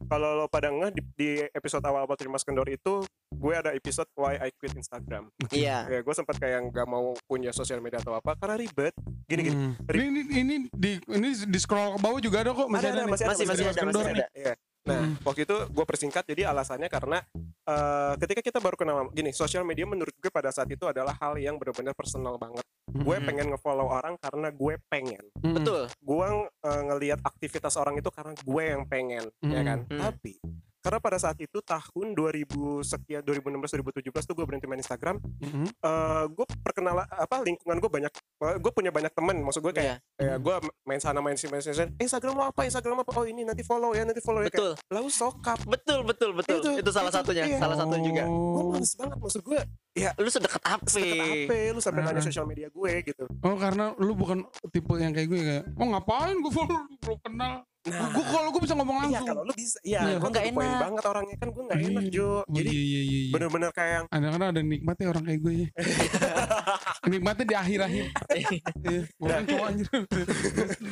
Kalau 0.04 0.28
lo 0.36 0.46
pada 0.46 0.68
ngeh 0.68 0.90
di, 0.92 1.02
di 1.14 1.28
episode 1.50 1.82
awal-awal 1.82 2.16
Terima 2.16 2.36
Kendor 2.38 2.68
itu 2.68 3.02
gue 3.28 3.54
ada 3.54 3.70
episode 3.72 4.08
Why 4.14 4.38
I 4.38 4.50
Quit 4.52 4.72
Instagram. 4.74 5.28
iya 5.50 5.84
Ya 5.88 6.00
gue 6.00 6.14
sempat 6.14 6.36
kayak 6.36 6.70
nggak 6.70 6.86
mau 6.86 7.12
punya 7.24 7.52
sosial 7.52 7.80
media 7.80 7.98
atau 7.98 8.12
apa 8.12 8.34
karena 8.34 8.56
ribet. 8.56 8.94
Gini-gini. 9.28 9.52
Hmm. 9.52 9.72
ini, 9.90 10.04
ini 10.24 10.24
ini 10.38 10.56
di 10.70 10.92
ini 11.06 11.28
di 11.44 11.58
scroll 11.58 11.96
ke 11.96 12.00
bawah 12.00 12.16
juga 12.18 12.40
ada 12.40 12.52
kok 12.52 12.64
masih 12.66 12.88
Ada, 12.88 12.88
ada, 12.88 12.94
ada, 12.94 13.04
nih. 13.04 13.12
masih 13.12 13.24
ada, 13.24 13.30
masih 13.30 13.44
masih 13.44 13.64
Mas 13.64 13.68
ada 13.68 13.80
Kendor 13.82 14.02
masih 14.02 14.14
ada 14.14 14.26
Iya. 14.32 14.54
Nah, 14.88 15.04
Hmm. 15.04 15.14
waktu 15.20 15.44
itu 15.44 15.56
gue 15.68 15.84
persingkat 15.84 16.24
jadi 16.24 16.48
alasannya 16.48 16.88
karena 16.88 17.20
eh, 17.68 18.14
ketika 18.16 18.40
kita 18.40 18.58
baru 18.64 18.80
kenal 18.80 19.12
gini, 19.12 19.28
sosial 19.28 19.60
media 19.60 19.84
menurut 19.84 20.16
gue 20.16 20.32
pada 20.32 20.48
saat 20.48 20.72
itu 20.72 20.88
adalah 20.88 21.12
hal 21.20 21.36
yang 21.36 21.60
benar-benar 21.60 21.92
personal 21.92 22.40
banget. 22.40 22.64
Gue 22.88 23.20
Hmm. 23.20 23.26
pengen 23.28 23.46
nge-follow 23.52 23.84
orang 23.84 24.16
karena 24.16 24.48
gue 24.48 24.74
pengen. 24.88 25.20
Hmm. 25.36 25.52
betul 25.52 25.84
Gue 26.00 26.26
eh, 26.64 26.82
ngelihat 26.88 27.20
aktivitas 27.20 27.76
orang 27.76 28.00
itu 28.00 28.08
karena 28.08 28.32
gue 28.32 28.62
yang 28.64 28.88
pengen, 28.88 29.24
ya 29.44 29.60
kan? 29.60 29.84
Hmm. 29.84 30.00
Tapi 30.00 30.40
karena 30.88 31.04
pada 31.04 31.20
saat 31.20 31.36
itu 31.36 31.60
tahun 31.60 32.16
2000 32.16 32.48
sekian 32.80 33.20
2016 33.20 33.76
2017 34.00 34.24
tuh 34.24 34.32
gue 34.32 34.46
berhenti 34.48 34.64
main 34.64 34.80
Instagram. 34.80 35.20
Mhm. 35.20 35.68
eh 35.68 36.24
gue 36.32 36.46
perkenalan 36.64 37.04
apa 37.04 37.44
lingkungan 37.44 37.76
gue 37.76 37.90
banyak 37.92 38.08
gue 38.56 38.72
punya 38.72 38.88
banyak 38.88 39.12
temen. 39.12 39.36
Maksud 39.44 39.60
gue 39.60 39.74
kayak 39.76 39.86
Iya, 39.88 39.96
kayak 40.16 40.38
gue 40.40 40.54
main 40.88 40.96
sana 40.96 41.20
main 41.20 41.36
sini 41.36 41.52
main 41.52 41.60
sini 41.60 41.76
eh, 41.76 41.88
Instagram 42.00 42.40
lo 42.40 42.48
apa? 42.48 42.64
Instagram 42.64 43.04
apa? 43.04 43.12
Oh 43.12 43.28
ini 43.28 43.44
nanti 43.44 43.60
follow 43.60 43.92
ya 43.92 44.08
nanti 44.08 44.24
follow 44.24 44.40
ya. 44.40 44.48
Betul. 44.48 44.72
Lalu 44.88 45.08
sokap. 45.12 45.60
Betul 45.68 46.08
betul 46.08 46.32
betul. 46.32 46.56
Itu, 46.56 46.70
Itu- 46.80 46.92
salah 46.96 47.12
itu, 47.12 47.20
satunya 47.20 47.44
iya. 47.44 47.58
salah 47.60 47.76
satu 47.76 48.00
juga. 48.00 48.24
Gue 48.24 48.64
males 48.72 48.92
banget 48.96 49.18
maksud 49.20 49.42
gue 49.44 49.60
ya 49.92 50.10
lu 50.16 50.30
sedekat 50.30 50.62
apa 50.64 50.86
sedekat 50.88 51.26
apa 51.44 51.54
lu 51.74 51.80
sampai 51.84 52.00
nanya 52.00 52.22
Ah. 52.22 52.24
sosial 52.24 52.48
media 52.48 52.72
gue 52.72 52.92
gitu. 53.04 53.28
Oh 53.44 53.60
karena 53.60 53.92
lu 54.00 54.16
bukan 54.16 54.40
tipe 54.72 54.96
yang 54.96 55.12
kayak 55.12 55.28
gue 55.28 55.40
kayak 55.44 55.64
Oh 55.76 55.84
ngapain 55.92 56.32
gue 56.32 56.52
follow 56.54 56.80
lu? 56.80 56.96
Belum 57.04 57.18
kenal 57.20 57.54
nah 57.90 58.08
Gue 58.08 58.24
kalau 58.24 58.48
gue 58.48 58.62
bisa 58.62 58.74
ngomong 58.74 58.96
iya 58.98 59.02
langsung 59.10 59.26
kalau 59.26 59.42
lu 59.42 59.52
bisa 59.52 59.78
iya 59.80 60.00
Iya. 60.00 60.16
gue 60.16 60.28
Nggak 60.28 60.42
nggak 60.42 60.54
poin 60.54 60.66
enak. 60.66 60.80
banget 60.80 61.04
orangnya 61.04 61.36
kan 61.36 61.48
gue 61.48 61.62
nggak 61.64 61.78
Iya. 61.78 61.88
enak 61.88 62.04
Jo 62.08 62.28
Oh, 62.38 62.42
jadi 62.50 62.68
iya, 62.68 62.82
iya, 62.82 63.00
iya, 63.00 63.18
iya. 63.20 63.30
bener-bener 63.30 63.70
kayak 63.70 63.92
yang 63.92 64.06
Kadang-kadang 64.08 64.48
ada 64.48 64.62
nikmatnya 64.62 65.06
orang 65.06 65.24
kayak 65.24 65.40
gue 65.40 65.52
ya 65.54 65.68
Nikmatnya 67.10 67.44
di 67.44 67.56
akhir-akhir 67.56 68.04
Iya 68.30 69.00
Gue 69.10 69.28
kan 69.28 69.42
cowok 69.44 69.66
anjir 69.66 69.86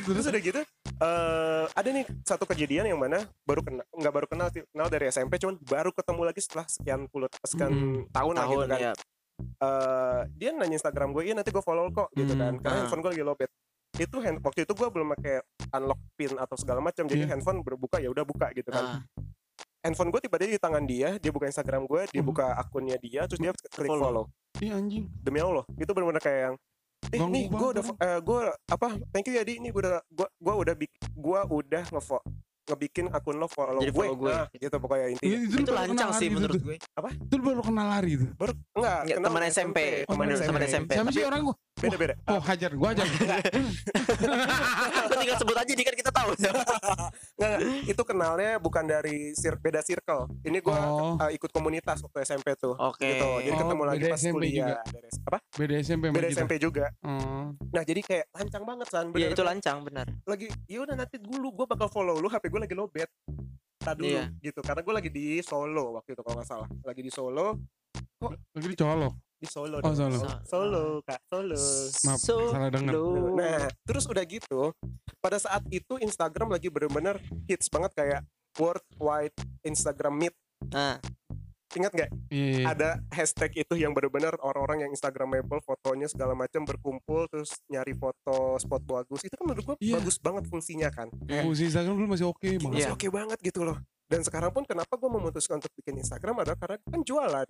terus 0.03 0.25
udah 0.25 0.41
gitu 0.41 0.61
eh 0.97 1.65
ada 1.69 1.89
nih 1.91 2.05
satu 2.23 2.43
kejadian 2.43 2.87
yang 2.87 2.97
mana 2.97 3.21
baru 3.43 3.61
kenal 3.61 3.85
nggak 3.87 4.09
baru 4.11 4.27
kenal 4.27 4.47
sih, 4.49 4.65
kenal 4.67 4.87
dari 4.87 5.05
SMP 5.07 5.37
cuman 5.37 5.55
baru 5.61 5.89
ketemu 5.91 6.21
lagi 6.23 6.41
setelah 6.41 6.65
sekian 6.65 7.05
puluh 7.05 7.29
sekian 7.39 7.69
Hmm. 7.69 8.01
tahun, 8.09 8.33
lah 8.33 8.45
gitu 8.45 8.57
tahun 8.57 8.67
kan 8.67 8.79
ya 8.81 8.93
eh 9.37 10.19
dia 10.33 10.49
nanya 10.51 10.75
Instagram 10.75 11.09
gue, 11.11 11.23
iya 11.23 11.33
nanti 11.33 11.49
gue 11.49 11.61
follow 11.61 11.85
kok 11.87 12.09
gitu 12.11 12.33
Hmm, 12.33 12.41
kan. 12.41 12.53
Karena 12.57 12.73
ah. 12.73 12.79
handphone 12.81 13.01
gue 13.03 13.11
lagi 13.13 13.23
lowbat. 13.23 13.49
Itu 13.97 14.17
hand, 14.19 14.37
waktu 14.39 14.63
itu 14.63 14.73
gue 14.73 14.87
belum 14.87 15.07
pakai 15.13 15.41
unlock 15.71 15.99
pin 16.13 16.33
atau 16.33 16.53
segala 16.53 16.79
macam, 16.79 17.03
jadi 17.03 17.23
Iya. 17.23 17.29
handphone 17.31 17.59
berbuka 17.59 17.97
ya 17.97 18.07
udah 18.07 18.23
buka 18.23 18.49
gitu 18.51 18.69
kan. 18.69 18.83
Ah, 18.83 18.99
Handphone 19.79 20.09
gue 20.09 20.19
tiba-tiba 20.19 20.51
di 20.51 20.59
tangan 20.59 20.83
dia, 20.83 21.15
dia 21.15 21.31
buka 21.31 21.45
Instagram 21.45 21.85
gue, 21.85 22.01
dia 22.07 22.19
Hmm. 22.19 22.27
buka 22.27 22.45
akunnya 22.55 22.97
dia, 22.97 23.23
terus 23.23 23.39
dia 23.39 23.53
klik 23.71 23.87
Follow. 23.87 24.03
follow. 24.03 24.25
Iya 24.57 24.73
anjing 24.75 25.05
Demi 25.15 25.39
Allah, 25.39 25.63
itu 25.71 25.87
benar-benar 25.87 26.19
kayak 26.19 26.41
yang 26.43 26.55
Eh, 27.07 27.21
nih 27.21 27.45
gue 27.45 27.55
banget 27.55 27.71
udah 27.71 27.83
eh, 27.95 28.19
gue 28.19 28.39
apa 28.67 28.87
thank 29.09 29.25
you 29.25 29.33
ya 29.33 29.41
di 29.41 29.53
ini 29.55 29.69
gue 29.69 29.79
udah 29.79 30.01
gue 30.03 30.27
gue 30.35 30.53
udah 30.57 30.75
bik 30.75 30.91
gue 31.15 31.39
udah 31.47 31.83
ngefo 31.87 32.19
ngebikin 32.67 33.07
akun 33.07 33.37
lo 33.37 33.47
follow 33.47 33.79
Jadi 33.79 33.93
gue, 33.93 34.01
follow 34.03 34.17
gue. 34.17 34.33
Nah, 34.33 34.45
gitu 34.51 34.75
pokoknya 34.75 35.05
intinya 35.09 35.23
Itu, 35.31 35.45
lu 35.47 35.55
itu 35.55 35.61
baru 35.63 35.77
lancang 35.79 36.09
sih 36.11 36.27
itu 36.27 36.35
menurut 36.35 36.53
tuh. 36.53 36.63
gue 36.65 36.75
Itu 37.23 37.33
lu 37.33 37.43
baru 37.45 37.61
kenal 37.63 37.87
hari 37.87 38.11
itu 38.11 38.25
baru 38.35 38.51
enggak 38.73 38.97
Nggak, 38.99 39.15
kenal 39.15 39.29
teman 39.29 39.43
SMP, 39.47 39.77
Oh, 40.03 40.11
teman 40.11 40.25
teman 40.27 40.35
SMP, 40.35 40.59
SMP. 40.67 40.91
Siapa 40.91 41.05
Tapi- 41.05 41.15
sih 41.15 41.23
orang 41.23 41.39
gue 41.45 41.55
beda 41.77 41.95
beda 41.95 42.13
Oh 42.25 42.41
hajar 42.41 42.71
gue 42.71 42.87
ajar 42.87 43.05
Lu 45.07 45.15
tinggal 45.15 45.37
sebut 45.37 45.55
aja 45.55 45.69
di 45.69 45.81
kan 45.81 45.93
kita 45.93 46.09
tahu 46.09 46.29
Nggak, 46.33 46.53
nggak. 47.37 47.59
itu 47.85 48.01
kenalnya 48.03 48.51
bukan 48.57 48.83
dari 48.83 49.31
sir 49.33 49.55
beda 49.55 49.79
circle. 49.79 50.25
Ini 50.41 50.57
gue 50.57 50.73
Oh. 50.77 51.17
ikut 51.27 51.49
komunitas 51.49 52.01
waktu 52.01 52.23
SMP 52.23 52.53
tuh. 52.55 52.73
Oke. 52.75 53.05
Gitu. 53.07 53.29
Jadi 53.43 53.53
Oh, 53.53 53.59
ketemu 53.59 53.83
lagi 53.83 53.99
beda 53.99 54.09
pas 54.09 54.19
SMP 54.19 54.33
kuliah. 54.33 54.77
Dari, 54.83 55.09
apa? 55.23 55.37
Beda 55.53 55.73
SMP 55.77 56.03
Beda 56.07 56.27
kita. 56.27 56.37
SMP 56.37 56.53
juga. 56.57 56.85
Oh. 57.01 57.53
Nah 57.53 57.83
jadi 57.83 58.01
kayak 58.01 58.25
lancang 58.31 58.63
banget 58.63 58.87
san. 58.87 59.05
Iya 59.11 59.27
itu 59.31 59.43
lancang 59.43 59.77
benar 59.81 60.07
lagi. 60.23 60.47
Ya 60.65 60.79
udah 60.81 60.95
nanti 60.95 61.17
dulu 61.17 61.53
gue 61.53 61.65
bakal 61.67 61.87
follow 61.87 62.15
lu. 62.15 62.27
HP 62.27 62.47
gue 62.47 62.61
lagi 62.61 62.73
lowbat. 62.73 63.09
cerita 63.77 63.93
dulu 63.95 64.09
Iya. 64.09 64.25
gitu 64.41 64.59
karena 64.59 64.81
gue 64.81 64.93
lagi 64.93 65.09
di 65.09 65.25
Solo 65.39 65.95
waktu 65.95 66.11
itu 66.11 66.19
kalau 66.19 66.35
nggak 66.35 66.49
salah 66.49 66.67
lagi 66.83 66.99
di 66.99 67.07
Solo 67.07 67.55
Lagi 68.51 68.67
dicolok. 68.67 69.13
Di 69.37 69.47
Solo 69.47 69.77
Oh, 69.77 69.81
dong. 69.83 69.95
Solo. 69.95 70.19
Solo 70.43 70.83
kak 71.01 71.21
Solo 71.23 71.61
Maaf, 72.03 72.19
So 72.19 72.49
salah 72.49 72.69
denger. 72.69 72.91
low. 72.91 73.33
Nah, 73.33 73.69
terus 73.83 74.05
udah 74.05 74.23
gitu, 74.23 74.73
pada 75.17 75.37
saat 75.37 75.61
itu 75.69 75.97
Instagram 75.97 76.49
lagi 76.49 76.67
bener-bener 76.67 77.17
hits 77.45 77.69
banget 77.69 77.93
kayak 77.93 78.21
worldwide 78.57 79.33
Instagram 79.61 80.17
Meet. 80.17 80.35
Nah, 80.67 80.97
Ingat 81.67 81.91
nggak? 81.91 82.09
Iya, 82.31 82.45
iya. 82.47 82.65
Ada 82.65 82.89
hashtag 83.11 83.51
itu 83.59 83.75
yang 83.75 83.91
bener-bener 83.91 84.31
orang-orang 84.39 84.87
yang 84.87 84.91
Instagramable 84.95 85.59
fotonya 85.61 86.07
segala 86.07 86.31
macam 86.31 86.63
berkumpul 86.63 87.27
terus 87.27 87.59
nyari 87.67 87.91
foto 87.91 88.55
spot 88.55 88.81
bagus. 88.81 89.19
Itu 89.19 89.35
kan 89.35 89.45
menurut 89.45 89.63
gua 89.67 89.75
Iya. 89.77 89.99
bagus 89.99 90.15
banget 90.15 90.47
fungsinya 90.47 90.87
kan. 90.89 91.11
Kayak 91.27 91.43
Fungsi 91.43 91.67
Instagram 91.67 91.93
dulu 91.93 92.07
masih 92.07 92.25
oke 92.25 92.49
banget. 92.55 92.71
masih 92.71 92.81
Iya. 92.81 92.95
oke 92.95 93.07
banget 93.11 93.39
gitu 93.43 93.61
loh. 93.61 93.77
Dan 94.07 94.23
sekarang 94.23 94.49
pun 94.49 94.63
kenapa 94.63 94.95
gue 94.95 95.11
memutuskan 95.11 95.59
untuk 95.59 95.67
bikin 95.75 95.99
Instagram 95.99 96.39
adalah 96.39 96.55
karena 96.55 96.79
kan 96.79 97.01
jualan. 97.01 97.49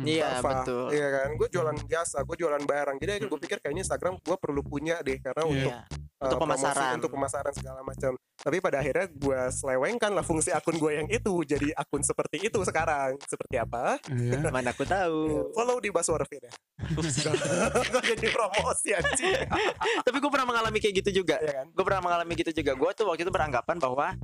Iya 0.00 0.40
Apa? 0.40 0.64
betul. 0.64 0.88
Iya 0.88 1.08
kan, 1.12 1.28
gue 1.36 1.48
jualan 1.48 1.76
jasa, 1.84 2.24
gue 2.24 2.36
jualan 2.38 2.64
barang. 2.64 2.96
Jadi 2.96 3.12
gue 3.22 3.38
pikir 3.38 3.58
kayaknya 3.58 3.84
Instagram 3.84 4.16
gue 4.16 4.36
perlu 4.36 4.60
punya 4.62 4.98
deh 4.98 5.20
karena 5.20 5.44
Iya. 5.44 5.52
untuk 5.52 5.68
Iya. 5.68 5.78
uh, 5.78 6.24
Untuk 6.24 6.38
promosi, 6.40 6.56
pemasaran. 6.58 6.92
untuk 6.96 7.10
pemasaran 7.12 7.52
segala 7.52 7.80
macam. 7.82 8.10
Tapi 8.38 8.56
pada 8.58 8.76
akhirnya 8.78 9.06
gue 9.06 9.40
selewengkan 9.52 10.10
lah 10.10 10.22
fungsi 10.22 10.48
akun 10.48 10.76
gue 10.76 10.92
yang 10.94 11.08
itu 11.08 11.32
jadi 11.44 11.68
akun 11.74 12.00
seperti 12.00 12.40
itu 12.42 12.58
sekarang. 12.62 13.20
Seperti 13.22 13.56
apa? 13.60 14.00
Iya. 14.08 14.40
Mana 14.54 14.72
aku 14.72 14.82
tahu. 14.82 15.52
Follow 15.52 15.76
di 15.76 15.92
Baswar 15.92 16.24
Fit 16.24 16.40
ya. 16.40 16.52
Gue 17.92 18.02
jadi 18.06 18.28
promosi 18.30 18.94
anjing. 18.94 19.34
Tapi 20.00 20.16
gue 20.16 20.30
pernah 20.30 20.46
mengalami 20.46 20.78
kayak 20.78 21.04
gitu 21.04 21.20
juga. 21.20 21.36
ya 21.36 21.52
kan? 21.52 21.66
Gue 21.68 21.84
pernah 21.84 22.00
mengalami 22.00 22.32
gitu 22.32 22.50
juga. 22.54 22.72
Gue 22.72 22.90
tuh 22.92 23.04
waktu 23.04 23.22
itu 23.22 23.30
beranggapan 23.30 23.76
bahwa 23.76 24.14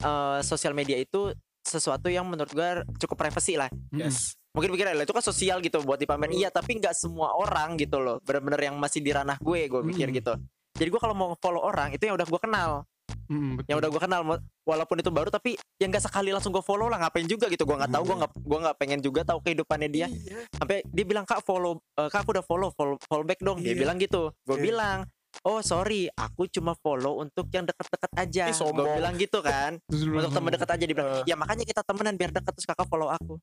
eh, 0.00 0.40
sosial 0.40 0.72
media 0.72 0.96
itu 0.96 1.30
sesuatu 1.60 2.08
yang 2.08 2.28
menurut 2.28 2.50
gue 2.50 2.68
cukup 2.98 3.16
privacy 3.18 3.56
lah. 3.56 3.70
Yes. 3.88 4.36
Mungkin 4.52 4.70
pikir 4.70 4.86
lah 4.86 5.02
itu 5.02 5.10
kan 5.10 5.24
sosial 5.24 5.58
gitu 5.58 5.82
buat 5.82 5.96
dipamer. 5.96 6.30
Iya, 6.30 6.46
tapi 6.48 6.78
nggak 6.78 6.94
semua 6.94 7.34
orang 7.34 7.74
gitu 7.74 7.98
loh. 7.98 8.20
Bener-bener 8.20 8.70
yang 8.70 8.76
masih 8.76 9.00
di 9.00 9.10
ranah 9.10 9.34
gue, 9.36 9.66
gue 9.66 9.80
pikir 9.90 10.12
Hmm. 10.12 10.16
gitu. 10.16 10.32
Jadi 10.74 10.88
gue 10.90 11.00
kalau 11.00 11.14
mau 11.14 11.34
follow 11.38 11.58
orang 11.58 11.90
itu 11.90 12.04
yang 12.04 12.14
udah 12.14 12.26
gue 12.26 12.40
kenal, 12.40 12.70
betul. 13.06 13.62
yang 13.66 13.76
udah 13.78 13.90
gue 13.90 14.02
kenal, 14.02 14.20
walaupun 14.62 14.96
itu 14.98 15.10
baru 15.10 15.30
tapi 15.30 15.54
yang 15.78 15.90
nggak 15.90 16.02
sekali 16.02 16.30
langsung 16.30 16.50
gue 16.50 16.62
follow 16.62 16.86
lah. 16.86 16.98
Ngapain 17.00 17.26
juga 17.26 17.46
gitu? 17.46 17.62
Gue 17.62 17.78
nggak 17.78 17.90
tahu, 17.90 18.02
gue 18.04 18.16
nggak 18.20 18.32
gue 18.36 18.58
nggak 18.60 18.76
pengen 18.76 19.00
juga 19.00 19.20
tahu 19.24 19.38
kehidupannya 19.40 19.88
dia. 19.88 20.06
Iya. 20.06 20.46
Sampai 20.52 20.82
dia 20.84 21.04
bilang 21.04 21.24
kak 21.24 21.40
follow, 21.40 21.78
eh, 21.96 22.06
kak 22.06 22.22
aku 22.22 22.34
udah 22.34 22.44
follow, 22.44 22.68
follow, 22.70 22.94
follow 23.06 23.24
back 23.24 23.40
dong. 23.40 23.58
Dia 23.58 23.72
Iya. 23.72 23.80
bilang 23.80 23.96
gitu. 23.98 24.30
Gue 24.44 24.58
Iya. 24.58 24.64
bilang. 24.68 24.98
Oh 25.44 25.60
sorry, 25.60 26.08
aku 26.16 26.48
cuma 26.48 26.72
follow 26.80 27.20
untuk 27.20 27.52
yang 27.52 27.68
deket-deket 27.68 28.12
aja. 28.16 28.44
Gue 28.48 28.96
bilang 28.96 29.12
gitu 29.20 29.44
kan. 29.44 29.76
Terus 29.92 30.02
lu 30.08 30.16
untuk 30.16 30.32
temen 30.32 30.50
deket 30.56 30.70
aja 30.72 30.84
dia 30.88 30.96
bilang. 30.96 31.20
Eh. 31.20 31.24
Ya 31.28 31.36
makanya 31.36 31.68
kita 31.68 31.84
temenan 31.84 32.16
biar 32.16 32.32
deket 32.32 32.52
terus 32.56 32.64
kakak 32.64 32.88
follow 32.88 33.12
aku. 33.12 33.36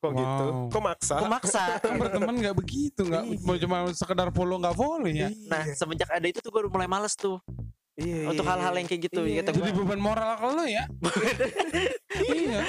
Kok 0.00 0.12
gitu? 0.16 0.44
Wow. 0.48 0.68
Kok 0.72 0.82
maksa? 0.84 1.14
Aku 1.20 1.28
maksa. 1.28 1.62
Kan 1.84 2.00
berteman 2.00 2.34
nggak 2.40 2.56
begitu, 2.56 3.04
nggak 3.04 3.20
Iya. 3.20 3.36
mau 3.44 3.56
cuma 3.60 3.76
sekedar 3.92 4.28
follow 4.32 4.56
nggak 4.64 4.76
follow 4.80 5.08
ya. 5.12 5.28
Nah 5.52 5.62
semenjak 5.76 6.08
ada 6.08 6.24
itu 6.24 6.40
tuh 6.40 6.48
gue 6.48 6.60
udah 6.64 6.72
mulai 6.72 6.88
males 6.88 7.12
tuh 7.12 7.36
Iya, 7.98 8.30
untuk 8.30 8.46
iya, 8.46 8.50
hal-hal 8.54 8.72
iya. 8.72 8.78
yang 8.78 8.86
kayak 8.86 9.02
gitu. 9.10 9.20
Iya. 9.26 9.42
Kata 9.42 9.50
Jadi 9.58 9.70
gue, 9.74 9.82
beban 9.82 9.98
moral 9.98 10.30
ke 10.38 10.46
lo 10.46 10.64
ya. 10.70 10.84
iya. 12.30 12.60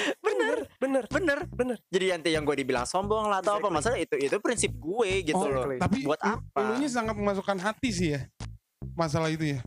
Bener, 0.90 1.04
bener. 1.08 1.40
bener. 1.48 1.78
Jadi 1.88 2.06
nanti 2.10 2.30
yang 2.32 2.42
gue 2.42 2.58
dibilang 2.58 2.84
sombong 2.84 3.30
lah 3.30 3.40
atau 3.40 3.56
apa 3.56 3.62
Exactly. 3.64 3.78
masalah 3.78 3.98
itu 4.00 4.16
itu 4.18 4.36
prinsip 4.42 4.72
gue 4.74 5.10
gitu 5.24 5.38
Oh, 5.38 5.46
loh. 5.46 5.70
Tapi 5.78 6.02
Buat 6.02 6.18
apa? 6.20 6.58
Lu 6.58 6.76
nya 6.76 6.90
sangat 6.90 7.14
memasukkan 7.14 7.58
hati 7.60 7.90
sih 7.90 8.10
ya. 8.12 8.26
Masalah 8.94 9.30
itu 9.30 9.54
ya. 9.54 9.60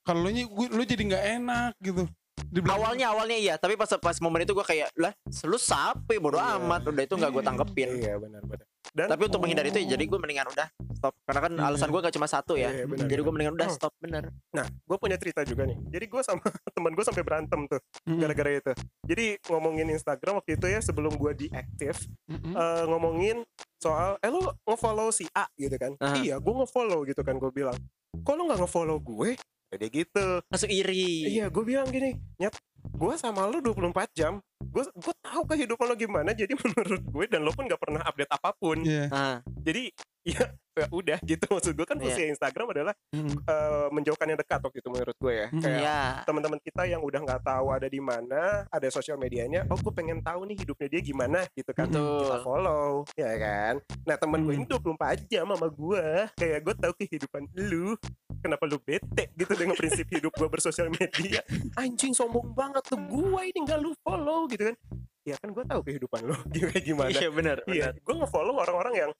Kalau 0.00 0.24
lu 0.24 0.30
nya 0.30 0.42
lu 0.48 0.82
jadi 0.82 1.02
nggak 1.04 1.24
enak 1.36 1.72
gitu. 1.78 2.08
Dibilang- 2.48 2.80
Awalnya 2.80 3.06
awalnya 3.08 3.36
iya, 3.36 3.54
tapi 3.56 3.76
pas 3.76 3.88
pas 3.92 4.16
momen 4.18 4.42
itu 4.42 4.52
gue 4.52 4.60
kayak 4.62 4.92
lah, 4.94 5.12
lu 5.42 5.56
sapi 5.56 6.16
bodo 6.16 6.36
Iya. 6.36 6.56
amat, 6.58 6.84
udah 6.84 7.02
itu 7.02 7.14
nggak 7.14 7.30
gue 7.30 7.42
tanggepin. 7.42 7.88
Iya, 7.94 8.16
benar, 8.18 8.40
benar. 8.42 8.66
Dan 8.90 9.06
Tapi 9.06 9.22
untuk 9.24 9.38
menghindari 9.38 9.70
itu 9.70 9.78
ya, 9.78 9.94
jadi 9.94 10.04
gue 10.04 10.18
mendingan 10.18 10.46
udah 10.48 10.68
stop 10.92 11.14
karena 11.22 11.40
kan 11.40 11.52
Iya. 11.52 11.64
alasan 11.64 11.88
gue 11.88 12.00
gak 12.00 12.14
cuma 12.14 12.26
satu 12.26 12.52
ya. 12.54 12.68
Iya, 12.68 12.84
benar, 12.84 13.06
jadi 13.06 13.20
gue 13.20 13.32
mendingan 13.32 13.54
udah 13.54 13.68
Oh. 13.68 13.74
stop 13.74 13.92
bener. 13.96 14.24
Nah, 14.50 14.66
gue 14.66 14.96
punya 14.96 15.16
cerita 15.16 15.40
juga 15.42 15.62
nih. 15.64 15.78
Jadi 15.88 16.04
gue 16.06 16.20
sama 16.20 16.42
teman 16.74 16.92
gue 16.92 17.02
sampai 17.02 17.22
berantem 17.22 17.60
tuh 17.64 17.80
Mm-mm. 18.04 18.18
gara-gara 18.18 18.50
itu. 18.52 18.72
Jadi 19.02 19.24
ngomongin 19.46 19.86
Instagram 19.88 20.34
waktu 20.36 20.56
itu 20.56 20.66
ya 20.66 20.78
sebelum 20.78 21.12
gue 21.12 21.32
diaktif, 21.38 21.94
Mm-mm. 22.26 22.52
eh, 22.52 22.84
ngomongin 22.86 23.36
soal, 23.76 24.18
eh 24.18 24.28
lu 24.28 24.38
ngefollow 24.62 25.10
si 25.10 25.26
A 25.32 25.46
gitu 25.54 25.74
kan? 25.74 25.94
Aha. 25.96 26.18
Iya, 26.18 26.34
gue 26.36 26.54
ngefollow 26.56 27.02
gitu 27.04 27.20
kan. 27.20 27.34
Gue 27.36 27.50
bilang, 27.50 27.74
kok 28.16 28.34
lu 28.34 28.44
nggak 28.44 28.60
ngefollow 28.60 28.98
gue? 28.98 29.34
Kayak 29.72 29.92
gitu. 30.04 30.26
Langsung 30.52 30.72
iri. 30.72 31.32
Iya, 31.32 31.48
gue 31.48 31.64
bilang 31.64 31.88
gini, 31.88 32.12
nyet, 32.36 32.52
gue 32.92 33.14
sama 33.16 33.48
lu 33.48 33.64
24 33.64 34.12
jam. 34.12 34.36
Gue 34.60 34.84
gue 34.84 35.14
tahu 35.24 35.42
kehidupan 35.48 35.86
lo 35.88 35.96
gimana. 35.96 36.36
Jadi 36.36 36.52
menurut 36.60 37.02
gue 37.02 37.24
dan 37.28 37.40
lo 37.40 37.56
pun 37.56 37.64
nggak 37.64 37.80
pernah 37.80 38.04
update 38.04 38.32
apa 38.32 38.50
pun. 38.52 38.84
Iya. 38.84 39.08
Nah, 39.08 39.36
Jadi 39.64 39.88
ya, 40.22 40.42
ya 40.72 40.86
udah 40.88 41.18
gitu 41.20 41.44
maksud 41.46 41.72
gue 41.72 41.82
kan 41.82 41.98
Iya. 41.98 42.04
fungsi 42.04 42.22
Instagram 42.30 42.66
adalah 42.70 42.94
Mm-mm. 43.10 43.42
eh, 43.42 43.88
menjauhkan 43.90 44.24
yang 44.24 44.38
dekat 44.38 44.60
waktu 44.60 44.78
itu 44.78 44.88
menurut 44.88 45.16
gue 45.16 45.32
ya. 45.34 45.46
Mm. 45.50 45.60
Kayak 45.60 45.80
iya. 45.80 46.00
teman-teman 46.22 46.58
kita 46.58 46.82
yang 46.86 47.02
udah 47.02 47.20
nggak 47.20 47.42
tahu 47.42 47.66
ada 47.68 47.86
di 47.86 47.98
mana, 47.98 48.42
ada 48.66 48.88
sosial 48.88 49.16
medianya, 49.16 49.66
oh 49.66 49.76
gue 49.76 49.92
pengen 49.92 50.18
tahu 50.18 50.46
nih 50.46 50.56
hidupnya 50.56 50.88
dia 50.88 51.02
gimana 51.02 51.38
gitu 51.52 51.70
kan. 51.70 51.86
Betul. 51.86 52.22
Kita 52.22 52.38
follow, 52.40 52.86
ya 53.12 53.32
kan. 53.36 53.74
Nah 54.02 54.16
teman 54.16 54.40
gue 54.42 54.54
ini 54.54 54.64
Hmm. 54.64 54.78
24 54.78 55.26
jam 55.26 55.46
sama 55.46 55.68
gue, 55.68 56.06
kayak 56.34 56.58
gue 56.60 56.74
tahu 56.76 56.92
kehidupan 56.96 57.42
lu. 57.58 57.98
Kenapa 58.38 58.66
lu 58.66 58.74
bete 58.78 59.30
gitu 59.32 59.54
dengan 59.54 59.74
prinsip 59.74 60.02
hidup 60.08 60.34
gue 60.34 60.48
bersosial 60.48 60.90
media? 60.90 61.38
Anjing 61.78 62.10
sombong 62.10 62.50
banget 62.50 62.82
tuh 62.84 62.98
gue 62.98 63.40
ini 63.44 63.58
nggak 63.60 63.78
lu 63.78 63.94
follow 64.02 64.46
gitu 64.46 64.66
kan? 64.66 64.76
Ya 65.22 65.38
kan 65.38 65.54
gue 65.54 65.62
tahu 65.62 65.80
kehidupan 65.82 66.26
lu 66.26 66.34
kayak 66.74 66.82
gimana. 66.82 67.14
Iya 67.14 67.30
bener, 67.30 67.62
Iya, 67.70 67.94
gue 67.94 68.14
nge-follow 68.16 68.58
orang-orang 68.58 68.94
yang 68.98 69.10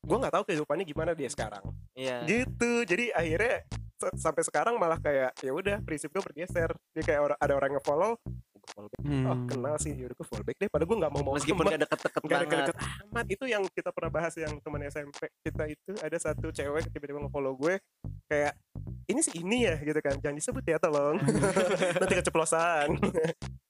gue 0.00 0.16
nggak 0.16 0.30
tahu 0.30 0.44
kehidupannya 0.44 0.84
gimana 0.84 1.10
dia 1.12 1.26
sekarang. 1.26 1.64
Iya. 1.92 2.22
gitu. 2.24 2.84
Jadi 2.84 3.10
akhirnya 3.10 3.66
s- 3.96 4.16
sampai 4.16 4.42
sekarang 4.42 4.74
malah 4.74 4.96
kayak 4.96 5.34
ya 5.36 5.50
udah 5.50 5.80
prinsip 5.80 6.08
gue 6.08 6.22
bergeser. 6.22 6.70
Dia 6.92 7.02
kayak 7.04 7.20
orang 7.24 7.38
ada 7.38 7.52
orang 7.54 7.70
yang 7.72 7.82
follow 7.82 8.14
gue 8.68 8.84
back 8.84 9.00
oh 9.24 9.32
Hmm. 9.32 9.48
kenal 9.48 9.74
sih. 9.76 9.90
Yaudah 9.90 10.12
gue 10.12 10.26
follow 10.26 10.44
back 10.44 10.56
deh. 10.56 10.68
Padahal 10.68 10.86
gue 10.86 10.98
nggak 10.98 11.10
mau 11.10 11.22
mau 11.22 11.34
Meskipun 11.34 11.64
gak 11.66 11.82
deket-deket 11.82 12.20
Gak 12.20 12.30
banget. 12.30 12.48
deket 12.68 12.76
amat. 13.02 13.26
Itu 13.26 13.44
yang 13.44 13.62
kita 13.66 13.90
pernah 13.90 14.10
bahas 14.12 14.34
yang 14.34 14.52
teman 14.58 14.80
SMP 14.84 15.18
kita 15.40 15.64
itu 15.66 15.90
ada 15.96 16.16
satu 16.16 16.46
cewek 16.48 16.84
tiba-tiba 16.88 17.18
nge-follow 17.18 17.56
gue 17.56 17.74
kayak 18.26 18.52
ini 19.08 19.20
sih 19.20 19.40
ini 19.40 19.64
ya 19.64 19.80
gitu 19.80 19.98
kan. 19.98 20.14
Jangan 20.16 20.36
disebut 20.36 20.62
ya 20.62 20.76
tolong. 20.76 21.16
Nanti 22.00 22.14
keceplosan. 22.14 22.88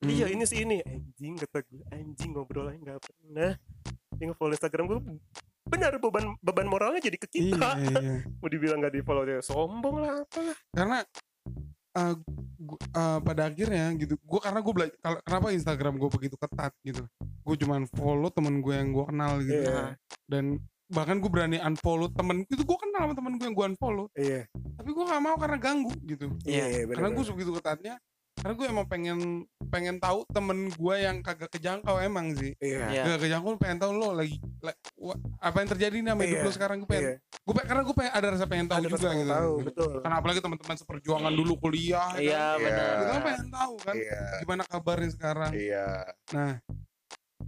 Iya 0.01 0.27
ini 0.29 0.45
sih 0.45 0.63
ini. 0.63 0.83
Anjing 0.83 1.35
kata 1.37 1.63
gue. 1.65 1.83
Anjing 1.89 2.31
ngobrol 2.33 2.67
aja 2.67 2.79
nggak 2.79 3.01
pernah. 3.01 3.53
Dia 4.13 4.25
nge-follow 4.27 4.53
Instagram 4.53 4.85
gue 4.89 4.99
benar 5.69 5.93
beban 5.97 6.37
beban 6.39 6.67
moralnya 6.67 7.01
jadi 7.01 7.17
ke 7.17 7.29
Iya, 7.31 7.53
kita 7.53 7.71
iya. 7.79 8.15
mau 8.41 8.49
dibilang 8.49 8.79
gak 8.79 8.93
di 8.93 9.03
follow 9.03 9.23
dia 9.23 9.41
sombong 9.41 9.97
lah 10.01 10.15
apa 10.21 10.41
Karena 10.71 10.99
eh, 11.95 12.15
gu- 12.59 12.83
eh, 12.91 13.19
pada 13.21 13.43
akhirnya 13.45 13.87
gitu, 13.95 14.15
gue 14.15 14.41
karena 14.41 14.59
gue 14.59 14.73
belajar 14.73 14.95
kenapa 15.21 15.47
Instagram 15.51 15.95
gue 15.97 16.11
begitu 16.11 16.37
ketat 16.37 16.73
gitu. 16.81 17.03
Gue 17.43 17.57
cuman 17.57 17.89
follow 17.89 18.29
temen 18.29 18.61
gue 18.61 18.73
yang 18.73 18.91
gue 18.91 19.05
kenal 19.05 19.33
gitu. 19.41 19.65
Iya. 19.65 19.97
Dan 20.25 20.59
bahkan 20.87 21.19
gue 21.19 21.29
berani 21.29 21.59
unfollow 21.59 22.09
temen 22.09 22.43
itu 22.43 22.61
gue 22.61 22.79
kenal 22.79 23.05
sama 23.05 23.15
temen 23.15 23.37
gue 23.37 23.45
yang 23.45 23.53
gue 23.53 23.67
unfollow. 23.69 24.07
iya 24.15 24.49
Tapi 24.49 24.89
gue 24.89 25.05
nggak 25.05 25.21
mau 25.21 25.37
karena 25.37 25.59
ganggu 25.59 25.93
gitu. 26.03 26.33
iya 26.43 26.87
karena 26.87 27.09
gue 27.11 27.25
begitu 27.29 27.53
ketatnya 27.55 27.95
karena 28.39 28.55
gue 28.55 28.67
emang 28.69 28.87
pengen 28.87 29.19
pengen 29.67 29.97
tahu 29.99 30.23
temen 30.29 30.71
gue 30.71 30.95
yang 30.97 31.21
kagak 31.21 31.51
kejangkau 31.51 31.99
emang 31.99 32.33
sih. 32.33 32.55
Iya. 32.57 32.87
Iya. 32.89 33.03
kagak 33.05 33.21
kejangkau 33.21 33.51
pengen 33.57 33.79
tahu 33.79 33.93
lo 33.93 34.15
lagi 34.15 34.39
la- 34.59 34.75
wa- 34.97 35.19
apa 35.39 35.57
yang 35.57 35.69
terjadi 35.69 35.97
nih 35.97 36.09
sama 36.09 36.23
hidup 36.23 36.35
Iya, 36.35 36.45
lo 36.45 36.51
sekarang 36.51 36.77
gue 36.79 36.89
pengen 36.89 37.05
iya. 37.05 37.15
gue 37.19 37.53
pengen 37.53 37.69
karena 37.69 37.83
gue 37.83 37.95
pengen 37.95 38.13
ada 38.13 38.27
rasa 38.31 38.45
pengen 38.47 38.67
tahu 38.67 38.79
ada 38.79 38.89
juga 38.89 38.99
gitu. 39.11 39.29
tahu 39.29 39.53
betul. 39.63 39.93
Karena 40.01 40.17
apalagi 40.17 40.41
teman-teman 40.41 40.77
seperjuangan 40.77 41.33
dulu 41.33 41.53
kuliah 41.59 42.11
ya 42.15 42.23
Iya 42.23 42.39
kan? 42.39 42.59
bener. 42.61 42.95
kita 42.95 43.11
kan 43.11 43.23
pengen 43.23 43.47
tahu 43.51 43.75
kan. 43.79 43.95
Iya. 43.95 44.21
Gimana 44.41 44.63
kabarnya 44.65 45.11
sekarang. 45.11 45.51
Iya. 45.53 45.87
Nah 46.33 46.53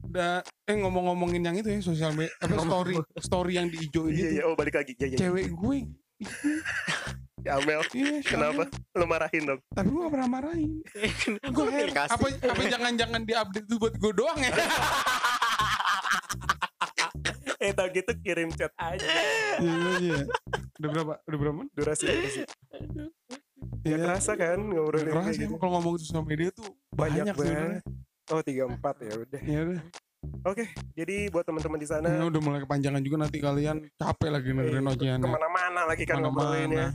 da, 0.02 0.28
eh 0.64 0.74
ngomong-ngomongin 0.76 1.38
yang 1.40 1.54
itu 1.54 1.68
ya 1.68 1.78
sosial 1.80 2.10
media 2.10 2.34
apa 2.40 2.58
story 2.58 2.94
story 3.16 3.52
yang 3.54 3.66
diijoin 3.66 4.10
iya 4.10 4.18
itu 4.20 4.34
iya. 4.36 4.42
Oh 4.44 4.54
balik 4.54 4.74
lagi. 4.74 4.92
Iya 4.92 5.06
iya. 5.06 5.18
Cewek 5.20 5.46
gue 5.48 5.76
Ya, 7.40 7.56
Amel 7.56 7.80
iya 7.90 8.20
kenapa 8.20 8.68
lo 8.92 9.04
marahin 9.04 9.42
dong 9.46 9.60
tapi 9.70 9.88
gue 9.88 10.00
gak 10.00 10.12
pernah 10.12 10.28
marahin 10.30 10.70
gue 11.56 11.64
apa 11.90 12.26
apa 12.26 12.62
jangan-jangan 12.66 13.20
di 13.22 13.32
update 13.32 13.64
itu 13.64 13.76
buat 13.76 13.94
gue 13.94 14.12
doang 14.12 14.38
ya 14.38 14.52
eh 17.60 17.72
tau 17.72 17.88
gitu 17.88 18.12
kirim 18.18 18.48
chat 18.50 18.72
aja 18.74 19.04
Iya 19.58 19.92
iya. 20.00 20.18
Udah 20.76 20.88
berapa? 20.90 21.12
Udah 21.22 21.38
berapa? 21.38 21.56
menit? 21.58 21.72
durasi 21.72 22.04
durasi 22.08 22.40
ya 22.40 22.48
Iya. 23.82 23.96
kerasa 24.02 24.32
kan 24.34 24.58
ngobrolin 24.62 25.08
Kerasa 25.08 25.24
kayak 25.26 25.40
gitu 25.42 25.54
kalau 25.56 25.72
ngomong 25.74 25.94
sosial 25.96 26.20
media 26.22 26.48
tuh 26.50 26.64
banyak 26.90 27.24
banyak, 27.26 27.36
banget 27.36 27.80
oh 28.30 28.40
tiga 28.40 28.64
empat 28.66 28.94
ya 28.98 29.12
udah 29.14 29.40
Ya 29.42 29.60
udah. 29.62 29.80
oke 30.46 30.64
jadi 30.94 31.28
buat 31.28 31.42
teman-teman 31.42 31.76
di 31.76 31.86
sana 31.86 32.06
Ini 32.06 32.24
udah 32.26 32.40
mulai 32.40 32.60
kepanjangan 32.60 33.00
juga 33.00 33.16
nanti 33.18 33.38
kalian 33.38 33.76
capek 33.94 34.28
lagi 34.30 34.48
dengerin 34.50 34.80
eh, 34.82 34.92
ocehan. 34.92 35.18
ke 35.18 35.28
mana-mana 35.28 35.80
lagi 35.86 36.04
kan 36.04 36.14
Ke 36.14 36.20
mana-mana. 36.20 36.28
ngobrolinnya 36.30 36.86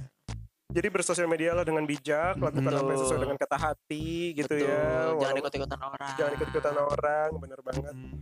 Jadi 0.76 0.88
bersosial 0.91 1.32
media 1.32 1.55
lah 1.55 1.63
dengan 1.63 1.88
bijak, 1.88 2.36
lakukan 2.36 2.67
apa 2.67 2.84
yang 2.84 2.99
sesuai 2.99 3.15
Betul. 3.15 3.23
dengan 3.23 3.38
kata 3.39 3.57
hati 3.57 4.07
gitu 4.36 4.51
Betul, 4.51 4.67
ya. 4.67 4.76
Jangan 4.76 5.15
Walau- 5.15 5.39
ikut-ikutan 5.39 5.80
orang. 5.80 6.15
jangan 6.19 6.32
ikut-ikutan 6.36 6.76
orang, 6.76 7.30
bener 7.39 7.59
banget. 7.63 7.93
Hmm. 7.95 8.15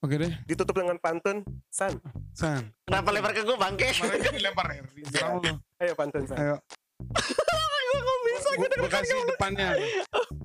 Oke 0.00 0.16
deh, 0.16 0.32
Ditutup 0.48 0.72
dengan 0.72 0.96
pantun, 0.96 1.44
San. 1.68 2.00
San. 2.32 2.72
Kenapa 2.88 3.12
lempar 3.12 3.36
ke 3.36 3.44
gue 3.44 3.52
bangke? 3.52 3.92
Kemarin 3.92 4.20
kan 4.24 4.32
dilempar 4.32 4.66
ya. 4.72 4.80
Lu. 5.28 5.52
Ayo 5.76 5.92
pantun, 5.92 6.24
San. 6.24 6.36
Ayo. 6.40 6.56
Gue 7.90 8.16
bisa 8.24 8.48
Gue 8.56 8.88
kasih 8.88 9.20
depannya. 9.28 9.76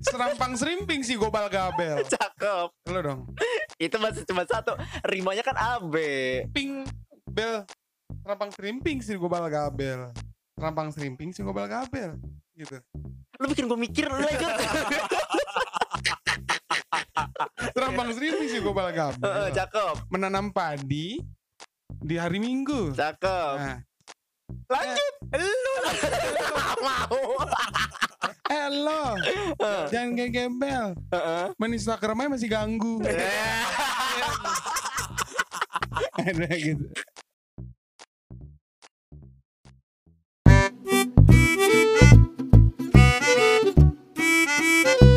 Serampang 0.04 0.60
serimping 0.60 1.00
sih 1.02 1.16
gobal 1.16 1.48
gabel. 1.48 2.04
Cakep. 2.04 2.68
Lo 2.92 3.00
dong. 3.00 3.20
Itu 3.80 3.96
masih 3.98 4.28
cuma 4.28 4.44
satu. 4.44 4.76
Rimanya 5.08 5.42
kan 5.42 5.56
AB. 5.56 5.96
Ping 6.52 6.84
bel. 7.26 7.64
Serampang 8.22 8.52
serimping 8.52 9.00
sih 9.00 9.16
gobal 9.16 9.48
gabel. 9.48 10.12
Serampang 10.56 10.88
serimping 10.88 11.36
sih 11.36 11.44
gobal 11.44 11.68
gabel. 11.68 12.16
Gitu. 12.56 12.80
Lu 13.44 13.46
bikin 13.52 13.68
gue 13.68 13.76
mikir 13.76 14.08
lu 14.08 14.24
lanjut. 14.24 14.48
Serampang 17.76 18.16
serimping 18.16 18.48
sih 18.48 18.64
gobal 18.64 18.88
Heeh, 18.88 18.96
gabel. 18.96 19.52
Cakep. 19.52 20.08
Menanam 20.08 20.56
padi 20.56 21.20
di 21.92 22.16
hari 22.16 22.40
Minggu. 22.40 22.96
Cakep. 22.96 23.56
Nah, 23.60 23.80
Lanjut. 24.72 25.14
Lu 25.36 25.76
mau. 26.88 27.20
eh 28.46 28.70
lo, 28.72 29.18
jangan 29.92 30.16
kayak 30.16 30.32
gembel. 30.32 30.96
Main 31.60 31.76
Instagram 31.76 32.24
aja 32.24 32.30
masih 32.32 32.48
ganggu. 32.48 33.04
Eh. 33.04 33.12
Ada 36.32 36.48
gitu. 36.56 36.88
Thank 41.58 42.12
you. 45.02 45.15